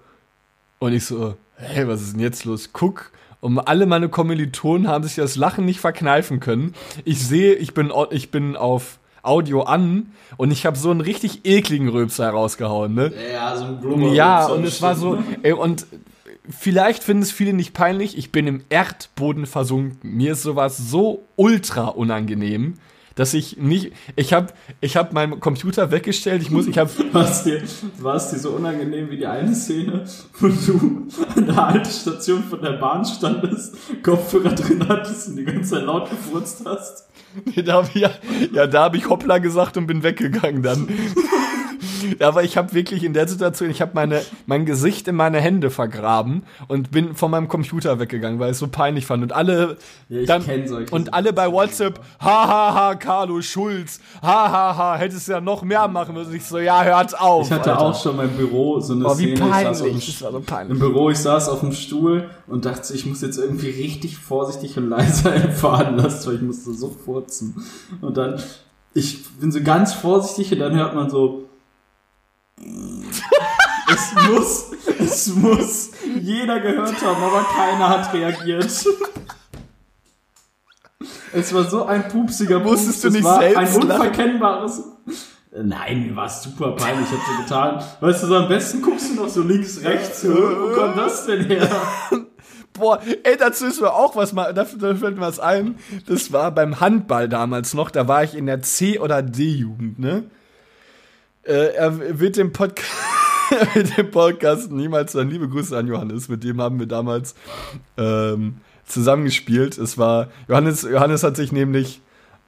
Und 0.79 0.93
ich 0.93 1.05
so, 1.05 1.36
hey, 1.55 1.88
was 1.88 2.01
ist 2.01 2.13
denn 2.13 2.21
jetzt 2.21 2.45
los? 2.45 2.69
Guck. 2.73 3.12
Und 3.41 3.60
alle 3.60 3.86
meine 3.86 4.10
Kommilitonen 4.10 4.88
haben 4.88 5.03
sich 5.03 5.15
das 5.15 5.36
Lachen 5.36 5.65
nicht 5.65 5.79
verkneifen 5.79 6.39
können. 6.39 6.73
Ich 7.03 7.25
sehe, 7.25 7.53
ich 7.53 7.73
bin, 7.73 7.91
ich 8.10 8.31
bin 8.31 8.55
auf 8.55 8.99
Audio 9.21 9.63
an 9.63 10.12
und 10.38 10.51
ich 10.51 10.65
habe 10.65 10.77
so 10.77 10.91
einen 10.91 11.01
richtig 11.01 11.45
ekligen 11.45 11.89
Rülpser 11.89 12.29
rausgehauen, 12.29 12.93
ne? 12.93 13.12
Ja, 13.34 13.55
so 13.58 13.65
ein 13.65 13.79
Blubber. 13.79 14.13
Ja, 14.13 14.47
und 14.47 14.63
es 14.63 14.81
war 14.81 14.95
so, 14.95 15.17
ey, 15.43 15.53
und 15.53 15.86
vielleicht 16.49 17.03
finden 17.03 17.23
es 17.23 17.31
viele 17.31 17.53
nicht 17.53 17.73
peinlich, 17.73 18.17
ich 18.17 18.31
bin 18.31 18.47
im 18.47 18.63
Erdboden 18.69 19.45
versunken. 19.45 19.97
Mir 20.03 20.34
ist 20.34 20.43
sowas 20.43 20.77
so 20.77 21.23
ultra 21.36 21.88
unangenehm, 21.88 22.75
dass 23.15 23.34
ich 23.34 23.58
nicht, 23.58 23.93
ich 24.15 24.34
habe 24.34 24.54
ich 24.82 24.97
hab 24.97 25.13
meinen 25.13 25.39
Computer 25.39 25.91
weggestellt, 25.91 26.41
ich 26.41 26.51
muss, 26.51 26.67
ich 26.67 26.78
habe 26.78 26.91
War 27.13 27.23
es 27.23 27.43
dir, 27.43 27.62
war 27.99 28.15
es 28.15 28.30
dir 28.30 28.39
so 28.39 28.51
unangenehm 28.51 29.10
wie 29.10 29.17
die 29.17 29.25
eine 29.25 29.56
Szene, 29.56 30.06
wo 30.39 30.47
du 30.47 31.08
an 31.36 31.45
der 31.45 31.56
Haltestation 31.56 32.43
von 32.43 32.62
der 32.62 32.73
Bahn 32.73 33.06
standest, 33.06 33.75
Kopfhörer 34.04 34.54
drin 34.54 34.86
hattest 34.88 35.30
und 35.30 35.38
die 35.38 35.45
ganze 35.45 35.75
Zeit 35.75 35.84
laut 35.84 36.10
gefurzt 36.10 36.62
hast? 36.65 37.08
da 37.65 37.73
hab 37.73 37.95
ich, 37.95 38.01
ja, 38.01 38.12
ja, 38.54 38.67
da 38.67 38.84
habe 38.84 38.97
ich 38.97 39.10
hoppla 39.10 39.39
gesagt 39.39 39.78
und 39.78 39.88
bin 39.88 40.04
weggegangen 40.04 40.62
dann. 40.62 40.88
Aber 42.19 42.43
ich 42.43 42.58
habe 42.58 42.74
wirklich 42.74 43.04
in 43.04 43.13
der 43.13 43.28
Situation, 43.28 43.69
ich 43.69 43.82
habe 43.82 43.91
meine 43.95 44.21
mein 44.45 44.65
Gesicht 44.65 45.08
in 45.08 45.15
meine 45.15 45.39
Hände 45.39 45.69
vergraben 45.69 46.43
und 46.67 46.91
bin 46.91 47.15
von 47.15 47.32
meinem 47.32 47.48
Computer 47.48 48.00
weggegangen, 48.00 48.39
weil 48.39 48.48
ich 48.50 48.54
es 48.54 48.60
so 48.60 48.67
peinlich 48.67 49.06
fand 49.06 49.24
und 49.24 49.34
alle 49.34 49.78
Ja, 50.10 50.19
ich 50.21 50.28
dann 50.28 50.43
und 50.91 51.13
alle 51.13 51.34
bei 51.34 51.52
WhatsApp 51.52 52.00
ha 52.19 52.48
ha 52.48 52.74
ha 52.74 52.95
Carlo 52.95 53.41
Schulz 53.41 54.00
ha 54.21 54.52
ha 54.52 54.78
ha 54.78 54.95
hättest 54.98 55.28
du 55.28 55.34
ja 55.34 55.41
noch 55.41 55.63
mehr 55.63 55.88
machen 55.88 56.13
müssen. 56.15 56.34
Ich 56.34 56.43
so 56.45 56.58
ja, 56.60 56.84
hört 56.84 57.19
auf. 57.19 57.48
Ich 57.48 57.52
hatte 57.52 57.71
Alter. 57.71 57.86
auch 57.86 58.02
schon 58.02 58.15
mein 58.17 58.30
Büro 58.30 58.80
so 58.80 58.93
eine 58.93 59.06
Oh, 59.06 59.17
wie 59.17 59.36
Szene. 59.36 59.50
Ich 59.50 59.63
saß 59.63 59.82
peinlich. 59.82 60.06
Das 60.08 60.21
war 60.24 60.32
so 60.32 60.39
peinlich. 60.41 60.71
Im 60.74 60.80
Büro, 60.80 61.10
ich 61.10 61.17
saß 61.19 61.50
auf 61.50 61.60
dem 61.62 61.71
Stuhl 61.71 62.30
und 62.48 62.65
dachte, 62.65 62.93
ich 62.93 63.06
muss 63.06 63.21
jetzt 63.21 63.38
irgendwie 63.38 63.69
richtig 63.69 64.17
vorsichtig 64.17 64.78
und 64.78 64.89
leise 64.89 65.30
fahren 65.56 65.98
lassen, 65.98 66.28
weil 66.28 66.36
ich 66.36 66.41
musste 66.41 66.74
so 66.74 66.89
furzen. 66.89 67.56
Und 68.02 68.17
dann, 68.17 68.41
ich 68.93 69.26
bin 69.39 69.52
so 69.52 69.62
ganz 69.62 69.93
vorsichtig 69.93 70.52
und 70.54 70.60
dann 70.60 70.76
hört 70.76 70.95
man 70.95 71.10
so, 71.10 71.44
es 73.93 74.13
muss, 74.28 74.65
es 74.99 75.28
muss 75.36 75.91
jeder 76.21 76.60
gehört 76.60 77.01
haben, 77.04 77.23
aber 77.23 77.43
keiner 77.56 77.89
hat 77.89 78.13
reagiert. 78.13 78.86
Es 81.34 81.54
war 81.54 81.63
so 81.65 81.86
ein 81.86 82.08
pupsiger 82.08 82.60
Pups, 82.60 82.86
Musstest 82.86 83.04
du 83.04 83.08
es 83.10 83.13
nicht 83.15 83.23
war 83.23 83.39
selbst 83.39 83.58
ein 83.58 83.82
unverkennbares. 83.82 84.84
Nein, 85.58 86.08
mir 86.08 86.15
war 86.15 86.25
es 86.25 86.43
super 86.43 86.71
peinlich, 86.75 87.08
ich 87.10 87.17
hab 87.17 87.25
so 87.25 87.43
getan. 87.43 87.84
Weißt 88.01 88.23
du, 88.23 88.28
so 88.28 88.36
am 88.36 88.47
besten 88.47 88.82
guckst 88.82 89.10
du 89.10 89.21
noch 89.21 89.30
so 89.30 89.41
links, 89.41 89.82
rechts, 89.84 90.25
wo 90.28 90.73
kommt 90.73 90.97
das 90.97 91.25
denn 91.25 91.45
her? 91.45 91.69
Boah, 92.73 92.99
ey, 93.23 93.38
dazu 93.38 93.65
ist 93.65 93.80
mir 93.80 93.93
auch 93.93 94.17
was 94.17 94.34
mal, 94.34 94.54
da, 94.54 94.65
da 94.65 94.95
fällt 94.95 95.15
mir 95.15 95.21
was 95.21 95.39
ein. 95.39 95.78
Das 96.08 96.34
war 96.34 96.51
beim 96.51 96.82
Handball 96.82 97.30
damals 97.30 97.73
noch, 97.73 97.89
da 97.89 98.08
war 98.08 98.23
ich 98.23 98.36
in 98.36 98.47
der 98.47 98.62
C- 98.63 98.99
oder 98.99 99.21
D-Jugend, 99.21 99.97
ne? 99.97 100.23
Äh, 101.45 101.75
er 101.75 102.19
wird 102.19 102.38
dem 102.38 102.51
Podcast, 102.51 102.89
mit 103.75 103.97
dem 103.97 104.12
Podcast 104.12 104.71
niemals 104.71 105.12
sein. 105.12 105.29
Liebe 105.29 105.47
Grüße 105.47 105.77
an 105.77 105.88
Johannes, 105.88 106.27
mit 106.27 106.43
dem 106.43 106.60
haben 106.62 106.79
wir 106.79 106.88
damals 106.88 107.36
ähm, 107.97 108.58
zusammengespielt. 108.86 109.77
Es 109.77 109.97
war, 109.97 110.27
Johannes, 110.47 110.84
Johannes 110.84 111.23
hat 111.23 111.36
sich 111.36 111.51
nämlich, 111.51 112.01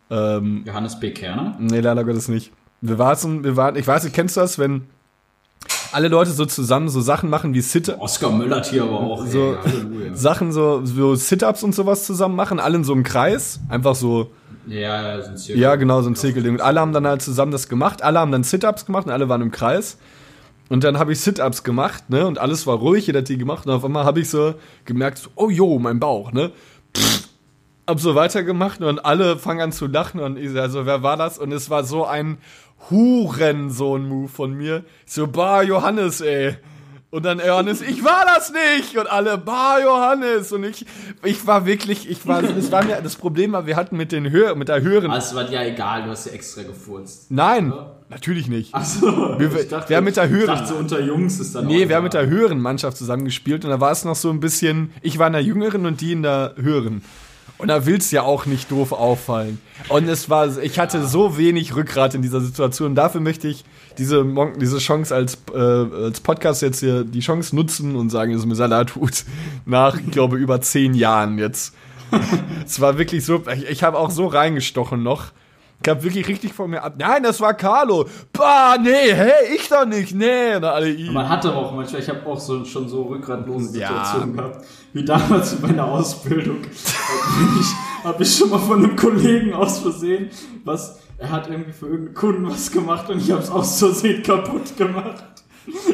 ähm, 0.09 0.63
Johannes 0.65 0.99
B. 0.99 1.11
Kerner? 1.11 1.55
Nee, 1.59 1.79
leider 1.81 2.03
Gottes 2.03 2.27
nicht. 2.27 2.51
Wir 2.81 2.97
waren, 2.97 3.43
wir 3.43 3.55
waren, 3.55 3.75
ich 3.75 3.85
weiß 3.85 4.03
nicht, 4.03 4.15
kennst 4.15 4.35
du 4.37 4.41
das, 4.41 4.57
wenn 4.57 4.83
alle 5.91 6.07
Leute 6.07 6.31
so 6.31 6.45
zusammen 6.45 6.89
so 6.89 7.01
Sachen 7.01 7.29
machen 7.29 7.53
wie 7.53 7.61
Sit 7.61 7.89
Oskar 7.99 8.31
Möllert 8.31 8.67
hier 8.67 8.83
aber 8.83 8.99
auch. 8.99 9.25
So- 9.25 9.55
ey. 9.63 10.15
Sachen 10.15 10.51
so, 10.51 10.85
so 10.85 11.15
Sit-Ups 11.15 11.63
und 11.63 11.75
sowas 11.75 12.05
zusammen 12.05 12.35
machen, 12.35 12.59
alle 12.59 12.77
in 12.77 12.83
so 12.83 12.93
einem 12.93 13.03
Kreis, 13.03 13.59
einfach 13.69 13.95
so, 13.95 14.31
Ja, 14.67 15.15
ja, 15.15 15.21
sind 15.21 15.39
Zirkel. 15.39 15.61
ja 15.61 15.75
genau, 15.75 16.01
so 16.01 16.09
ein 16.09 16.15
Zirkelding. 16.15 16.53
Und 16.53 16.61
alle 16.61 16.79
haben 16.79 16.93
dann 16.93 17.07
halt 17.07 17.21
zusammen 17.21 17.51
das 17.51 17.69
gemacht, 17.69 18.01
alle 18.03 18.19
haben 18.19 18.31
dann 18.31 18.43
Sit-Ups 18.43 18.85
gemacht 18.85 19.05
und 19.05 19.11
alle 19.11 19.29
waren 19.29 19.41
im 19.41 19.51
Kreis. 19.51 19.97
Und 20.69 20.83
dann 20.83 20.99
habe 20.99 21.13
ich 21.13 21.21
Sit-Ups 21.21 21.63
gemacht, 21.63 22.09
ne, 22.09 22.27
und 22.27 22.39
alles 22.39 22.67
war 22.67 22.75
ruhig, 22.75 23.07
jeder 23.07 23.19
hat 23.19 23.29
die 23.29 23.37
gemacht 23.37 23.65
und 23.65 23.71
auf 23.71 23.85
einmal 23.85 24.03
habe 24.03 24.19
ich 24.19 24.29
so 24.29 24.55
gemerkt, 24.83 25.19
so, 25.19 25.29
oh 25.35 25.49
jo, 25.49 25.79
mein 25.79 25.99
Bauch, 25.99 26.33
ne. 26.33 26.51
Pff, 26.95 27.29
hab 27.87 28.01
so 28.01 28.15
weitergemacht 28.15 28.81
und 28.81 29.05
alle 29.05 29.37
fangen 29.37 29.61
an 29.61 29.71
zu 29.71 29.87
lachen 29.87 30.19
und 30.19 30.37
ich 30.37 30.51
so, 30.51 30.59
also 30.59 30.85
wer 30.85 31.03
war 31.03 31.15
das? 31.15 31.39
Und 31.39 31.53
es 31.53 31.69
war 31.69 31.85
so 31.85 32.05
ein 32.05 32.37
Hurensohn-Move 32.89 34.27
von 34.27 34.53
mir. 34.53 34.83
So, 35.05 35.27
bah, 35.27 35.61
Johannes, 35.61 36.19
ey. 36.21 36.57
Und 37.09 37.23
dann 37.23 37.39
Johannes, 37.39 37.81
ich 37.81 38.03
war 38.03 38.25
das 38.35 38.51
nicht! 38.51 38.97
Und 38.97 39.09
alle, 39.09 39.37
bah, 39.37 39.79
Johannes! 39.81 40.51
Und 40.51 40.65
ich, 40.65 40.85
ich 41.23 41.47
war 41.47 41.65
wirklich, 41.65 42.09
ich 42.09 42.27
war, 42.27 42.43
es 42.43 42.69
war 42.69 42.83
mir, 42.83 42.99
das 43.01 43.15
Problem 43.15 43.53
war, 43.53 43.65
wir 43.65 43.77
hatten 43.77 43.95
mit 43.95 44.11
den 44.11 44.29
Hör, 44.29 44.55
mit 44.55 44.67
der 44.67 44.81
höheren, 44.81 45.09
es 45.11 45.33
war 45.33 45.45
dir 45.45 45.53
ja 45.53 45.63
egal, 45.63 46.03
du 46.03 46.09
hast 46.09 46.25
ja 46.25 46.33
extra 46.33 46.63
gefurzt. 46.63 47.27
nein, 47.31 47.71
natürlich 48.09 48.49
nicht. 48.49 48.75
Achso, 48.75 49.39
Wir- 49.39 49.51
wir 49.87 49.95
haben 49.97 50.03
mit 50.03 50.17
der 50.17 50.27
Hören- 50.27 50.41
Ich 50.41 50.45
dachte, 50.59 50.67
so 50.67 50.75
unter 50.75 50.99
Jungs 50.99 51.39
ist 51.39 51.55
dann 51.55 51.65
Nee, 51.67 51.87
wir 51.87 51.95
haben 51.95 52.03
mit 52.03 52.13
der 52.13 52.27
höheren 52.27 52.59
Mannschaft 52.59 52.97
zusammengespielt 52.97 53.63
und 53.63 53.71
da 53.71 53.79
war 53.79 53.91
es 53.93 54.03
noch 54.03 54.15
so 54.17 54.29
ein 54.29 54.41
bisschen, 54.41 54.91
ich 55.01 55.17
war 55.17 55.27
in 55.27 55.33
der 55.33 55.43
jüngeren 55.43 55.85
und 55.85 56.01
die 56.01 56.11
in 56.11 56.23
der 56.23 56.55
höheren. 56.57 57.03
Und 57.57 57.69
da 57.69 57.85
willst 57.85 58.11
du 58.11 58.17
ja 58.17 58.21
auch 58.23 58.45
nicht 58.45 58.69
doof 58.69 58.91
auffallen. 58.91 59.59
Und 59.89 60.07
es 60.09 60.29
war, 60.29 60.57
ich 60.61 60.77
hatte 60.77 61.07
so 61.07 61.37
wenig 61.37 61.73
Rückgrat 61.75 62.13
in 62.13 62.21
dieser 62.21 62.39
Situation. 62.41 62.93
Dafür 62.93 63.19
möchte 63.21 63.47
ich 63.47 63.63
diese, 63.97 64.23
Mon- 64.23 64.57
diese 64.59 64.77
Chance 64.79 65.13
als, 65.15 65.37
äh, 65.53 65.57
als 65.57 66.19
Podcast 66.21 66.61
jetzt 66.61 66.79
hier 66.79 67.03
die 67.03 67.19
Chance 67.21 67.55
nutzen 67.55 67.95
und 67.95 68.09
sagen, 68.09 68.33
es 68.33 68.45
mir 68.45 68.55
Salat 68.55 68.89
tut. 68.89 69.23
Nach, 69.65 69.97
ich 69.99 70.11
glaube, 70.11 70.37
über 70.37 70.61
zehn 70.61 70.93
Jahren 70.93 71.37
jetzt. 71.37 71.73
es 72.65 72.79
war 72.79 72.97
wirklich 72.97 73.25
so, 73.25 73.43
ich, 73.53 73.67
ich 73.69 73.83
habe 73.83 73.97
auch 73.97 74.11
so 74.11 74.27
reingestochen 74.27 75.03
noch. 75.03 75.25
Ich 75.83 75.89
habe 75.89 76.03
wirklich 76.03 76.27
richtig 76.27 76.53
vor 76.53 76.67
mir 76.67 76.81
ab. 76.81 76.95
Nein, 76.97 77.21
das 77.21 77.39
war 77.39 77.53
Carlo. 77.53 78.07
Bah, 78.33 78.77
nee, 78.81 79.13
hey, 79.13 79.55
ich 79.55 79.69
doch 79.69 79.85
nicht. 79.85 80.15
Nee, 80.15 80.55
und 80.55 80.63
alle 80.63 80.89
I. 80.89 81.11
Man 81.11 81.29
hat 81.29 81.45
aber 81.45 81.57
auch 81.57 81.75
manchmal, 81.75 82.01
ich 82.01 82.09
habe 82.09 82.25
auch 82.25 82.39
so, 82.39 82.65
schon 82.65 82.89
so 82.89 83.03
rückgratlose 83.03 83.77
Ja. 83.77 83.87
Situationen 83.89 84.35
gehabt, 84.35 84.65
wie 84.93 85.05
damals 85.05 85.53
in 85.53 85.61
meiner 85.61 85.85
Ausbildung. 85.85 86.57
habe 86.63 87.59
ich, 87.59 88.03
hab 88.05 88.21
ich 88.21 88.35
schon 88.35 88.49
mal 88.49 88.57
von 88.57 88.83
einem 88.83 88.95
Kollegen 88.95 89.53
aus 89.53 89.77
Versehen, 89.79 90.29
was, 90.63 90.97
er 91.17 91.31
hat 91.31 91.49
irgendwie 91.49 91.73
für 91.73 91.87
irgendeinen 91.87 92.15
Kunden 92.15 92.49
was 92.49 92.71
gemacht 92.71 93.09
und 93.09 93.19
ich 93.19 93.31
habe 93.31 93.41
es 93.41 93.49
aus 93.49 93.79
Versehen 93.79 94.21
kaputt 94.23 94.77
gemacht. 94.77 95.23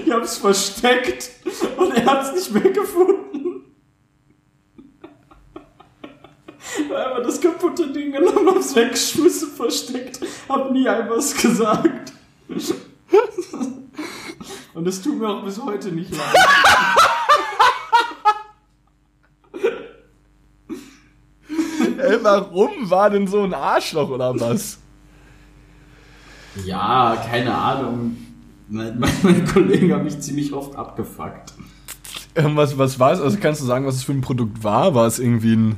Ich 0.05 0.11
habe 0.11 0.23
es 0.23 0.37
versteckt 0.37 1.31
und 1.77 1.95
er 1.95 2.05
hat 2.05 2.25
es 2.25 2.33
nicht 2.33 2.63
mehr 2.63 2.71
gefunden. 2.71 3.63
Einfach 6.77 7.23
das 7.23 7.41
kaputte 7.41 7.91
Ding 7.91 8.11
genommen, 8.11 8.49
hab's 8.49 8.75
weggeschmissen, 8.75 9.49
versteckt, 9.51 10.19
hab 10.49 10.71
nie 10.71 10.87
einem 10.87 11.09
was 11.09 11.35
gesagt. 11.35 12.13
Und 14.73 14.87
es 14.87 15.01
tut 15.01 15.17
mir 15.19 15.29
auch 15.29 15.43
bis 15.43 15.61
heute 15.61 15.91
nicht 15.91 16.11
leid. 16.11 16.35
Ey, 21.97 22.19
warum 22.21 22.89
war 22.89 23.09
denn 23.09 23.27
so 23.27 23.41
ein 23.43 23.53
Arschloch 23.53 24.09
oder 24.09 24.37
was? 24.39 24.82
Ja, 26.65 27.17
keine 27.29 27.53
Ahnung. 27.53 28.17
Meine, 28.69 28.95
meine 29.23 29.43
Kollegen 29.45 29.93
haben 29.93 30.03
mich 30.03 30.19
ziemlich 30.19 30.53
oft 30.53 30.75
abgefuckt. 30.75 31.53
Ähm, 32.35 32.55
Was, 32.55 32.77
was 32.77 32.99
war 32.99 33.11
es? 33.11 33.21
Also 33.21 33.37
kannst 33.39 33.61
du 33.61 33.65
sagen, 33.65 33.85
was 33.85 33.95
es 33.95 34.03
für 34.03 34.11
ein 34.11 34.21
Produkt 34.21 34.63
war? 34.63 34.95
War 34.95 35.07
es 35.07 35.19
irgendwie 35.19 35.55
ein. 35.55 35.77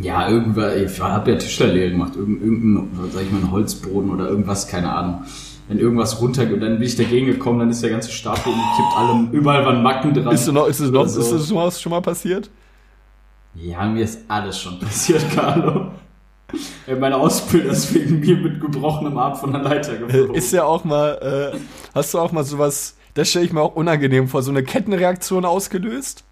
Ja, 0.00 0.28
irgendwer, 0.28 0.76
ich 0.76 1.00
habe 1.00 1.30
ja 1.30 1.38
Tischlerlehre 1.38 1.92
gemacht, 1.92 2.16
irgend, 2.16 2.42
irgendein, 2.42 3.10
sag 3.12 3.22
ich 3.22 3.30
mal, 3.30 3.38
ein 3.38 3.50
Holzboden 3.52 4.10
oder 4.10 4.28
irgendwas, 4.28 4.66
keine 4.66 4.92
Ahnung. 4.92 5.22
Wenn 5.68 5.78
irgendwas 5.78 6.20
runtergeht, 6.20 6.60
dann 6.60 6.78
bin 6.78 6.82
ich 6.82 6.96
dagegen 6.96 7.26
gekommen, 7.26 7.60
dann 7.60 7.70
ist 7.70 7.80
der 7.80 7.90
ganze 7.90 8.10
Stapel 8.10 8.52
umgekippt, 8.52 8.96
allem, 8.96 9.30
überall 9.30 9.64
waren 9.64 9.84
Macken 9.84 10.12
dran. 10.12 10.34
Ist, 10.34 10.50
noch, 10.50 10.66
ist 10.66 10.80
es 10.80 10.90
noch, 10.90 11.06
so. 11.06 11.20
ist 11.20 11.52
das 11.52 11.80
schon 11.80 11.90
mal 11.90 12.02
passiert? 12.02 12.50
Ja, 13.54 13.86
mir 13.86 14.02
ist 14.02 14.18
alles 14.26 14.58
schon 14.58 14.80
passiert, 14.80 15.24
Carlo. 15.34 15.92
Meine 17.00 17.16
Ausbilder 17.16 17.70
ist 17.70 17.94
wegen 17.94 18.20
mir 18.20 18.36
mit 18.36 18.60
gebrochenem 18.60 19.16
Arm 19.18 19.36
von 19.36 19.52
der 19.52 19.62
Leiter 19.62 19.94
Äh, 19.94 19.98
geflogen. 19.98 20.34
Ist 20.34 20.52
ja 20.52 20.64
auch 20.64 20.84
mal, 20.84 21.52
äh, 21.54 21.58
hast 21.94 22.14
du 22.14 22.18
auch 22.18 22.32
mal 22.32 22.44
sowas, 22.44 22.96
das 23.14 23.28
stelle 23.30 23.44
ich 23.46 23.52
mir 23.52 23.60
auch 23.62 23.74
unangenehm 23.76 24.28
vor, 24.28 24.42
so 24.42 24.50
eine 24.50 24.62
Kettenreaktion 24.64 25.44
ausgelöst? 25.44 26.24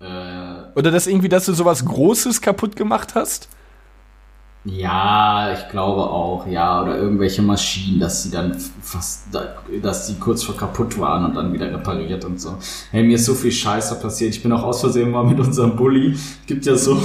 äh, 0.00 0.06
Oder 0.74 0.90
dass 0.90 1.06
irgendwie, 1.06 1.28
dass 1.28 1.46
du 1.46 1.52
sowas 1.54 1.84
Großes 1.84 2.40
kaputt 2.40 2.76
gemacht 2.76 3.14
hast? 3.14 3.48
Ja, 4.66 5.52
ich 5.52 5.68
glaube 5.68 6.02
auch, 6.04 6.46
ja, 6.46 6.80
oder 6.82 6.96
irgendwelche 6.96 7.42
Maschinen, 7.42 8.00
dass 8.00 8.22
sie 8.22 8.30
dann 8.30 8.56
fast, 8.80 9.24
dass 9.82 10.06
die 10.06 10.14
kurz 10.18 10.42
vor 10.42 10.56
kaputt 10.56 10.98
waren 10.98 11.26
und 11.26 11.34
dann 11.34 11.52
wieder 11.52 11.70
repariert 11.70 12.24
und 12.24 12.40
so. 12.40 12.56
Hey, 12.90 13.02
mir 13.02 13.16
ist 13.16 13.26
so 13.26 13.34
viel 13.34 13.52
Scheiße 13.52 13.96
passiert. 14.00 14.34
Ich 14.34 14.42
bin 14.42 14.50
auch 14.52 14.62
aus 14.62 14.80
Versehen 14.80 15.10
mal 15.10 15.22
mit 15.24 15.38
unserem 15.38 15.76
Bulli. 15.76 16.12
Es 16.12 16.46
gibt 16.46 16.64
ja 16.64 16.76
so, 16.76 16.98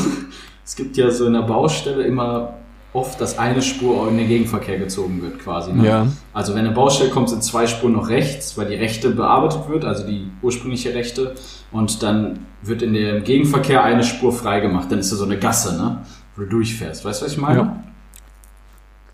es 0.70 0.76
gibt 0.76 0.98
ja 0.98 1.10
so 1.10 1.26
in 1.26 1.34
der 1.34 1.42
Baustelle 1.42 2.04
immer 2.04 2.54
oft, 2.94 3.20
dass 3.20 3.40
eine 3.40 3.64
Spur 3.64 4.08
in 4.08 4.20
den 4.20 4.28
Gegenverkehr 4.28 4.78
gezogen 4.78 5.20
wird, 5.20 5.40
quasi. 5.40 5.74
Ne? 5.74 5.88
Ja. 5.88 6.08
Also 6.32 6.54
wenn 6.54 6.64
eine 6.64 6.76
Baustelle 6.76 7.10
kommt, 7.10 7.30
sind 7.30 7.44
zwei 7.44 7.66
Spuren 7.66 7.94
noch 7.94 8.10
rechts, 8.10 8.56
weil 8.56 8.68
die 8.68 8.76
rechte 8.76 9.10
bearbeitet 9.10 9.68
wird, 9.68 9.84
also 9.84 10.06
die 10.06 10.28
ursprüngliche 10.44 10.94
rechte. 10.94 11.34
Und 11.72 12.04
dann 12.04 12.46
wird 12.62 12.84
in 12.84 12.94
dem 12.94 13.24
Gegenverkehr 13.24 13.84
eine 13.84 14.04
Spur 14.04 14.32
freigemacht. 14.32 14.92
Dann 14.92 15.00
ist 15.00 15.12
da 15.12 15.16
so 15.16 15.26
eine 15.26 15.40
Gasse, 15.40 15.76
ne? 15.76 16.04
Wo 16.36 16.44
du 16.44 16.50
durchfährst. 16.50 17.04
Weißt 17.04 17.22
du, 17.22 17.26
was 17.26 17.32
ich 17.32 17.40
meine? 17.40 17.60
Ja. 17.60 17.84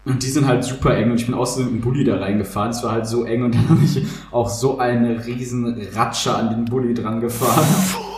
Und 0.03 0.23
die 0.23 0.29
sind 0.29 0.47
halt 0.47 0.65
super 0.65 0.97
eng 0.97 1.11
und 1.11 1.21
ich 1.21 1.25
bin 1.25 1.35
außerdem 1.35 1.71
mit 1.71 1.81
dem 1.81 1.85
Bulli 1.85 2.03
da 2.03 2.17
reingefahren. 2.17 2.71
Es 2.71 2.83
war 2.83 2.91
halt 2.91 3.07
so 3.07 3.23
eng 3.23 3.43
und 3.43 3.55
dann 3.55 3.69
habe 3.69 3.79
ich 3.81 4.05
auch 4.29 4.49
so 4.49 4.77
eine 4.77 5.25
riesen 5.25 5.87
Ratsche 5.93 6.35
an 6.35 6.49
den 6.49 6.65
Bulli 6.65 6.93
dran 6.93 7.21
gefahren. 7.21 7.65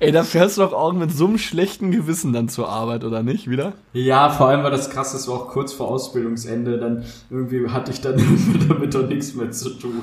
Ey, 0.00 0.12
da 0.12 0.22
fährst 0.22 0.58
du 0.58 0.62
doch 0.62 0.72
auch 0.72 0.92
mit 0.92 1.12
so 1.12 1.26
einem 1.26 1.38
schlechten 1.38 1.90
Gewissen 1.90 2.32
dann 2.32 2.48
zur 2.48 2.68
Arbeit, 2.68 3.04
oder 3.04 3.22
nicht, 3.22 3.48
wieder? 3.48 3.72
Ja, 3.92 4.30
vor 4.30 4.48
allem 4.48 4.62
war 4.62 4.70
das 4.70 4.90
krass, 4.90 5.12
das 5.12 5.28
war 5.28 5.34
auch 5.36 5.48
kurz 5.48 5.72
vor 5.72 5.88
Ausbildungsende. 5.88 6.78
Dann 6.78 7.04
irgendwie 7.30 7.68
hatte 7.68 7.90
ich 7.90 8.00
dann 8.00 8.16
damit 8.68 8.94
doch 8.94 9.06
nichts 9.06 9.34
mehr 9.34 9.50
zu 9.50 9.70
tun. 9.70 10.02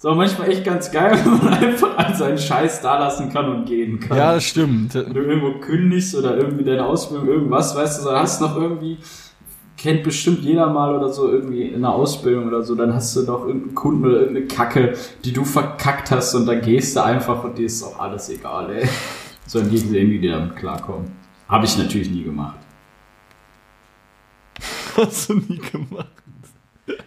Ist 0.00 0.06
auch 0.06 0.16
manchmal 0.16 0.48
echt 0.50 0.64
ganz 0.64 0.90
geil, 0.90 1.12
wenn 1.24 1.44
man 1.44 1.54
einfach 1.54 1.98
all 1.98 2.14
seinen 2.14 2.38
Scheiß 2.38 2.80
da 2.80 2.98
lassen 2.98 3.30
kann 3.30 3.48
und 3.50 3.66
gehen 3.66 4.00
kann. 4.00 4.16
Ja, 4.16 4.32
das 4.32 4.44
stimmt. 4.44 4.94
Wenn 4.94 5.12
du 5.12 5.20
irgendwo 5.20 5.60
kündigst 5.60 6.14
oder 6.14 6.38
irgendwie 6.38 6.64
deine 6.64 6.86
Ausbildung, 6.86 7.28
irgendwas, 7.28 7.76
weißt 7.76 7.98
du, 7.98 8.04
so, 8.04 8.10
dann 8.10 8.22
hast 8.22 8.40
du 8.40 8.46
noch 8.46 8.56
irgendwie, 8.56 8.96
kennt 9.80 10.02
bestimmt 10.02 10.40
jeder 10.40 10.68
mal 10.68 10.94
oder 10.94 11.08
so 11.08 11.30
irgendwie 11.30 11.62
in 11.62 11.76
einer 11.76 11.94
Ausbildung 11.94 12.48
oder 12.48 12.62
so, 12.62 12.74
dann 12.74 12.92
hast 12.92 13.16
du 13.16 13.22
noch 13.22 13.46
irgendeinen 13.46 13.74
Kunden 13.74 14.04
oder 14.04 14.20
irgendeine 14.20 14.46
Kacke, 14.46 14.94
die 15.24 15.32
du 15.32 15.42
verkackt 15.42 16.10
hast 16.10 16.34
und 16.34 16.44
dann 16.44 16.60
gehst 16.60 16.96
du 16.96 17.02
einfach 17.02 17.42
und 17.44 17.56
dir 17.56 17.64
ist 17.64 17.82
auch 17.82 17.98
alles 17.98 18.28
egal, 18.28 18.70
ey. 18.70 18.88
So 19.46 19.58
in 19.58 19.70
die 19.70 19.78
sehen, 19.78 20.10
wie 20.10 20.20
die 20.20 20.28
damit 20.28 20.54
klarkommen. 20.54 21.10
Habe 21.48 21.64
ich 21.64 21.76
natürlich 21.76 22.08
nie 22.08 22.22
gemacht. 22.22 22.58
Hast 24.96 25.30
du 25.30 25.34
nie 25.34 25.58
gemacht. 25.58 26.12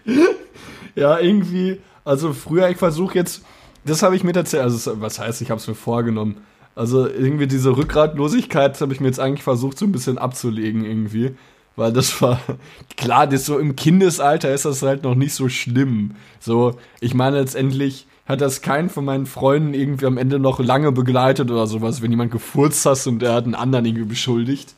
ja, 0.96 1.20
irgendwie, 1.20 1.80
also 2.04 2.34
früher, 2.34 2.70
ich 2.70 2.78
versuche 2.78 3.16
jetzt, 3.16 3.46
das 3.86 4.04
habe 4.04 4.18
ich 4.18 4.26
mir 4.26 4.34
tatsächlich, 4.34 4.64
also 4.64 5.00
was 5.00 5.20
heißt, 5.20 5.42
ich 5.42 5.52
habe 5.52 5.62
es 5.62 5.68
mir 5.68 5.76
vorgenommen. 5.76 6.38
Also 6.76 7.08
irgendwie 7.08 7.48
diese 7.48 7.78
Rückgratlosigkeit 7.78 8.82
habe 8.82 8.92
ich 8.92 9.00
mir 9.00 9.08
jetzt 9.08 9.20
eigentlich 9.20 9.44
versucht, 9.44 9.78
so 9.78 9.86
ein 9.86 9.94
bisschen 9.94 10.18
abzulegen 10.18 10.84
irgendwie. 10.84 11.36
Weil 11.76 11.92
das 11.92 12.22
war, 12.22 12.40
klar, 12.98 13.28
das 13.28 13.46
so 13.46 13.58
im 13.58 13.76
Kindesalter 13.76 14.54
ist 14.54 14.66
das 14.66 14.82
halt 14.82 15.04
noch 15.04 15.16
nicht 15.16 15.34
so 15.34 15.50
schlimm. 15.50 16.16
So, 16.40 16.78
ich 17.00 17.14
meine, 17.14 17.40
letztendlich 17.40 18.08
hat 18.26 18.42
das 18.42 18.62
keinen 18.62 18.90
von 18.90 19.06
meinen 19.06 19.26
Freunden 19.26 19.74
irgendwie 19.74 20.06
am 20.06 20.18
Ende 20.18 20.40
noch 20.40 20.60
lange 20.60 20.92
begleitet 20.92 21.52
oder 21.52 21.68
sowas, 21.68 22.02
wenn 22.02 22.12
jemand 22.12 22.32
gefurzt 22.32 22.86
hast 22.86 23.08
und 23.08 23.20
der 23.20 23.34
hat 23.34 23.46
einen 23.46 23.56
anderen 23.56 23.86
irgendwie 23.86 24.06
beschuldigt. 24.06 24.76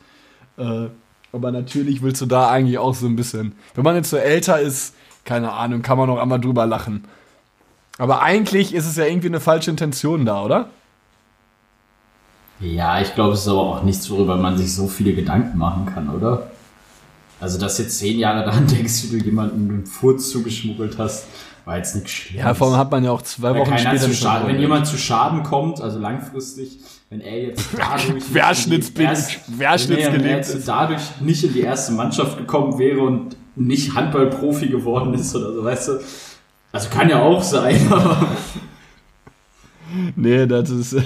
Äh, 0.58 0.86
aber 1.32 1.52
natürlich 1.52 2.02
willst 2.02 2.22
du 2.22 2.26
da 2.26 2.48
eigentlich 2.48 2.78
auch 2.78 2.94
so 2.94 3.06
ein 3.06 3.16
bisschen. 3.16 3.54
Wenn 3.74 3.84
man 3.84 3.94
jetzt 3.94 4.10
so 4.10 4.16
älter 4.16 4.58
ist, 4.60 4.94
keine 5.24 5.52
Ahnung, 5.52 5.82
kann 5.82 5.98
man 5.98 6.08
auch 6.10 6.18
einmal 6.18 6.40
drüber 6.40 6.66
lachen. 6.66 7.04
Aber 7.98 8.22
eigentlich 8.22 8.74
ist 8.74 8.86
es 8.86 8.96
ja 8.96 9.04
irgendwie 9.04 9.28
eine 9.28 9.40
falsche 9.40 9.70
Intention 9.70 10.24
da, 10.24 10.42
oder? 10.42 10.70
Ja, 12.60 13.00
ich 13.00 13.14
glaube, 13.14 13.34
es 13.34 13.40
ist 13.40 13.48
aber 13.48 13.60
auch 13.60 13.82
nichts, 13.82 14.10
worüber 14.10 14.36
man 14.36 14.56
sich 14.56 14.74
so 14.74 14.88
viele 14.88 15.14
Gedanken 15.14 15.58
machen 15.58 15.86
kann, 15.86 16.08
oder? 16.08 16.50
Also, 17.40 17.58
dass 17.58 17.78
jetzt 17.78 17.98
zehn 17.98 18.18
Jahre 18.18 18.44
daran 18.44 18.66
denkst, 18.68 19.04
wie 19.10 19.18
du 19.18 19.24
jemanden 19.24 19.68
einen 19.70 19.86
Furz 19.86 20.30
zugeschmuggelt 20.30 20.96
hast, 20.98 21.26
war 21.64 21.76
jetzt 21.76 21.94
nichts 21.96 22.10
Schlimmes. 22.12 22.44
Ja, 22.44 22.54
vor 22.54 22.68
allem 22.68 22.76
hat 22.76 22.90
man 22.90 23.04
ja 23.04 23.10
auch 23.10 23.22
zwei 23.22 23.50
Weil 23.52 23.60
Wochen 23.60 23.76
später. 23.78 23.98
zu 24.00 24.14
Schaden, 24.14 24.46
wenn 24.48 24.60
jemand 24.60 24.86
zu 24.86 24.96
Schaden 24.96 25.42
kommt, 25.42 25.80
also 25.80 25.98
langfristig, 25.98 26.78
wenn 27.10 27.20
er 27.20 27.42
jetzt 27.48 27.64
dadurch 27.76 28.22
Querschnittsbild- 28.32 29.02
erste- 29.02 29.40
Querschnittsgelähmt 29.58 30.48
wenn 30.48 30.60
er 30.60 30.64
dadurch 30.66 31.02
nicht 31.20 31.42
in 31.44 31.52
die 31.52 31.60
erste 31.60 31.92
Mannschaft 31.92 32.38
gekommen 32.38 32.78
wäre 32.78 33.00
und 33.00 33.36
nicht 33.56 33.94
Handballprofi 33.94 34.68
geworden 34.68 35.12
ist 35.14 35.34
oder 35.34 35.52
so, 35.52 35.64
weißt 35.64 35.88
du? 35.88 35.92
Also 36.72 36.88
kann 36.90 37.08
ja 37.08 37.20
auch 37.22 37.42
sein, 37.42 37.80
aber 37.90 38.28
Nee, 40.14 40.46
das 40.46 40.70
ist. 40.70 40.96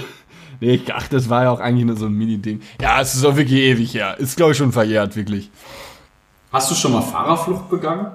Nee, 0.59 0.75
ich- 0.75 0.93
ach, 0.93 1.07
das 1.07 1.29
war 1.29 1.43
ja 1.43 1.49
auch 1.51 1.59
eigentlich 1.59 1.85
nur 1.85 1.95
so 1.97 2.05
ein 2.05 2.13
Mini-Ding. 2.13 2.61
Ja, 2.81 3.01
es 3.01 3.15
ist 3.15 3.25
auch 3.25 3.35
wirklich 3.35 3.59
ewig 3.61 3.93
her. 3.93 4.15
Ist, 4.19 4.37
glaube 4.37 4.51
ich, 4.51 4.57
schon 4.57 4.71
verjährt, 4.71 5.15
wirklich. 5.15 5.49
Hast 6.51 6.71
du 6.71 6.75
schon 6.75 6.91
mal 6.91 7.01
Fahrerflucht 7.01 7.69
begangen? 7.69 8.07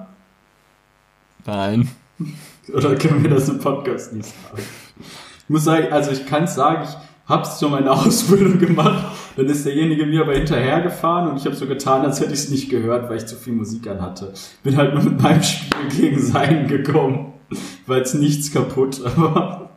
Nein. 1.45 1.89
Oder 2.73 2.95
können 2.95 3.23
wir 3.23 3.29
das 3.29 3.47
im 3.49 3.59
Podcast 3.59 4.13
nicht 4.13 4.25
sagen? 4.27 4.63
Ich 5.43 5.49
muss 5.49 5.63
sagen, 5.63 5.87
also 5.91 6.11
ich 6.11 6.25
kann 6.25 6.45
sagen, 6.47 6.83
ich 6.83 7.29
hab's 7.29 7.59
schon 7.59 7.71
mal 7.71 7.79
in 7.79 7.85
der 7.85 7.93
Ausbildung 8.05 8.59
gemacht. 8.59 9.05
Dann 9.35 9.45
ist 9.45 9.65
derjenige 9.65 10.05
mir 10.05 10.21
aber 10.21 10.33
hinterhergefahren 10.33 11.29
und 11.29 11.37
ich 11.37 11.45
habe 11.45 11.55
so 11.55 11.67
getan, 11.67 12.03
als 12.03 12.19
hätte 12.19 12.33
ich 12.33 12.39
es 12.39 12.49
nicht 12.49 12.69
gehört, 12.69 13.09
weil 13.09 13.17
ich 13.17 13.25
zu 13.25 13.35
viel 13.35 13.53
Musik 13.53 13.87
anhatte. 13.87 14.33
Bin 14.63 14.75
halt 14.75 14.93
nur 14.93 15.03
mit 15.03 15.21
meinem 15.21 15.43
Spiel 15.43 15.89
gegen 15.89 16.21
seinen 16.21 16.67
gekommen. 16.67 17.33
War 17.85 17.97
jetzt 17.97 18.15
nichts 18.15 18.51
kaputt, 18.51 18.99
aber. 19.15 19.69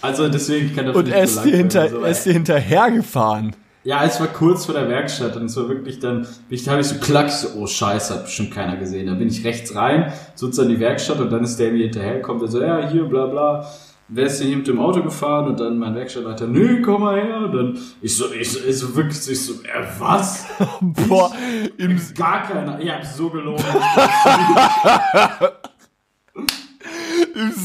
Also 0.00 0.28
deswegen 0.28 0.74
kann 0.74 0.86
das 0.86 0.96
Und 0.96 1.04
nicht 1.06 1.16
ist, 1.16 1.36
dir 1.36 1.42
belangen, 1.42 1.58
hinter, 1.58 1.88
so, 1.88 2.00
er 2.00 2.10
ist 2.10 2.26
dir 2.26 2.32
hinterhergefahren. 2.32 3.56
Ja, 3.84 4.04
es 4.04 4.20
war 4.20 4.28
kurz 4.28 4.66
vor 4.66 4.74
der 4.74 4.88
Werkstatt 4.88 5.36
und 5.36 5.46
es 5.46 5.56
war 5.56 5.68
wirklich 5.68 5.98
dann, 5.98 6.26
ich, 6.48 6.64
da 6.64 6.72
habe 6.72 6.82
ich 6.82 6.86
so 6.86 6.98
klack, 6.98 7.26
ich 7.28 7.34
so, 7.34 7.48
oh 7.58 7.66
scheiße, 7.66 8.14
hat 8.14 8.24
bestimmt 8.24 8.52
keiner 8.52 8.76
gesehen. 8.76 9.06
Dann 9.06 9.18
bin 9.18 9.28
ich 9.28 9.44
rechts 9.44 9.74
rein, 9.74 10.12
so 10.34 10.48
in 10.62 10.68
die 10.68 10.80
Werkstatt 10.80 11.18
und 11.18 11.30
dann 11.30 11.42
ist 11.42 11.56
der 11.58 11.72
mir 11.72 11.84
hinterhergekommen, 11.84 12.40
der 12.40 12.50
so, 12.50 12.62
ja, 12.62 12.88
hier, 12.88 13.04
bla 13.04 13.26
bla. 13.26 13.66
Wer 14.14 14.26
ist 14.26 14.40
denn 14.40 14.48
hier 14.48 14.58
mit 14.58 14.68
dem 14.68 14.78
Auto 14.78 15.02
gefahren? 15.02 15.46
Und 15.46 15.58
dann 15.58 15.78
mein 15.78 15.94
Werkstattleiter, 15.94 16.46
nö, 16.46 16.82
komm 16.82 17.00
mal 17.00 17.18
her. 17.18 17.38
Und 17.38 17.52
dann, 17.54 17.78
ich 18.02 18.14
so, 18.14 18.30
ich 18.30 18.52
so, 18.52 18.58
ich 18.68 18.76
so 18.76 18.94
wirklich, 18.94 19.16
ich 19.16 19.40
so, 19.40 19.54
äh, 19.62 19.86
was? 19.98 20.46
Boah, 20.80 21.32
im, 21.78 21.98
Gar 22.14 22.42
keiner. 22.42 22.78
Ich 22.78 22.90
hab 22.90 23.04
so 23.04 23.30
gelogen. 23.30 23.64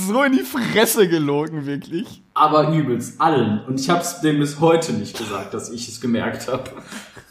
so 0.09 0.23
in 0.23 0.33
die 0.33 0.43
Fresse 0.43 1.07
gelogen, 1.07 1.65
wirklich. 1.65 2.21
Aber 2.33 2.71
übelst, 2.73 3.19
allen. 3.19 3.61
Und 3.67 3.79
ich 3.79 3.89
hab's 3.89 4.21
dem 4.21 4.39
bis 4.39 4.59
heute 4.59 4.93
nicht 4.93 5.17
gesagt, 5.17 5.53
dass 5.53 5.69
ich 5.69 5.87
es 5.87 5.99
gemerkt 6.01 6.47
habe. 6.47 6.63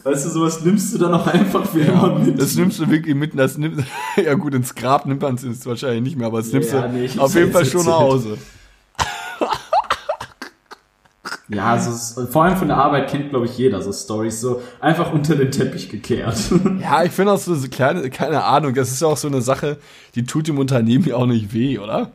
Weißt 0.04 0.26
du, 0.26 0.30
sowas 0.30 0.62
nimmst 0.64 0.94
du 0.94 0.98
dann 0.98 1.14
auch 1.14 1.26
einfach 1.26 1.66
für 1.66 1.80
immer 1.80 2.18
mit. 2.18 2.40
Das 2.40 2.54
nimmst 2.54 2.78
du 2.78 2.88
wirklich 2.90 3.14
mit. 3.14 3.38
Das 3.38 3.58
nimmt, 3.58 3.84
ja 4.16 4.34
gut, 4.34 4.54
ins 4.54 4.74
Grab 4.74 5.06
nimmt 5.06 5.22
man 5.22 5.34
es 5.34 5.66
wahrscheinlich 5.66 6.02
nicht 6.02 6.16
mehr, 6.16 6.28
aber 6.28 6.38
das 6.38 6.52
nimmst 6.52 6.72
Ja, 6.72 6.86
du 6.86 6.92
nee, 6.94 7.10
auf 7.16 7.34
jeden 7.34 7.52
Fall 7.52 7.64
schon 7.64 7.84
nach. 7.86 7.98
Hause. 7.98 8.38
Ja, 11.48 11.74
also 11.74 12.26
vor 12.26 12.42
allem 12.42 12.56
von 12.56 12.66
der 12.66 12.76
Arbeit 12.76 13.08
kennt, 13.08 13.30
glaube 13.30 13.46
ich, 13.46 13.56
jeder 13.56 13.80
so 13.80 13.92
Stories, 13.92 14.40
so 14.40 14.62
einfach 14.80 15.12
unter 15.12 15.36
den 15.36 15.52
Teppich 15.52 15.88
gekehrt. 15.88 16.36
Ja, 16.80 17.04
ich 17.04 17.12
finde 17.12 17.32
auch 17.32 17.38
so, 17.38 17.54
so 17.54 17.68
kleine, 17.68 18.10
keine 18.10 18.42
Ahnung, 18.42 18.74
das 18.74 18.90
ist 18.90 19.00
ja 19.00 19.08
auch 19.08 19.16
so 19.16 19.28
eine 19.28 19.40
Sache, 19.42 19.78
die 20.16 20.24
tut 20.24 20.48
dem 20.48 20.58
Unternehmen 20.58 21.04
ja 21.04 21.14
auch 21.16 21.26
nicht 21.26 21.52
weh, 21.52 21.78
oder? 21.78 22.10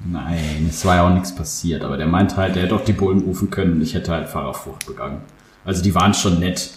Nein, 0.00 0.66
es 0.68 0.84
war 0.84 0.96
ja 0.96 1.06
auch 1.06 1.14
nichts 1.14 1.34
passiert, 1.34 1.82
aber 1.82 1.96
der 1.96 2.06
meinte 2.06 2.36
halt, 2.36 2.56
der 2.56 2.64
hätte 2.64 2.74
auch 2.74 2.84
die 2.84 2.92
Bullen 2.92 3.20
rufen 3.20 3.50
können 3.50 3.74
und 3.74 3.80
ich 3.80 3.94
hätte 3.94 4.12
halt 4.12 4.28
Fahrerflucht 4.28 4.86
begangen. 4.86 5.22
Also 5.64 5.82
die 5.82 5.94
waren 5.94 6.12
schon 6.12 6.40
nett, 6.40 6.72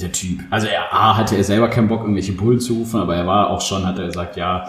der 0.00 0.10
Typ. 0.10 0.40
Also 0.50 0.66
er, 0.66 0.92
A, 0.92 1.16
hatte 1.16 1.36
er 1.36 1.44
selber 1.44 1.68
keinen 1.68 1.88
Bock, 1.88 2.00
irgendwelche 2.00 2.32
Bullen 2.32 2.58
zu 2.58 2.74
rufen, 2.74 3.00
aber 3.00 3.14
er 3.14 3.26
war 3.26 3.50
auch 3.50 3.60
schon, 3.60 3.86
hat 3.86 3.98
er 3.98 4.06
gesagt, 4.06 4.36
ja, 4.36 4.68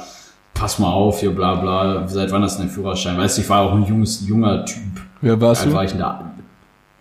pass 0.54 0.78
mal 0.78 0.92
auf, 0.92 1.20
hier, 1.20 1.34
bla 1.34 1.56
bla, 1.56 2.08
seit 2.08 2.32
wann 2.32 2.44
hast 2.44 2.58
du 2.60 2.64
den 2.64 2.70
Führerschein? 2.70 3.18
Weißt 3.18 3.38
du, 3.38 3.42
ich 3.42 3.50
war 3.50 3.62
auch 3.62 3.74
ein 3.74 3.86
junges, 3.86 4.28
junger 4.28 4.66
Typ. 4.66 5.02
Wer 5.22 5.40
warst 5.40 5.62
Alt 5.62 5.72
du? 5.72 5.76
war 5.76 5.84
ich 5.84 5.92
in 5.94 5.98
der, 5.98 6.32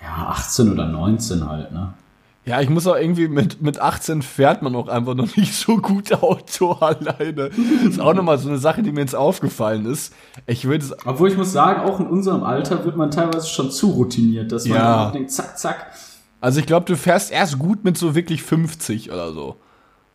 ja, 0.02 0.26
18 0.28 0.72
oder 0.72 0.86
19 0.86 1.48
halt, 1.48 1.72
ne? 1.72 1.92
Ja, 2.46 2.60
ich 2.62 2.70
muss 2.70 2.86
auch 2.86 2.96
irgendwie 2.96 3.28
mit, 3.28 3.60
mit 3.60 3.78
18 3.80 4.22
fährt 4.22 4.62
man 4.62 4.74
auch 4.74 4.88
einfach 4.88 5.14
noch 5.14 5.36
nicht 5.36 5.54
so 5.54 5.76
gut 5.76 6.12
Auto 6.22 6.72
alleine. 6.72 7.50
ist 7.86 8.00
auch 8.00 8.14
nochmal 8.14 8.38
so 8.38 8.48
eine 8.48 8.58
Sache, 8.58 8.82
die 8.82 8.92
mir 8.92 9.00
jetzt 9.00 9.14
aufgefallen 9.14 9.84
ist. 9.86 10.14
Ich 10.46 10.64
würde 10.64 10.84
Obwohl 11.04 11.28
ich 11.30 11.36
muss 11.36 11.52
sagen, 11.52 11.82
auch 11.82 12.00
in 12.00 12.06
unserem 12.06 12.42
Alter 12.42 12.84
wird 12.84 12.96
man 12.96 13.10
teilweise 13.10 13.46
schon 13.46 13.70
zu 13.70 13.90
routiniert, 13.90 14.50
dass 14.52 14.66
man 14.66 14.78
Ja. 14.78 15.04
dann 15.04 15.12
denkt, 15.12 15.30
zack, 15.32 15.58
zack. 15.58 15.92
Also 16.40 16.60
ich 16.60 16.66
glaube, 16.66 16.86
du 16.86 16.96
fährst 16.96 17.30
erst 17.30 17.58
gut 17.58 17.84
mit 17.84 17.98
so 17.98 18.14
wirklich 18.14 18.42
50 18.42 19.10
oder 19.12 19.32
so. 19.32 19.56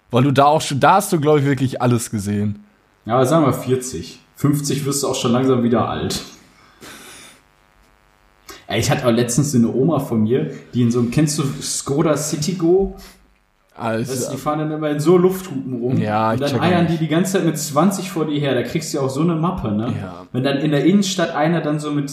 Weil 0.09 0.23
du 0.23 0.31
da 0.31 0.45
auch 0.45 0.61
schon, 0.61 0.79
da 0.79 0.95
hast 0.95 1.13
du, 1.13 1.19
glaube 1.19 1.39
ich, 1.41 1.45
wirklich 1.45 1.81
alles 1.81 2.09
gesehen. 2.09 2.63
Ja, 3.05 3.13
aber 3.15 3.25
sagen 3.27 3.45
wir 3.45 3.53
40. 3.53 4.19
50 4.37 4.85
wirst 4.85 5.03
du 5.03 5.07
auch 5.07 5.15
schon 5.15 5.31
langsam 5.31 5.61
wieder 5.61 5.87
alt. 5.87 6.21
Ich 8.67 8.89
hatte 8.89 9.07
auch 9.07 9.11
letztens 9.11 9.51
so 9.51 9.57
eine 9.57 9.71
Oma 9.71 9.99
von 9.99 10.23
mir, 10.23 10.51
die 10.73 10.81
in 10.81 10.91
so 10.91 10.99
einem, 10.99 11.11
kennst 11.11 11.37
du 11.37 11.43
Skoda 11.61 12.17
Citigo? 12.17 12.95
Also, 13.77 14.31
die 14.31 14.37
fahren 14.37 14.59
dann 14.59 14.71
immer 14.71 14.89
in 14.89 14.99
so 14.99 15.17
Lufthupen 15.17 15.73
rum. 15.73 15.97
Ja, 15.97 16.29
und 16.29 16.35
ich 16.35 16.39
dann 16.41 16.51
check 16.51 16.61
eiern 16.61 16.87
die 16.87 16.97
die 16.97 17.09
ganze 17.09 17.33
Zeit 17.33 17.45
mit 17.45 17.57
20 17.57 18.09
vor 18.09 18.25
dir 18.25 18.39
her. 18.39 18.55
Da 18.55 18.63
kriegst 18.63 18.93
du 18.93 18.99
auch 19.01 19.09
so 19.09 19.21
eine 19.21 19.35
Mappe, 19.35 19.71
ne? 19.71 19.93
Ja. 20.01 20.25
Wenn 20.31 20.43
dann 20.43 20.57
in 20.59 20.71
der 20.71 20.85
Innenstadt 20.85 21.35
einer 21.35 21.59
dann 21.61 21.79
so 21.79 21.91
mit, 21.91 22.09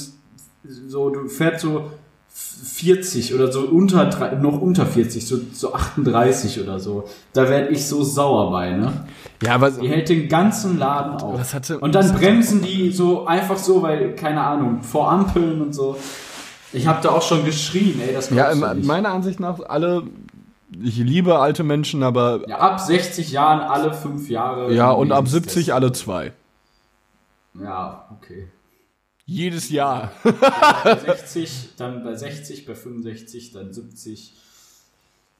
so, 0.64 1.10
du 1.10 1.28
fährt 1.28 1.60
so 1.60 1.90
40 2.34 3.34
oder 3.34 3.52
so 3.52 3.60
unter, 3.60 4.36
noch 4.36 4.60
unter 4.60 4.86
40, 4.86 5.26
so, 5.26 5.38
so 5.52 5.72
38 5.74 6.60
oder 6.60 6.80
so. 6.80 7.08
Da 7.32 7.48
werd 7.48 7.70
ich 7.70 7.86
so 7.86 8.02
sauer 8.02 8.50
bei, 8.50 8.70
ne? 8.72 9.04
ja, 9.42 9.60
was, 9.60 9.78
Die 9.78 9.88
hält 9.88 10.08
den 10.08 10.28
ganzen 10.28 10.78
Laden 10.78 11.20
auf. 11.20 11.54
Hatte- 11.54 11.78
und 11.78 11.94
dann 11.94 12.12
bremsen 12.14 12.62
die 12.62 12.90
so 12.90 13.26
einfach 13.26 13.58
so, 13.58 13.82
weil, 13.82 14.14
keine 14.14 14.42
Ahnung, 14.42 14.82
vor 14.82 15.10
Ampeln 15.10 15.60
und 15.60 15.74
so. 15.74 15.96
Ich 16.72 16.86
habe 16.86 17.02
da 17.02 17.10
auch 17.10 17.22
schon 17.22 17.44
geschrien, 17.44 18.00
ey, 18.00 18.12
das 18.14 18.30
ja, 18.30 18.50
in- 18.50 18.86
meiner 18.86 19.10
Ansicht 19.10 19.40
nach 19.40 19.60
alle, 19.60 20.04
ich 20.82 20.96
liebe 20.96 21.38
alte 21.38 21.64
Menschen, 21.64 22.02
aber 22.02 22.48
ja, 22.48 22.58
ab 22.58 22.80
60 22.80 23.30
Jahren 23.32 23.60
alle 23.60 23.92
fünf 23.92 24.28
Jahre. 24.30 24.72
ja, 24.72 24.90
und 24.90 25.12
ab 25.12 25.24
Lebenstest. 25.26 25.54
70 25.54 25.74
alle 25.74 25.92
zwei. 25.92 26.32
Ja, 27.62 28.08
okay. 28.18 28.48
Jedes 29.26 29.70
Jahr. 29.70 30.10
Bei 30.84 30.96
60, 30.96 31.70
dann 31.76 32.02
bei 32.02 32.14
60, 32.14 32.66
bei 32.66 32.74
65, 32.74 33.52
dann 33.52 33.72
70. 33.72 34.34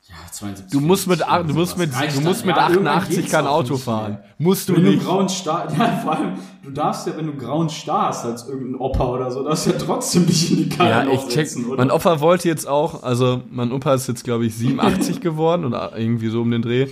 Ja, 0.09 0.15
72. 0.33 0.73
Du 0.73 0.81
musst 0.85 1.07
mit, 1.07 1.23
ach- 1.27 1.47
du 1.47 1.55
musst 1.55 1.79
mit, 1.79 1.91
du 1.93 2.21
musst 2.23 2.45
mit 2.45 2.57
Ja, 2.57 2.69
irgendwann 2.69 2.89
88 2.99 3.17
geht's 3.21 3.31
kein 3.31 3.47
Auto 3.47 3.77
fahren. 3.77 4.13
mehr. 4.15 4.25
Musst 4.39 4.69
du 4.69 4.75
Wenn 4.75 4.85
du 4.85 4.91
nicht. 4.91 5.05
grauen 5.05 5.29
Star, 5.29 5.69
ja, 5.79 6.01
vor 6.03 6.17
allem, 6.17 6.33
du 6.65 6.71
darfst 6.73 7.07
ja, 7.07 7.17
wenn 7.17 7.27
du 7.27 7.37
grauen 7.37 7.69
Star 7.71 8.09
hast 8.09 8.25
als 8.25 8.49
irgendein 8.49 8.81
Opa 8.81 9.05
oder 9.07 9.31
so, 9.31 9.45
darfst 9.45 9.67
du 9.67 9.71
ja 9.71 9.79
trotzdem 9.79 10.25
nicht 10.25 10.51
in 10.51 10.57
die 10.57 10.69
Karre 10.69 10.91
Ja, 11.07 11.13
ich 11.13 11.29
check. 11.29 11.49
oder? 11.69 11.77
Mein 11.77 11.93
Opa 11.93 12.19
wollte 12.21 12.49
jetzt 12.49 12.67
auch, 12.67 13.05
also 13.05 13.43
mein 13.53 13.71
Opa 13.71 13.95
ist 13.95 14.09
jetzt, 14.09 14.25
glaube 14.25 14.45
ich, 14.45 14.57
87 14.57 15.21
geworden 15.21 15.65
oder 15.65 15.97
irgendwie 15.97 16.29
so 16.31 16.43
um 16.43 16.51
den 16.51 16.63
Dreh. 16.63 16.89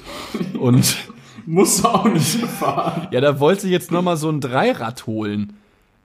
Und 0.61 0.97
Musst 1.47 1.83
du 1.83 1.89
auch 1.89 2.05
nicht 2.05 2.39
fahren. 2.47 3.09
Ja, 3.11 3.21
da 3.21 3.41
wollte 3.41 3.67
ich 3.67 3.73
jetzt 3.73 3.91
nochmal 3.91 4.19
so 4.19 4.29
ein 4.31 4.41
Dreirad 4.41 5.07
holen. 5.09 5.55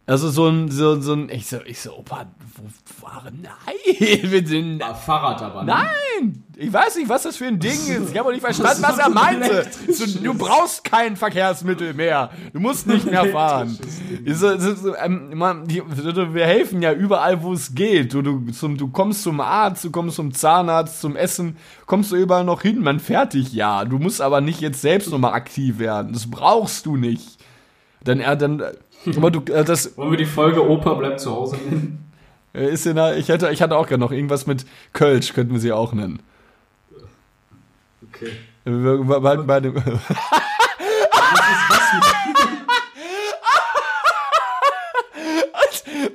Also 0.08 0.30
so 0.30 0.48
ein, 0.48 0.70
so, 0.70 1.02
so 1.02 1.14
ein, 1.14 1.30
ich 1.30 1.48
so, 1.48 1.58
ich 1.66 1.82
so, 1.82 1.98
Opa, 1.98 2.28
wo 2.58 3.06
waren, 3.08 3.42
nein, 3.42 4.22
wir 4.22 4.48
sind, 4.48 4.84
Ah, 4.84 4.94
Fahrrad 4.94 5.42
aber. 5.42 5.64
ne? 5.64 5.74
nein, 5.74 6.44
ich 6.56 6.72
weiß 6.72 6.98
nicht, 6.98 7.10
was 7.10 7.24
das 7.24 7.38
für 7.38 7.46
ein 7.46 7.60
Ding 7.60 7.72
ist. 7.72 8.12
Ich 8.12 8.18
habe 8.18 8.30
auch 8.30 8.32
nicht 8.32 8.42
verstanden, 8.42 8.84
was 8.84 9.00
er 9.00 9.10
meinte. 9.10 9.66
So, 9.92 10.06
du 10.20 10.34
brauchst 10.36 10.84
kein 10.84 11.16
Verkehrsmittel 11.18 11.96
mehr. 11.96 12.30
Du 12.54 12.60
musst 12.60 12.86
nicht 12.86 13.10
mehr 13.10 13.26
fahren. 13.26 13.80
Ich 14.24 14.38
So, 14.38 14.56
so, 14.60 14.76
so, 14.76 14.96
ähm, 14.96 15.32
man, 15.36 15.66
die, 15.68 15.82
wir 15.84 16.46
helfen 16.46 16.84
ja 16.84 16.94
überall, 16.94 17.42
wo 17.42 17.54
es 17.54 17.74
geht. 17.74 18.14
Du, 18.14 18.22
du, 18.22 18.52
zum, 18.52 18.78
du 18.78 18.90
kommst 18.90 19.24
zum 19.24 19.40
Arzt, 19.40 19.86
du 19.86 19.92
kommst 19.92 20.18
zum 20.18 20.34
Zahnarzt, 20.36 21.02
zum 21.02 21.16
Essen, 21.16 21.58
kommst 21.88 22.12
du 22.12 22.16
überall 22.16 22.44
noch 22.44 22.62
hin, 22.62 22.80
man 22.84 23.00
fertig, 23.00 23.54
ja. 23.54 23.84
Du 23.86 23.98
musst 23.98 24.22
aber 24.22 24.40
nicht 24.40 24.62
jetzt 24.62 24.82
selbst 24.82 25.10
nochmal 25.10 25.34
aktiv 25.34 25.80
werden. 25.80 26.14
Das 26.14 26.30
brauchst 26.30 26.86
du 26.86 26.96
nicht. 26.96 27.38
Dann, 28.04 28.20
er 28.20 28.36
dann, 28.36 28.62
aber 29.16 29.32
du, 29.32 29.42
äh, 29.54 29.64
das 29.64 29.96
Wollen 29.98 30.12
wir 30.12 30.18
die 30.18 30.26
Folge 30.26 30.68
Opa 30.68 30.94
bleibt 30.96 31.20
zu 31.20 31.32
Hause 31.32 31.58
nennen? 31.58 32.12
äh, 32.54 32.72
ist 32.72 32.86
der, 32.86 33.18
ich 33.18 33.30
hatte, 33.32 33.50
ich 33.52 33.62
hatte 33.62 33.76
auch 33.76 33.88
gerade 33.88 34.00
noch 34.00 34.12
irgendwas 34.12 34.48
mit 34.48 34.66
Kölsch, 34.94 35.34
könnten 35.34 35.54
wir 35.54 35.60
sie 35.60 35.72
auch 35.72 35.94
nennen. 35.94 36.20
Okay. 38.10 38.32
Äh, 38.66 38.72
wir- 38.72 38.98
Bei, 39.04 39.20
bei, 39.20 39.38
bei 39.38 39.60
dem, 39.60 39.76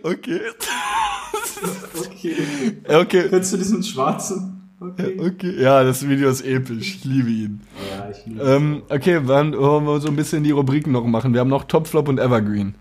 okay. 0.03 0.41
Okay. 2.05 2.76
Okay. 2.88 3.28
Kennst 3.28 3.53
du 3.53 3.57
diesen 3.57 3.82
schwarzen? 3.82 4.59
Okay. 4.80 5.16
Okay. 5.20 5.62
Ja, 5.62 5.84
das 5.84 6.08
Video 6.08 6.30
ist 6.30 6.40
episch. 6.40 6.96
Ich 6.96 7.04
liebe 7.04 7.28
ihn. 7.28 7.60
Ja, 7.90 8.10
ich 8.10 8.24
liebe 8.24 8.42
Ähm, 8.42 8.82
okay, 8.88 9.20
dann 9.26 9.56
wollen 9.56 9.84
wir 9.84 10.00
so 10.00 10.08
ein 10.08 10.16
bisschen 10.16 10.42
die 10.42 10.52
Rubriken 10.52 10.92
noch 10.92 11.04
machen. 11.04 11.34
Wir 11.34 11.40
haben 11.40 11.50
noch 11.50 11.64
Top, 11.64 11.86
Flop 11.86 12.08
und 12.08 12.18
Evergreen. 12.18 12.74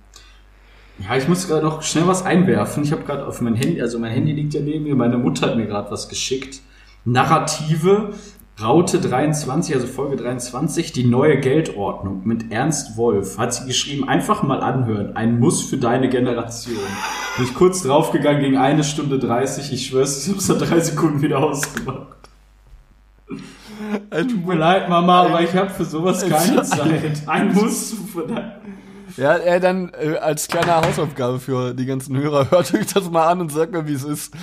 Ja, 0.99 1.17
ich 1.17 1.27
muss 1.27 1.47
gerade 1.47 1.65
noch 1.65 1.81
schnell 1.81 2.07
was 2.07 2.23
einwerfen. 2.23 2.83
Ich 2.83 2.91
habe 2.93 3.03
gerade 3.03 3.25
auf 3.27 3.41
mein 3.41 3.55
Handy, 3.55 3.81
also 3.81 3.99
mein 3.99 4.11
Handy 4.11 4.31
liegt 4.31 4.53
ja 4.53 4.61
neben 4.61 4.85
mir, 4.85 4.95
meine 4.95 5.17
Mutter 5.17 5.47
hat 5.47 5.57
mir 5.57 5.65
gerade 5.65 5.91
was 5.91 6.07
geschickt. 6.07 6.61
Narrative 7.05 8.13
Raute 8.61 8.99
23, 8.99 9.73
also 9.73 9.87
Folge 9.87 10.17
23, 10.17 10.91
die 10.91 11.05
neue 11.05 11.39
Geldordnung 11.39 12.23
mit 12.25 12.51
Ernst 12.51 12.97
Wolf. 12.97 13.37
Hat 13.37 13.53
sie 13.53 13.65
geschrieben, 13.65 14.09
einfach 14.09 14.43
mal 14.43 14.61
anhören. 14.61 15.15
Ein 15.15 15.39
Muss 15.39 15.63
für 15.63 15.77
deine 15.77 16.09
Generation. 16.09 16.75
Bin 17.37 17.45
ich 17.45 17.53
kurz 17.53 17.83
draufgegangen, 17.83 18.41
ging 18.41 18.57
eine 18.57 18.83
Stunde 18.83 19.17
30. 19.17 19.71
Ich 19.71 19.87
schwör's, 19.87 20.25
ich 20.25 20.33
hab's 20.33 20.49
nach 20.49 20.57
drei 20.57 20.81
Sekunden 20.81 21.21
wieder 21.21 21.39
ausgemacht. 21.39 22.17
Tut 24.11 24.45
mir 24.45 24.55
leid, 24.55 24.89
Mama, 24.89 25.23
aber 25.23 25.41
ich 25.41 25.55
habe 25.55 25.69
für 25.69 25.85
sowas 25.85 26.27
keine 26.27 26.61
Zeit. 26.63 27.27
Ein 27.27 27.53
Muss 27.53 27.95
für 28.13 28.27
deine 28.27 28.55
Ja, 29.15 29.37
äh, 29.37 29.61
dann 29.61 29.91
äh, 29.97 30.17
als 30.17 30.49
kleine 30.49 30.75
Hausaufgabe 30.75 31.39
für 31.39 31.73
die 31.73 31.85
ganzen 31.85 32.17
Hörer, 32.17 32.51
hört 32.51 32.73
euch 32.73 32.87
das 32.87 33.09
mal 33.09 33.27
an 33.27 33.39
und 33.39 33.53
sagt 33.53 33.71
mir, 33.71 33.87
wie 33.87 33.93
es 33.93 34.03
ist. 34.03 34.33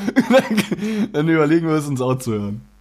dann 1.13 1.29
überlegen 1.29 1.69
wir 1.69 1.75
es 1.75 1.87
uns 1.87 2.01
auch 2.01 2.17
zu 2.17 2.33
hören. 2.33 2.76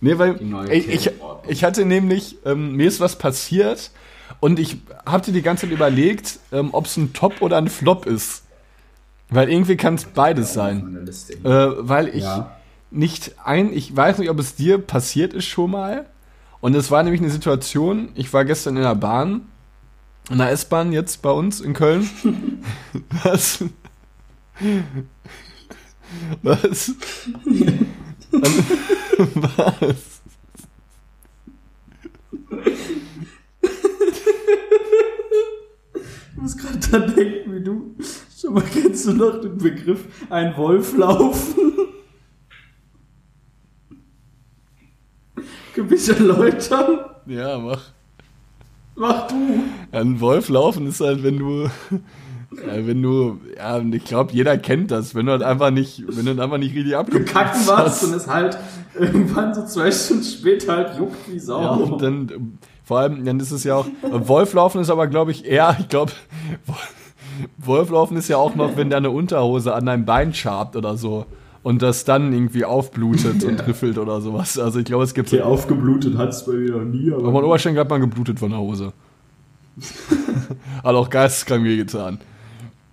Nee, 0.00 0.18
weil 0.18 0.34
neue 0.42 0.72
ich, 0.72 1.10
ich, 1.48 1.64
hatte 1.64 1.84
nämlich, 1.84 2.38
ähm, 2.44 2.76
mir 2.76 2.88
ist 2.88 3.00
was 3.00 3.16
passiert 3.16 3.90
und 4.40 4.58
ich 4.58 4.78
hatte 5.04 5.32
die 5.32 5.42
ganze 5.42 5.66
Zeit 5.66 5.72
überlegt, 5.74 6.38
ähm, 6.52 6.70
ob 6.72 6.86
es 6.86 6.96
ein 6.96 7.12
Top 7.12 7.42
oder 7.42 7.58
ein 7.58 7.68
Flop 7.68 8.06
ist. 8.06 8.44
Weil 9.28 9.50
irgendwie 9.50 9.76
kann 9.76 9.94
es 9.94 10.04
beides 10.04 10.52
sein. 10.54 11.06
Äh, 11.44 11.48
weil 11.48 12.08
ich 12.08 12.24
Ja. 12.24 12.56
nicht 12.90 13.36
ein, 13.44 13.72
ich 13.72 13.94
weiß 13.94 14.18
nicht, 14.18 14.30
ob 14.30 14.38
es 14.40 14.56
dir 14.56 14.78
passiert 14.78 15.34
ist 15.34 15.46
schon 15.46 15.70
mal. 15.70 16.06
Und 16.60 16.74
es 16.74 16.90
war 16.90 17.02
nämlich 17.02 17.20
eine 17.22 17.30
Situation, 17.30 18.08
ich 18.14 18.32
war 18.32 18.44
gestern 18.44 18.76
in 18.76 18.82
der 18.82 18.94
Bahn, 18.94 19.42
in 20.30 20.38
der 20.38 20.50
S-Bahn 20.50 20.92
jetzt 20.92 21.22
bei 21.22 21.30
uns 21.30 21.60
in 21.60 21.74
Köln. 21.74 22.08
Was? 23.22 23.64
Was? 26.42 26.92
Was? 28.30 30.22
Ich 35.92 36.36
muss 36.36 36.56
gerade 36.56 36.78
dran 36.78 37.14
denken, 37.14 37.54
wie 37.54 37.62
du. 37.62 37.94
Schon 38.38 38.54
mal 38.54 38.62
kennst 38.62 39.06
du 39.06 39.12
noch 39.12 39.40
den 39.40 39.58
Begriff 39.58 40.06
ein 40.30 40.56
Wolf 40.56 40.96
laufen? 40.96 41.72
Kann 45.74 45.92
ich 45.92 46.08
erläutern? 46.08 47.00
Ja, 47.26 47.58
mach. 47.58 47.82
Mach 48.96 49.28
du. 49.28 49.62
Ein 49.92 50.20
Wolf 50.20 50.48
laufen 50.48 50.86
ist 50.86 51.00
halt, 51.00 51.22
wenn 51.22 51.38
du, 51.38 51.70
ja, 52.52 52.86
wenn 52.86 53.00
du, 53.00 53.38
ja, 53.56 53.78
ich 53.78 54.04
glaube, 54.04 54.32
jeder 54.32 54.58
kennt 54.58 54.90
das, 54.90 55.14
wenn 55.14 55.26
du 55.26 55.32
halt 55.32 55.42
einfach 55.42 55.70
nicht, 55.70 56.04
wenn 56.08 56.24
du 56.24 56.30
halt 56.32 56.40
einfach 56.40 56.58
nicht 56.58 56.74
richtig 56.74 56.96
abgekackt 56.96 57.66
warst 57.68 58.04
und 58.04 58.14
es 58.14 58.26
halt 58.26 58.58
irgendwann 58.98 59.54
so 59.54 59.64
zwei 59.64 59.90
Stunden 59.92 60.24
später 60.24 60.76
halt 60.76 60.98
juckt 60.98 61.30
wie 61.30 61.38
Sau. 61.38 61.62
Ja, 61.62 61.70
und 61.70 62.02
dann, 62.02 62.58
vor 62.82 62.98
allem, 62.98 63.24
dann 63.24 63.38
ist 63.38 63.52
es 63.52 63.62
ja 63.62 63.76
auch, 63.76 63.86
Wolflaufen 64.02 64.80
ist 64.80 64.90
aber, 64.90 65.06
glaube 65.06 65.30
ich, 65.30 65.44
eher, 65.44 65.76
ich 65.78 65.88
glaube, 65.88 66.10
Wolflaufen 67.58 68.16
ist 68.16 68.28
ja 68.28 68.36
auch 68.36 68.56
noch, 68.56 68.76
wenn 68.76 68.90
deine 68.90 69.10
Unterhose 69.10 69.72
an 69.72 69.86
deinem 69.86 70.04
Bein 70.04 70.34
schabt 70.34 70.74
oder 70.74 70.96
so. 70.96 71.26
Und 71.62 71.82
das 71.82 72.04
dann 72.04 72.32
irgendwie 72.32 72.64
aufblutet 72.64 73.44
und 73.44 73.66
riffelt 73.66 73.98
oder 73.98 74.22
sowas. 74.22 74.58
Also 74.58 74.78
ich 74.78 74.86
glaube, 74.86 75.04
es 75.04 75.12
gibt 75.12 75.28
okay, 75.28 75.42
aufgeblutet 75.42 76.16
hat 76.16 76.30
es 76.30 76.46
bei 76.46 76.52
mir 76.52 76.70
noch 76.70 76.84
nie, 76.84 77.12
Aber 77.12 77.30
mein 77.30 77.44
Oberschenkel 77.44 77.80
hat 77.80 77.90
mal 77.90 78.00
geblutet 78.00 78.38
von 78.38 78.50
der 78.50 78.60
Hose. 78.60 78.94
hat 80.82 80.94
auch 80.94 81.10
geisteskrank 81.10 81.64
wehgetan. 81.64 82.18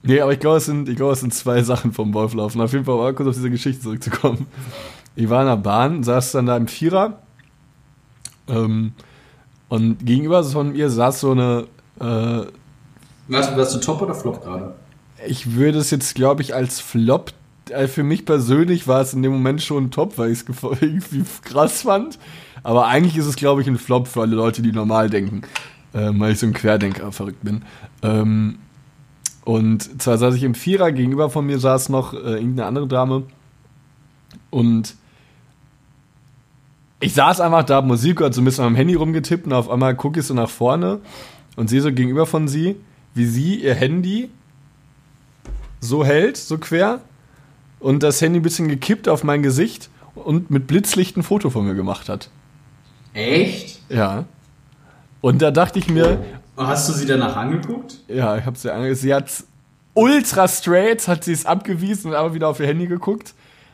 Nee, 0.07 0.21
aber 0.21 0.31
ich 0.33 0.39
glaube, 0.39 0.57
es 0.57 0.65
sind, 0.65 0.87
ich 0.87 0.95
glaube, 0.95 1.13
es 1.13 1.19
sind 1.19 1.33
zwei 1.33 1.61
Sachen 1.63 1.91
vom 1.91 2.13
Wolflaufen. 2.13 2.61
Auf 2.61 2.71
jeden 2.71 2.85
Fall 2.85 2.95
mal 2.97 3.13
kurz 3.13 3.27
auf 3.29 3.35
diese 3.35 3.49
Geschichte 3.51 3.81
zurückzukommen. 3.83 4.47
Ich 5.15 5.29
war 5.29 5.41
in 5.41 5.47
der 5.47 5.57
Bahn, 5.57 6.03
saß 6.03 6.31
dann 6.31 6.45
da 6.45 6.55
im 6.55 6.67
Vierer. 6.67 7.19
Ähm, 8.47 8.93
und 9.69 10.05
gegenüber 10.05 10.43
von 10.43 10.73
ihr 10.75 10.89
saß 10.89 11.19
so 11.19 11.31
eine, 11.31 11.65
äh, 11.99 12.45
Was, 13.27 13.55
warst 13.57 13.75
du 13.75 13.79
Top 13.79 14.01
oder 14.01 14.15
Flop 14.15 14.41
gerade? 14.43 14.73
ich 15.27 15.55
würde 15.55 15.79
es 15.79 15.89
jetzt, 15.91 16.15
glaube 16.15 16.41
ich, 16.41 16.53
als 16.55 16.79
Flop. 16.79 17.33
äh, 17.69 17.87
Für 17.87 18.03
mich 18.03 18.25
persönlich 18.25 18.87
war 18.87 19.01
es 19.01 19.13
in 19.13 19.23
dem 19.23 19.31
Moment 19.33 19.61
schon 19.61 19.91
top, 19.91 20.17
weil 20.17 20.31
ich 20.31 20.39
es 20.47 20.63
irgendwie 20.81 21.23
krass 21.43 21.81
fand. 21.81 22.17
Aber 22.63 22.87
eigentlich 22.87 23.17
ist 23.17 23.25
es, 23.25 23.35
glaube 23.35 23.61
ich, 23.61 23.67
ein 23.67 23.77
Flop 23.77 24.07
für 24.07 24.21
alle 24.21 24.35
Leute, 24.35 24.61
die 24.61 24.71
normal 24.71 25.09
denken. 25.09 25.41
Ähm, 25.93 26.19
weil 26.19 26.33
ich 26.33 26.39
so 26.39 26.45
ein 26.45 26.53
Querdenker 26.53 27.11
verrückt 27.11 27.43
bin. 27.43 27.63
Ähm, 28.03 28.59
und 29.47 30.01
zwar 30.01 30.17
saß 30.17 30.35
ich 30.35 30.43
im 30.43 30.55
Vierer, 30.55 30.91
gegenüber 30.91 31.29
von 31.29 31.45
mir 31.45 31.57
saß 31.57 31.87
noch 31.87 32.13
äh, 32.13 32.17
irgendeine 32.17 32.65
andere 32.65 32.85
Dame. 32.85 33.23
Und 34.49 34.95
ich 36.99 37.13
saß 37.13 37.39
einfach 37.39 37.63
da, 37.63 37.81
Musik 37.81 38.17
gehört, 38.17 38.33
so 38.33 38.41
ein 38.41 38.43
bisschen 38.43 38.65
am 38.65 38.75
Handy 38.75 38.95
rumgetippt 38.95 39.45
und 39.45 39.53
auf 39.53 39.69
einmal 39.69 39.95
gucke 39.95 40.19
ich 40.19 40.25
so 40.25 40.33
nach 40.33 40.49
vorne 40.49 40.99
und 41.55 41.69
sehe 41.69 41.79
so 41.79 41.93
gegenüber 41.93 42.25
von 42.25 42.49
sie, 42.49 42.75
wie 43.13 43.25
sie 43.25 43.61
ihr 43.61 43.73
Handy 43.73 44.29
so 45.79 46.03
hält, 46.03 46.35
so 46.35 46.57
quer 46.57 46.99
und 47.79 48.03
das 48.03 48.19
Handy 48.19 48.41
ein 48.41 48.43
bisschen 48.43 48.67
gekippt 48.67 49.07
auf 49.07 49.23
mein 49.23 49.43
Gesicht 49.43 49.89
und 50.13 50.51
mit 50.51 50.67
Blitzlicht 50.67 51.15
ein 51.15 51.23
Foto 51.23 51.49
von 51.51 51.65
mir 51.65 51.75
gemacht 51.75 52.09
hat. 52.09 52.29
Echt? 53.13 53.79
Ja. 53.87 54.25
Und 55.21 55.41
da 55.41 55.51
dachte 55.51 55.79
ich 55.79 55.87
mir, 55.87 56.19
Hast 56.57 56.89
du 56.89 56.93
sie 56.93 57.05
danach 57.05 57.35
angeguckt? 57.35 57.97
ja, 58.07 58.37
ich 58.37 58.45
habe 58.45 58.57
sie 58.57 58.73
ange 58.73 58.95
sie 58.95 59.13
hat 59.13 59.31
ultra 59.93 60.47
straight, 60.47 61.07
hat 61.07 61.23
sie 61.23 61.33
es 61.33 61.45
abgewiesen 61.45 62.11
und 62.11 62.15
aber 62.15 62.33
wieder 62.33 62.47
auf 62.47 62.59
ihr 62.59 62.67
Handy 62.67 62.87
geguckt. 62.87 63.33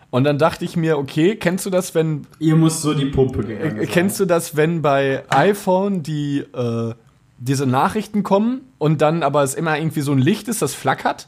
Und 0.09 0.25
dann 0.25 0.37
dachte 0.37 0.63
ich 0.63 0.77
mir, 0.77 0.99
okay, 0.99 1.35
kennst 1.35 1.65
du 1.65 1.71
das, 1.71 1.95
wenn 1.95 2.27
Ihr 2.37 2.55
muss 2.55 2.81
so 2.83 2.93
die 2.93 3.05
Pumpe 3.07 3.43
gegangen 3.43 3.79
Äh, 3.81 3.87
Kennst 3.87 4.19
du 4.19 4.25
das, 4.25 4.55
wenn 4.55 4.81
bei 4.83 5.23
iPhone 5.29 6.03
die 6.03 6.39
äh, 6.53 6.93
diese 7.39 7.65
Nachrichten 7.65 8.21
kommen 8.21 8.61
und 8.77 9.01
dann 9.01 9.23
aber 9.23 9.41
es 9.41 9.55
immer 9.55 9.75
irgendwie 9.77 10.01
so 10.01 10.11
ein 10.11 10.19
Licht 10.19 10.47
ist, 10.47 10.61
das 10.61 10.75
flackert? 10.75 11.27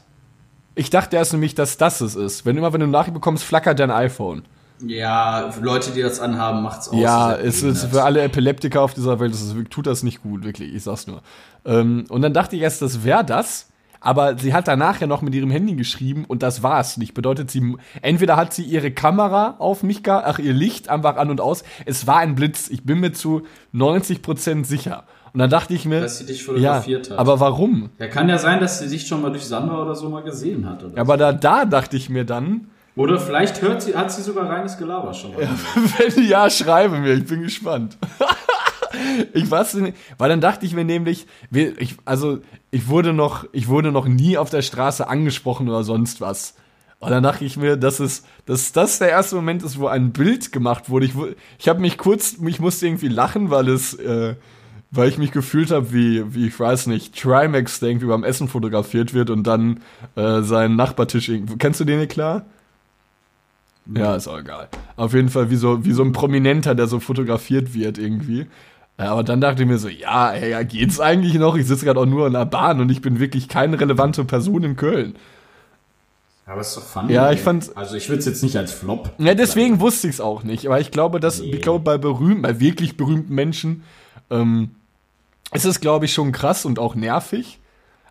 Ich 0.76 0.88
dachte 0.90 1.16
erst 1.16 1.32
nämlich, 1.32 1.54
dass 1.56 1.78
das 1.78 2.00
es 2.00 2.14
ist. 2.14 2.46
Wenn 2.46 2.56
immer, 2.56 2.72
wenn 2.72 2.80
du 2.80 2.84
eine 2.84 2.92
Nachricht 2.92 3.14
bekommst, 3.14 3.42
flackert 3.44 3.78
dein 3.80 3.90
iPhone. 3.90 4.44
Ja, 4.86 5.50
für 5.52 5.60
Leute, 5.64 5.90
die 5.92 6.02
das 6.02 6.20
anhaben, 6.20 6.62
macht's 6.62 6.88
aus. 6.88 6.98
ja, 7.00 7.34
es 7.34 7.62
ist 7.62 7.84
für 7.86 8.02
alle 8.02 8.22
Epileptiker 8.22 8.82
auf 8.82 8.94
dieser 8.94 9.18
Welt, 9.20 9.32
das 9.32 9.54
tut 9.70 9.86
das 9.86 10.02
nicht 10.02 10.22
gut, 10.22 10.44
wirklich, 10.44 10.74
ich 10.74 10.82
sag's 10.82 11.06
nur. 11.06 11.22
Ähm, 11.64 12.04
und 12.08 12.22
dann 12.22 12.34
dachte 12.34 12.56
ich 12.56 12.62
erst, 12.62 12.82
das 12.82 13.02
wäre 13.04 13.24
das, 13.24 13.68
aber 14.00 14.38
sie 14.38 14.52
hat 14.52 14.68
danach 14.68 15.00
ja 15.00 15.06
noch 15.06 15.22
mit 15.22 15.34
ihrem 15.34 15.50
Handy 15.50 15.74
geschrieben 15.74 16.26
und 16.28 16.42
das 16.42 16.62
war's 16.62 16.96
nicht. 16.98 17.14
Bedeutet, 17.14 17.50
sie, 17.50 17.76
entweder 18.02 18.36
hat 18.36 18.52
sie 18.52 18.62
ihre 18.62 18.90
Kamera 18.90 19.56
auf 19.58 19.82
mich 19.82 20.02
gehabt, 20.02 20.26
ach, 20.28 20.38
ihr 20.38 20.52
Licht 20.52 20.90
einfach 20.90 21.16
an 21.16 21.30
und 21.30 21.40
aus. 21.40 21.64
Es 21.86 22.06
war 22.06 22.18
ein 22.18 22.34
Blitz, 22.34 22.68
ich 22.68 22.84
bin 22.84 23.00
mir 23.00 23.12
zu 23.12 23.42
90% 23.74 24.64
sicher. 24.64 25.04
Und 25.32 25.40
dann 25.40 25.50
dachte 25.50 25.74
ich 25.74 25.84
mir, 25.86 26.00
Dass 26.02 26.18
sie 26.18 26.26
dich 26.26 26.38
ja, 26.40 26.44
fotografiert 26.46 27.10
hat. 27.10 27.18
aber 27.18 27.40
warum? 27.40 27.90
Ja, 27.98 28.06
kann 28.08 28.28
ja 28.28 28.38
sein, 28.38 28.60
dass 28.60 28.78
sie 28.78 28.88
dich 28.88 29.06
schon 29.06 29.20
mal 29.22 29.30
durch 29.30 29.44
Sandra 29.44 29.82
oder 29.82 29.94
so 29.94 30.08
mal 30.08 30.22
gesehen 30.22 30.68
hat. 30.68 30.82
Oder, 30.84 30.98
Aber 31.00 31.16
da, 31.16 31.32
da 31.32 31.64
dachte 31.64 31.96
ich 31.96 32.08
mir 32.08 32.24
dann, 32.24 32.60
so. 32.60 32.66
Oder 32.96 33.20
vielleicht 33.20 33.60
hört 33.60 33.82
sie, 33.82 33.94
hat 33.94 34.10
sie 34.10 34.22
sogar 34.22 34.48
reines 34.48 34.78
Gelaber 34.78 35.12
schon 35.12 35.34
mal. 35.34 35.42
wenn 35.98 36.24
ja, 36.24 36.48
schreibe 36.48 36.98
mir, 36.98 37.12
ich 37.14 37.26
bin 37.26 37.42
gespannt. 37.42 37.96
Ich 39.34 39.50
weiß 39.50 39.74
nicht, 39.74 39.96
weil 40.16 40.30
dann 40.30 40.40
dachte 40.40 40.64
ich 40.64 40.74
mir 40.74 40.84
nämlich, 40.84 41.26
ich, 41.52 41.96
also 42.06 42.38
ich 42.70 42.88
wurde 42.88 43.12
noch, 43.12 43.44
ich 43.52 43.68
wurde 43.68 43.92
noch 43.92 44.06
nie 44.06 44.38
auf 44.38 44.48
der 44.48 44.62
Straße 44.62 45.06
angesprochen 45.06 45.68
oder 45.68 45.84
sonst 45.84 46.22
was. 46.22 46.54
Und 46.98 47.10
dann 47.10 47.22
dachte 47.22 47.44
ich 47.44 47.58
mir, 47.58 47.76
dass 47.76 48.00
es, 48.00 48.24
dass 48.46 48.72
das 48.72 48.98
der 48.98 49.10
erste 49.10 49.36
Moment 49.36 49.62
ist, 49.62 49.78
wo 49.78 49.86
ein 49.86 50.12
Bild 50.12 50.50
gemacht 50.50 50.88
wurde. 50.88 51.06
Ich, 51.06 51.12
ich 51.58 51.68
habe 51.68 51.80
mich 51.80 51.98
kurz, 51.98 52.36
ich 52.46 52.58
musste 52.58 52.86
irgendwie 52.86 53.08
lachen, 53.08 53.50
weil 53.50 53.68
es, 53.68 53.92
äh, 53.94 54.36
weil 54.90 55.08
ich 55.10 55.18
mich 55.18 55.30
gefühlt 55.30 55.70
habe, 55.70 55.92
wie, 55.92 56.34
wie 56.34 56.46
ich 56.46 56.58
weiß 56.58 56.86
nicht, 56.86 57.20
Trimax, 57.20 57.80
der 57.80 57.90
irgendwie 57.90 58.06
beim 58.06 58.24
Essen 58.24 58.48
fotografiert 58.48 59.12
wird 59.12 59.28
und 59.28 59.46
dann 59.46 59.80
äh, 60.14 60.40
sein 60.40 60.74
Nachbartisch. 60.74 61.30
Kennst 61.58 61.80
du 61.80 61.84
den 61.84 61.98
nicht 61.98 62.12
klar? 62.12 62.46
Ja, 63.94 64.16
ist 64.16 64.26
auch 64.28 64.38
egal. 64.38 64.68
Auf 64.96 65.14
jeden 65.14 65.28
Fall 65.28 65.50
wie 65.50 65.56
so, 65.56 65.84
wie 65.84 65.92
so 65.92 66.02
ein 66.02 66.12
Prominenter, 66.12 66.74
der 66.74 66.86
so 66.88 66.98
fotografiert 67.00 67.74
wird 67.74 67.98
irgendwie. 67.98 68.46
Ja, 68.98 69.12
aber 69.12 69.22
dann 69.24 69.40
dachte 69.40 69.62
ich 69.62 69.68
mir 69.68 69.78
so, 69.78 69.88
ja, 69.88 70.32
ey, 70.32 70.50
ja, 70.52 70.62
geht's 70.62 70.98
eigentlich 71.00 71.34
noch? 71.34 71.56
Ich 71.56 71.66
sitze 71.66 71.84
gerade 71.84 72.00
auch 72.00 72.06
nur 72.06 72.26
in 72.26 72.32
der 72.32 72.46
Bahn 72.46 72.80
und 72.80 72.90
ich 72.90 73.02
bin 73.02 73.20
wirklich 73.20 73.48
keine 73.48 73.78
relevante 73.78 74.24
Person 74.24 74.64
in 74.64 74.76
Köln. 74.76 75.14
Aber 76.46 76.60
ist 76.60 76.76
doch 76.76 76.82
funny. 76.82 77.12
Ja, 77.12 77.30
ich 77.32 77.40
fand's- 77.40 77.76
Also 77.76 77.96
ich 77.96 78.08
würde 78.08 78.20
es 78.20 78.24
jetzt 78.26 78.42
nicht 78.42 78.56
als 78.56 78.72
Flop. 78.72 79.12
Ja, 79.18 79.34
deswegen 79.34 79.80
wusste 79.80 80.06
ich 80.08 80.14
es 80.14 80.20
auch 80.20 80.44
nicht. 80.44 80.66
Aber 80.66 80.80
ich 80.80 80.90
glaube, 80.92 81.18
dass, 81.20 81.40
Nee. 81.40 81.50
ich 81.56 81.62
glaube, 81.62 81.84
bei 81.84 81.98
berühmten, 81.98 82.42
bei 82.42 82.60
wirklich 82.60 82.96
berühmten 82.96 83.34
Menschen, 83.34 83.82
ähm, 84.30 84.70
ist 85.52 85.64
es, 85.64 85.80
glaube 85.80 86.04
ich, 86.04 86.12
schon 86.14 86.32
krass 86.32 86.64
und 86.64 86.78
auch 86.78 86.94
nervig. 86.94 87.58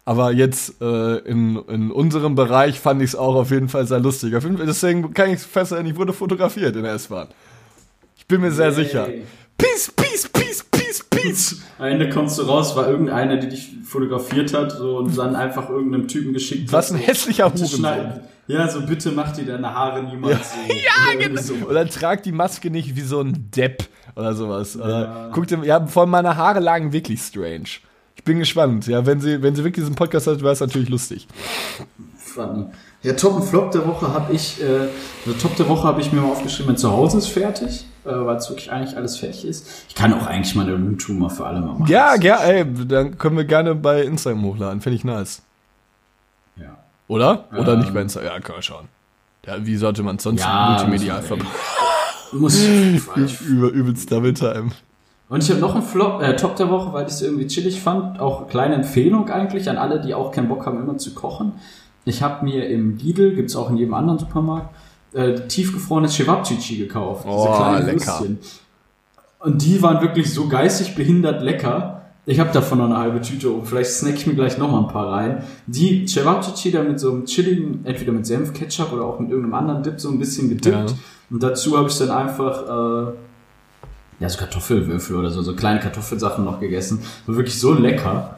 Aber 0.08 0.32
jetzt 0.32 0.80
äh, 0.82 1.18
in, 1.20 1.58
in 1.68 1.92
unserem 1.92 2.36
Bereich 2.36 2.80
fand 2.80 3.02
ich 3.02 3.10
es 3.10 3.16
auch 3.16 3.36
auf 3.36 3.50
jeden 3.50 3.70
Fall 3.70 3.88
sehr 3.88 4.00
lustig. 4.00 4.36
Auf 4.36 4.44
jeden 4.44 4.58
Fall, 4.58 4.68
deswegen 4.68 5.14
kann 5.16 5.32
ich 5.32 5.40
feststellen, 5.40 5.88
ich 5.88 5.96
wurde 5.96 6.14
fotografiert 6.14 6.76
in 6.76 6.84
der 6.84 6.94
S-Bahn. 6.94 7.28
Ich 8.16 8.28
bin 8.28 8.42
mir 8.42 8.52
sehr 8.52 8.68
Yay. 8.70 8.76
sicher. 8.76 9.08
Peace, 9.58 9.92
peace, 9.96 10.30
peace, 10.32 10.64
peace, 10.72 11.04
peace. 11.10 11.62
Am 11.80 11.86
Ende 11.88 12.10
kommst 12.10 12.38
du 12.38 12.44
raus, 12.44 12.76
war 12.76 12.88
irgendeiner, 12.88 13.38
die 13.38 13.50
dich 13.50 13.70
fotografiert 13.84 14.54
hat 14.54 14.74
so, 14.74 14.98
und 14.98 15.18
dann 15.18 15.36
einfach 15.36 15.70
irgendeinem 15.70 16.08
Typen 16.08 16.34
geschickt 16.34 16.72
Was 16.72 16.92
ein 16.92 17.00
hat. 17.00 17.08
hässlicher 17.08 17.50
Bitte 17.50 17.62
Hurensohn. 17.64 17.80
schneid- 17.80 18.22
Ja, 18.48 18.68
so 18.70 18.86
bitte 18.86 19.12
mach 19.12 19.32
dir 19.32 19.46
deine 19.46 19.74
Haare 19.74 20.04
niemals 20.04 20.52
so. 20.52 20.58
Ja, 20.74 21.16
Oder 21.18 21.28
genau. 21.28 21.42
so. 21.42 21.54
Oder 21.68 21.90
trag 21.90 22.22
die 22.22 22.32
Maske 22.32 22.70
nicht 22.70 22.96
wie 22.96 23.02
so 23.02 23.22
ein 23.22 23.50
Depp 23.56 23.86
oder 24.16 24.36
sowas. 24.36 24.76
Oder 24.78 25.02
Ja. 25.02 25.30
guck 25.34 25.48
dir, 25.48 25.64
ja, 25.64 25.84
vor 25.88 26.04
allem 26.04 26.12
meine 26.12 26.36
Haare 26.38 26.60
lagen 26.60 26.92
wirklich 26.94 27.22
strange. 27.22 27.70
Bin 28.26 28.40
gespannt. 28.40 28.88
Ja, 28.88 29.06
wenn 29.06 29.22
sie, 29.22 29.42
wenn 29.42 29.56
sie 29.56 29.64
wirklich 29.64 29.86
diesen 29.86 29.96
Podcast 29.96 30.28
hat, 30.28 30.42
wäre 30.42 30.52
es 30.54 30.60
natürlich 30.60 30.90
lustig. 30.90 31.28
Funny. 32.18 32.66
Ja, 33.04 33.14
Top 33.14 33.36
und 33.36 33.44
Flop 33.44 33.70
der 33.72 33.86
Woche 33.88 34.12
habe 34.12 34.34
ich, 34.34 34.60
äh, 34.62 34.88
also 35.26 35.40
Top 35.40 35.56
der 35.58 35.70
Woche 35.70 35.88
habe 35.88 36.02
ich 36.02 36.12
mir 36.12 36.22
mal 36.22 36.32
aufgeschrieben, 36.32 36.72
mein 36.72 36.78
Zuhause 36.78 37.20
ist 37.20 37.28
fertig, 37.28 37.86
äh, 38.04 38.10
weil 38.10 38.36
es 38.38 38.50
wirklich 38.50 38.72
eigentlich 38.72 38.98
alles 38.98 39.16
fertig 39.18 39.46
ist. 39.46 39.68
Ich 39.90 39.94
kann 39.96 40.12
auch 40.12 40.26
eigentlich 40.26 40.56
mal 40.56 40.64
eine 40.64 40.74
Roomtour 40.74 41.16
mal 41.16 41.30
für 41.30 41.46
alle 41.46 41.62
mal 41.62 41.74
machen. 41.76 41.86
Ja, 41.88 42.16
ja, 42.16 42.38
ey, 42.38 42.66
dann 42.88 43.18
können 43.20 43.38
wir 43.38 43.46
gerne 43.46 43.76
bei 43.76 44.02
Instagram 44.02 44.44
hochladen. 44.44 44.82
Finde 44.82 44.96
ich 44.98 45.04
nice. 45.04 45.44
ja. 46.58 46.78
Oder? 47.08 47.46
Oder 47.56 47.74
Ähm. 47.74 47.80
nicht 47.82 47.94
bei 47.94 48.02
Instagram? 48.02 48.32
Ja, 48.34 48.40
können 48.40 48.58
wir 48.58 48.64
schauen. 48.64 48.88
Ja, 49.46 49.64
wie 49.64 49.76
sollte 49.78 50.02
man 50.02 50.18
sonst 50.18 50.42
Ja, 50.42 50.72
multimedial 50.72 51.22
verbreiten? 51.22 51.52
Muss 52.32 52.60
ich, 52.60 53.02
Über 53.42 53.68
übelst 53.70 54.12
Double 54.12 54.34
Time. 54.34 54.72
Und 55.28 55.44
ich 55.44 55.50
habe 55.50 55.60
noch 55.60 55.74
einen 55.74 55.84
Flop, 55.84 56.22
äh, 56.22 56.36
Top 56.36 56.56
der 56.56 56.70
Woche, 56.70 56.94
weil 56.94 57.08
ich 57.08 57.14
es 57.14 57.22
irgendwie 57.22 57.48
chillig 57.48 57.82
fand. 57.82 58.20
Auch 58.20 58.48
kleine 58.48 58.76
Empfehlung 58.76 59.30
eigentlich 59.30 59.70
an 59.70 59.78
alle, 59.78 60.00
die 60.00 60.14
auch 60.14 60.32
keinen 60.32 60.48
Bock 60.48 60.66
haben, 60.66 60.80
immer 60.80 60.98
zu 60.98 61.14
kochen. 61.14 61.54
Ich 62.06 62.22
habe 62.22 62.46
mir 62.46 62.70
im 62.70 62.98
Lidl, 62.98 63.34
gibt's 63.34 63.56
auch 63.56 63.72
in 63.72 63.78
jedem 63.78 63.96
anderen 63.96 64.20
Supermarkt, 64.20 64.76
äh, 65.14 65.48
tiefgefrorenes 65.48 66.14
Cevapcici 66.14 66.78
gekauft. 66.78 67.26
Oh, 67.28 67.76
lecker. 67.84 68.22
Und 69.40 69.62
die 69.62 69.82
waren 69.82 70.02
wirklich 70.02 70.32
so 70.32 70.48
geistig 70.48 70.96
behindert 70.96 71.42
lecker. 71.42 72.04
Ich 72.28 72.40
habe 72.40 72.52
davon 72.52 72.80
noch 72.80 72.86
eine 72.86 72.98
halbe 72.98 73.22
Tüte 73.22 73.54
oben. 73.54 73.66
Vielleicht 73.66 73.92
snack 73.92 74.16
ich 74.16 74.26
mir 74.26 74.34
gleich 74.34 74.58
noch 74.58 74.72
mal 74.72 74.80
ein 74.80 74.88
paar 74.88 75.12
rein. 75.12 75.44
Die 75.68 76.08
Cevapcici 76.08 76.72
da 76.72 76.84
mit 76.84 77.00
so 77.00 77.12
einem 77.12 77.26
chilligen, 77.26 77.86
entweder 77.86 78.12
mit 78.12 78.26
Senf, 78.26 78.54
Ketchup 78.54 78.94
oder 78.94 79.06
auch 79.06 79.20
mit 79.20 79.30
irgendeinem 79.30 79.54
anderen 79.56 79.84
Dip 79.84 80.00
so 80.00 80.10
ein 80.10 80.20
bisschen 80.20 80.50
gedippt. 80.50 80.90
Ja. 80.90 80.96
Und 81.30 81.42
dazu 81.42 81.78
habe 81.78 81.88
ich 81.88 81.98
dann 81.98 82.12
einfach 82.12 83.10
äh, 83.10 83.14
ja, 84.20 84.30
so 84.30 84.38
Kartoffelwürfel 84.38 85.16
oder 85.16 85.30
so, 85.30 85.42
so 85.42 85.56
kleine 85.56 85.80
Kartoffelsachen 85.80 86.46
noch 86.46 86.60
gegessen. 86.60 87.04
War 87.26 87.36
wirklich 87.36 87.60
so 87.60 87.74
lecker. 87.74 88.38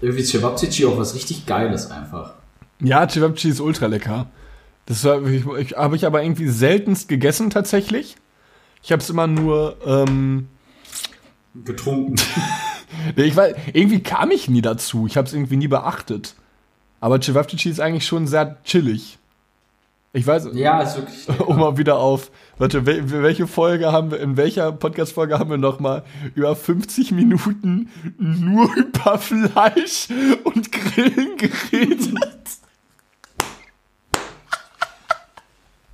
Irgendwie 0.00 0.24
Cevapcici 0.24 0.84
auch 0.86 0.98
was 0.98 1.14
richtig 1.14 1.46
Geiles 1.46 1.90
einfach. 1.90 2.34
Ja, 2.80 3.08
Cevapcici 3.08 3.50
ist 3.50 3.60
ultra 3.60 3.86
lecker. 3.86 4.26
Das 4.86 5.04
habe 5.04 5.30
ich, 5.96 6.06
aber 6.06 6.22
irgendwie 6.22 6.48
seltenst 6.48 7.08
gegessen 7.08 7.50
tatsächlich. 7.50 8.16
Ich 8.82 8.90
habe 8.90 9.00
es 9.00 9.10
immer 9.10 9.28
nur, 9.28 9.76
ähm, 9.86 10.48
Getrunken. 11.54 12.16
ich 13.16 13.36
weiß, 13.36 13.54
irgendwie 13.72 14.02
kam 14.02 14.30
ich 14.32 14.48
nie 14.48 14.62
dazu. 14.62 15.06
Ich 15.06 15.16
habe 15.16 15.28
es 15.28 15.34
irgendwie 15.34 15.56
nie 15.56 15.68
beachtet. 15.68 16.34
Aber 17.00 17.20
Cevapcici 17.20 17.70
ist 17.70 17.80
eigentlich 17.80 18.06
schon 18.06 18.26
sehr 18.26 18.62
chillig. 18.64 19.18
Ich 20.14 20.26
weiß, 20.26 20.48
ja, 20.52 20.82
ist 20.82 20.96
wirklich. 20.96 21.26
lecker. 21.28 21.48
um 21.48 21.58
mal 21.58 21.78
wieder 21.78 21.96
auf, 21.96 22.30
warte, 22.58 22.84
wel, 22.84 23.10
welche 23.10 23.46
Folge 23.46 23.92
haben 23.92 24.10
wir, 24.10 24.20
in 24.20 24.36
welcher 24.36 24.70
Podcast-Folge 24.70 25.38
haben 25.38 25.48
wir 25.48 25.56
nochmal 25.56 26.04
über 26.34 26.54
50 26.54 27.12
Minuten 27.12 27.88
nur 28.18 28.68
über 28.76 29.16
Fleisch 29.18 30.08
und 30.44 30.70
Grillen 30.70 31.38
geredet? 31.38 32.18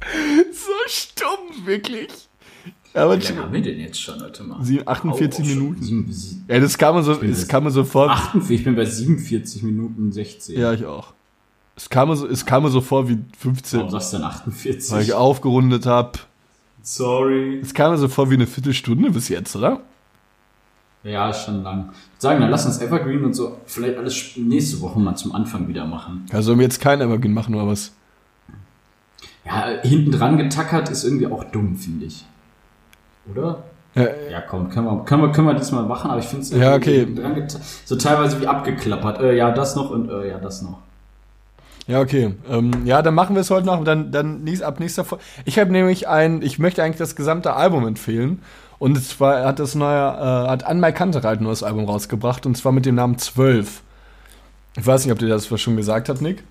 so 0.53 0.73
stumm, 0.89 1.65
wirklich. 1.67 2.09
Aber 2.95 3.21
Wie 3.21 3.25
lange 3.25 3.43
haben 3.43 3.53
wir 3.53 3.63
denn 3.63 3.79
jetzt 3.79 4.01
schon? 4.01 4.21
Warte 4.21 4.43
mal. 4.43 4.65
Sie- 4.65 4.85
48 4.85 5.39
Au, 5.39 5.43
auch 5.43 5.47
schon 5.49 5.59
Minuten. 5.59 6.13
sie- 6.13 6.43
ja, 6.49 6.59
das 6.59 6.77
kam 6.77 6.97
mir 6.97 7.05
so, 7.05 7.23
jetzt- 7.23 7.49
kam 7.49 7.63
mir 7.65 7.71
so 7.71 7.85
vor. 7.85 8.11
48, 8.11 8.59
ich 8.59 8.65
bin 8.65 8.75
bei 8.75 8.85
47 8.85 9.63
Minuten 9.63 10.11
16. 10.11 10.59
Ja, 10.59 10.73
ich 10.73 10.85
auch. 10.87 11.13
Es 11.79 11.89
kam 11.89 12.09
mir 12.09 12.17
so, 12.17 12.27
es 12.27 12.45
kam 12.45 12.65
mir 12.65 12.71
so 12.71 12.81
vor 12.81 13.09
wie 13.09 13.19
15, 13.39 13.79
Warum 13.79 13.91
sagst 13.93 14.13
du 14.13 14.17
denn 14.17 14.27
48? 14.27 14.91
weil 14.93 15.03
ich 15.03 15.13
aufgerundet 15.13 15.87
habe. 15.87 16.19
Sorry. 16.83 17.61
Es 17.63 17.73
kam 17.73 17.93
mir 17.93 17.99
so 17.99 18.09
vor 18.09 18.31
wie 18.31 18.35
eine 18.35 18.49
Viertelstunde 18.49 19.13
bis 19.13 19.29
jetzt, 19.29 19.55
oder? 19.55 19.79
Ja, 21.05 21.31
ist 21.31 21.45
schon 21.45 21.63
lang. 21.63 21.91
Ich 21.93 22.15
würde 22.15 22.19
sagen, 22.19 22.41
dann 22.41 22.51
lass 22.51 22.67
uns 22.67 22.81
Evergreen 22.81 23.25
und 23.25 23.33
so 23.35 23.59
vielleicht 23.67 23.97
alles 23.97 24.33
nächste 24.37 24.81
Woche 24.81 24.99
mal 24.99 25.15
zum 25.15 25.33
Anfang 25.37 25.69
wieder 25.69 25.87
machen. 25.87 26.27
Also 26.33 26.47
sollen 26.49 26.59
wir 26.59 26.65
jetzt 26.65 26.81
kein 26.81 27.01
Evergreen 27.01 27.33
machen 27.33 27.55
oder 27.55 27.69
was? 27.69 27.93
Ja, 29.47 29.67
hinten 29.83 30.11
dran 30.11 30.37
getackert 30.37 30.91
ist 30.91 31.05
irgendwie 31.05 31.29
auch 31.29 31.45
dumm, 31.45 31.77
finde 31.77 32.07
ich. 32.07 32.25
Oder? 33.31 33.63
Ja, 33.95 34.09
Ja, 34.33 34.41
komm, 34.41 34.69
können 34.69 34.87
wir, 34.87 35.05
können 35.05 35.23
wir, 35.23 35.31
können 35.31 35.47
wir 35.47 35.55
diesmal 35.55 35.85
machen, 35.85 36.11
aber 36.11 36.19
ich 36.19 36.27
finde 36.27 36.43
es 36.43 36.51
Ja, 36.51 36.75
okay. 36.75 37.07
so 37.85 37.95
teilweise 37.97 38.41
wie 38.41 38.49
abgeklappert. 38.49 39.21
Äh, 39.21 39.37
ja, 39.37 39.53
das 39.53 39.77
noch 39.77 39.91
und 39.91 40.11
äh, 40.11 40.29
ja, 40.29 40.39
das 40.39 40.63
noch. 40.63 40.79
Ja, 41.89 42.01
okay. 42.01 42.35
Ähm, 42.49 42.71
ja, 42.85 43.03
dann 43.03 43.15
machen 43.15 43.35
wir 43.35 43.41
es 43.41 43.51
heute 43.51 43.67
noch. 43.67 43.83
Dann, 43.83 44.13
dann 44.13 44.45
nächst, 44.45 44.63
ab 44.63 44.79
nächster 44.79 45.05
Folge. 45.05 45.25
Ich 45.47 45.59
habe 45.59 45.73
nämlich 45.73 46.07
ein, 46.07 46.43
ich 46.43 46.59
möchte 46.59 46.83
eigentlich 46.83 46.99
das 46.99 47.17
gesamte 47.17 47.55
Album 47.55 47.87
empfehlen. 47.87 48.43
Und 48.79 49.03
zwar 49.03 49.45
hat 49.45 49.59
das 49.59 49.75
neue, 49.75 49.97
äh, 49.99 50.49
hat 50.49 50.65
Anmai 50.65 50.93
Kantereit 50.93 51.41
ein 51.41 51.45
neues 51.45 51.63
Album 51.65 51.87
rausgebracht. 51.87 52.45
Und 52.47 52.57
zwar 52.57 52.73
mit 52.73 52.87
dem 52.87 52.95
Namen 52.95 53.19
12. 53.19 53.83
Ich 54.77 54.87
weiß 54.87 55.05
nicht, 55.05 55.13
ob 55.13 55.19
dir 55.19 55.29
das 55.29 55.51
was 55.51 55.61
schon 55.61 55.77
gesagt 55.77 56.09
hat, 56.09 56.21
Nick. 56.21 56.45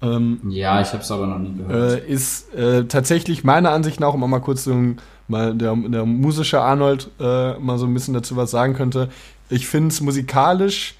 Ähm, 0.00 0.40
Ja, 0.48 0.80
ich 0.80 0.88
habe 0.92 1.02
es 1.02 1.10
aber 1.10 1.26
noch 1.26 1.38
nie 1.38 1.54
gehört. 1.56 2.02
äh, 2.02 2.06
ist 2.08 2.54
äh, 2.54 2.84
tatsächlich 2.84 3.44
meiner 3.44 3.70
Ansicht 3.72 4.00
nach, 4.00 4.14
um 4.14 4.24
auch 4.24 4.28
mal 4.28 4.40
kurz 4.40 4.64
so 4.64 4.72
ein, 4.72 4.98
mal 5.28 5.54
der, 5.54 5.76
der 5.76 6.06
musische 6.06 6.60
Arnold 6.60 7.10
äh, 7.20 7.58
mal 7.58 7.78
so 7.78 7.86
ein 7.86 7.94
bisschen 7.94 8.14
dazu 8.14 8.36
was 8.36 8.50
sagen 8.50 8.74
könnte. 8.74 9.10
Ich 9.50 9.66
finde 9.68 9.88
es 9.88 10.00
musikalisch, 10.00 10.94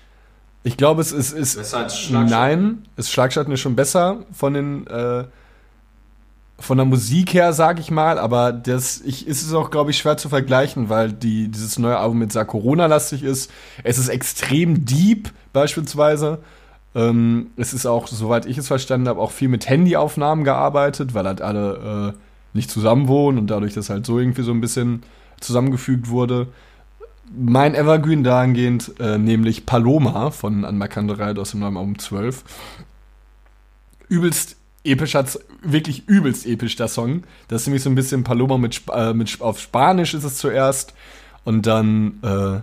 ich 0.63 0.77
glaube, 0.77 1.01
es 1.01 1.13
ist, 1.13 1.33
ist 1.33 1.57
Besser 1.57 1.79
als 1.79 1.99
Schlagschatten. 1.99 2.31
Nein, 2.31 2.89
ist 2.97 3.11
Schlagschatten 3.11 3.53
ist 3.53 3.61
schon 3.61 3.77
besser 3.77 4.25
von 4.33 4.55
den 4.55 4.87
äh, 4.87 5.25
von 6.61 6.77
der 6.77 6.87
Musik 6.87 7.35
her, 7.35 7.53
sag 7.53 7.79
ich 7.79 7.91
mal, 7.91 8.19
aber 8.19 8.53
das 8.53 9.01
ich, 9.03 9.29
ist 9.29 9.43
es 9.43 9.55
auch, 9.55 9.71
glaube 9.71 9.93
ich, 9.93 9.99
schwer 9.99 10.17
zu 10.17 10.29
vergleichen, 10.29 10.89
weil 10.89 11.13
die, 11.13 11.49
dieses 11.49 11.79
neue 11.79 11.99
Album 11.99 12.19
mit 12.19 12.33
sehr 12.33 12.45
Corona-lastig 12.45 13.23
ist. 13.23 13.51
Es 13.85 13.97
ist 13.97 14.09
extrem 14.09 14.85
deep, 14.85 15.31
beispielsweise. 15.53 16.41
Ähm, 16.97 17.51
es 17.57 17.73
ist 17.73 17.87
auch, 17.87 18.09
soweit 18.09 18.45
ich 18.47 18.59
es 18.59 18.67
verstanden 18.67 19.09
habe, 19.09 19.21
auch 19.21 19.31
viel 19.31 19.49
mit 19.49 19.69
Handyaufnahmen 19.69 20.43
gearbeitet, 20.43 21.15
weil 21.15 21.27
halt 21.27 21.43
alle 21.43 22.15
äh, 22.15 22.19
nicht 22.55 22.71
zusammen 22.71 23.07
wohnen 23.07 23.39
und 23.39 23.47
dadurch 23.49 23.75
das 23.75 23.89
halt 23.89 24.05
so 24.05 24.19
irgendwie 24.19 24.43
so 24.43 24.51
ein 24.51 24.61
bisschen 24.61 25.05
zusammengefügt 25.39 26.09
wurde. 26.09 26.49
Mein 27.37 27.75
Evergreen 27.75 28.25
dahingehend, 28.25 28.93
äh, 29.01 29.19
nämlich 29.19 29.67
Paloma 29.67 30.31
von 30.31 30.65
Anma 30.65 30.89
Kandereit 30.89 31.39
aus 31.39 31.51
dem 31.51 31.61
neuen 31.61 31.77
Album 31.77 31.99
12. 31.99 32.45
Übelst 34.09 34.57
episch 34.85 35.15
hat's, 35.15 35.39
wirklich 35.63 36.09
übelst 36.09 36.47
episch, 36.47 36.77
der 36.77 36.89
Song. 36.89 37.25
Das 37.49 37.63
ist 37.63 37.67
nämlich 37.67 37.83
so 37.83 37.91
ein 37.91 37.95
bisschen 37.95 38.25
Paloma 38.25 38.59
mit, 38.59 38.83
äh, 38.93 39.13
mit 39.13 39.41
auf 39.41 39.61
Spanisch 39.61 40.15
ist 40.15 40.25
es 40.25 40.37
zuerst 40.37 40.95
und 41.45 41.67
dann 41.67 42.21
äh, 42.23 42.61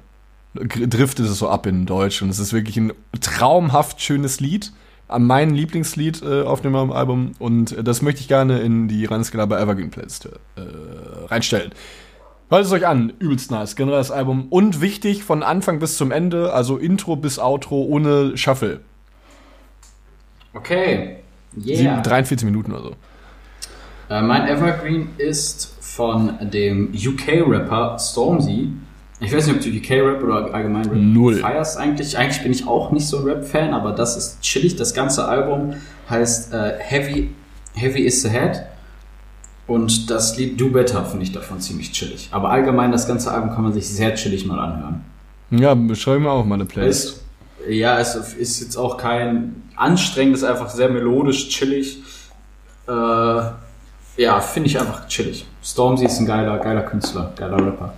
driftet 0.88 1.26
es 1.26 1.38
so 1.38 1.50
ab 1.50 1.66
in 1.66 1.86
Deutsch 1.86 2.22
und 2.22 2.30
es 2.30 2.40
ist 2.40 2.54
wirklich 2.54 2.78
ein 2.78 2.94
traumhaft 3.22 4.02
schönes 4.02 4.40
Lied. 4.40 4.72
An 5.08 5.24
mein 5.24 5.54
Lieblingslied 5.54 6.24
äh, 6.24 6.42
auf 6.42 6.62
dem 6.62 6.76
Album 6.76 7.34
und 7.38 7.74
äh, 7.74 7.84
das 7.84 8.02
möchte 8.02 8.22
ich 8.22 8.28
gerne 8.28 8.62
in 8.62 8.88
die 8.88 9.06
Randskala 9.06 9.46
bei 9.46 9.62
Evergreen 9.62 9.92
Playlist 9.92 10.26
äh, 10.26 10.62
reinstellen. 11.28 11.72
Hört 12.50 12.64
es 12.66 12.72
euch 12.72 12.86
an, 12.86 13.12
übelst 13.20 13.50
nice, 13.52 13.76
generell 13.76 13.98
das 14.00 14.12
Album. 14.12 14.48
Und 14.50 14.80
wichtig, 14.82 15.24
von 15.24 15.42
Anfang 15.42 15.80
bis 15.80 15.98
zum 15.98 16.12
Ende, 16.12 16.54
also 16.54 16.78
Intro 16.78 17.16
bis 17.16 17.40
Outro 17.40 17.84
ohne 17.84 18.38
Shuffle. 18.38 18.82
Okay. 20.54 21.18
Sieben- 21.58 22.04
43 22.04 22.46
Minuten 22.46 22.72
oder 22.74 22.84
so. 22.84 22.96
Äh, 24.10 24.22
mein 24.22 24.48
Evergreen 24.48 25.10
ist 25.18 25.76
von 25.82 26.38
dem 26.52 26.94
UK-Rapper 26.94 27.98
Stormzy. 28.00 28.70
Ich 29.22 29.34
weiß 29.34 29.48
nicht, 29.48 29.56
ob 29.56 29.62
du 29.64 29.70
UK-Rap 29.70 30.22
oder 30.22 30.54
allgemein 30.54 30.86
Rap 30.86 30.94
Null. 30.96 31.36
feierst 31.38 31.78
eigentlich. 31.78 32.18
Eigentlich 32.18 32.44
bin 32.44 32.52
ich 32.52 32.68
auch 32.68 32.92
nicht 32.92 33.08
so 33.08 33.20
ein 33.20 33.24
Rap-Fan, 33.24 33.74
aber 33.74 33.94
das 33.94 34.18
ist 34.18 34.42
chillig. 34.42 34.76
Das 34.76 34.94
ganze 34.94 35.26
Album 35.28 35.74
heißt 36.10 36.54
äh, 36.54 36.74
Heavy, 36.80 37.32
Heavy 37.74 38.02
is 38.02 38.22
the 38.22 38.30
Head. 38.30 38.64
Und 39.68 40.10
das 40.10 40.38
Lied 40.38 40.60
Do 40.60 40.70
Better 40.70 41.04
finde 41.06 41.24
ich 41.24 41.32
davon 41.32 41.60
ziemlich 41.60 41.92
chillig. 41.92 42.30
Aber 42.32 42.52
allgemein, 42.52 42.92
das 42.92 43.08
ganze 43.08 43.32
Album 43.32 43.50
kann 43.52 43.64
man 43.64 43.74
sich 43.74 43.88
sehr 43.88 44.14
chillig 44.16 44.46
mal 44.46 44.60
anhören. 44.60 45.04
Ja, 45.50 45.74
beschreiben 45.74 46.24
wir 46.24 46.32
auch 46.32 46.46
mal 46.46 46.56
eine 46.56 46.66
Playlist. 46.66 47.08
Ist, 47.08 47.24
ja, 47.70 48.00
es 48.00 48.16
ist 48.16 48.62
jetzt 48.62 48.78
auch 48.78 48.98
kein 48.98 49.64
anstrengendes, 49.76 50.44
einfach 50.44 50.70
sehr 50.70 50.90
melodisch, 50.90 51.50
chillig. 51.50 52.00
Äh, 52.88 52.92
ja, 52.92 54.40
finde 54.40 54.70
ich 54.70 54.80
einfach 54.80 55.08
chillig. 55.08 55.46
Stormzy 55.64 56.06
ist 56.06 56.20
ein 56.20 56.26
geiler, 56.26 56.60
geiler 56.60 56.84
Künstler, 56.84 57.34
geiler 57.36 57.58
Rapper. 57.58 57.94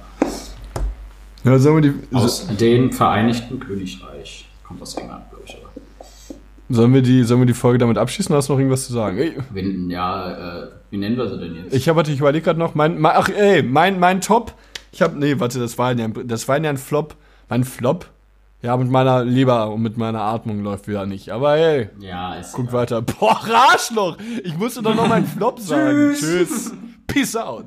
Ja, 1.43 1.59
sollen 1.59 1.83
wir 1.83 1.91
die, 1.91 2.15
Aus 2.15 2.47
dem 2.47 2.91
Vereinigten 2.91 3.59
Königreich. 3.59 4.49
Kommt 4.63 4.81
aus 4.81 4.95
England, 4.95 5.29
glaube 5.29 5.43
ich. 5.45 5.55
Aber. 5.55 5.71
Sollen 6.69 6.93
wir 6.93 7.01
die, 7.01 7.23
sollen 7.23 7.41
wir 7.41 7.45
die 7.45 7.53
Folge 7.53 7.77
damit 7.79 7.97
abschließen 7.97 8.31
oder 8.31 8.37
hast 8.37 8.49
du 8.49 8.53
noch 8.53 8.59
irgendwas 8.59 8.85
zu 8.87 8.93
sagen? 8.93 9.17
Ey, 9.17 9.37
Wen, 9.51 9.89
ja, 9.89 10.63
äh, 10.63 10.67
wie 10.89 10.97
nennen 10.97 11.17
wir 11.17 11.29
sie 11.29 11.37
denn 11.39 11.55
jetzt? 11.55 11.73
Ich 11.73 11.87
habe, 11.87 11.97
warte, 11.97 12.11
ich 12.11 12.19
überlege 12.19 12.43
gerade 12.45 12.59
noch, 12.59 12.75
mein, 12.75 12.99
mein, 12.99 13.13
ach 13.15 13.29
ey, 13.29 13.63
mein, 13.63 13.99
mein 13.99 14.21
Top, 14.21 14.53
ich 14.91 15.01
habe, 15.01 15.17
nee, 15.17 15.39
warte, 15.39 15.59
das 15.59 15.77
war 15.77 15.93
ja, 15.93 16.05
ein- 16.05 16.27
das 16.27 16.47
war 16.47 16.61
ja 16.61 16.69
ein 16.69 16.77
Flop, 16.77 17.15
mein 17.49 17.63
Flop, 17.63 18.07
ja, 18.61 18.75
mit 18.75 18.89
meiner 18.89 19.23
Leber 19.23 19.71
und 19.71 19.81
mit 19.83 19.97
meiner 19.97 20.21
Atmung 20.21 20.63
läuft 20.63 20.87
wieder 20.87 21.05
nicht, 21.05 21.29
aber 21.29 21.53
hey, 21.57 21.89
ja, 21.99 22.35
ist 22.35 22.53
guck 22.53 22.65
egal. 22.69 22.73
weiter. 22.81 23.01
Boah, 23.01 23.39
Arschloch, 23.71 24.17
ich 24.43 24.57
musste 24.57 24.81
doch 24.81 24.95
noch 24.95 25.07
meinen 25.07 25.25
Flop 25.37 25.59
sagen. 25.59 26.13
Tschüss. 26.17 26.73
Peace 27.05 27.35
out. 27.35 27.65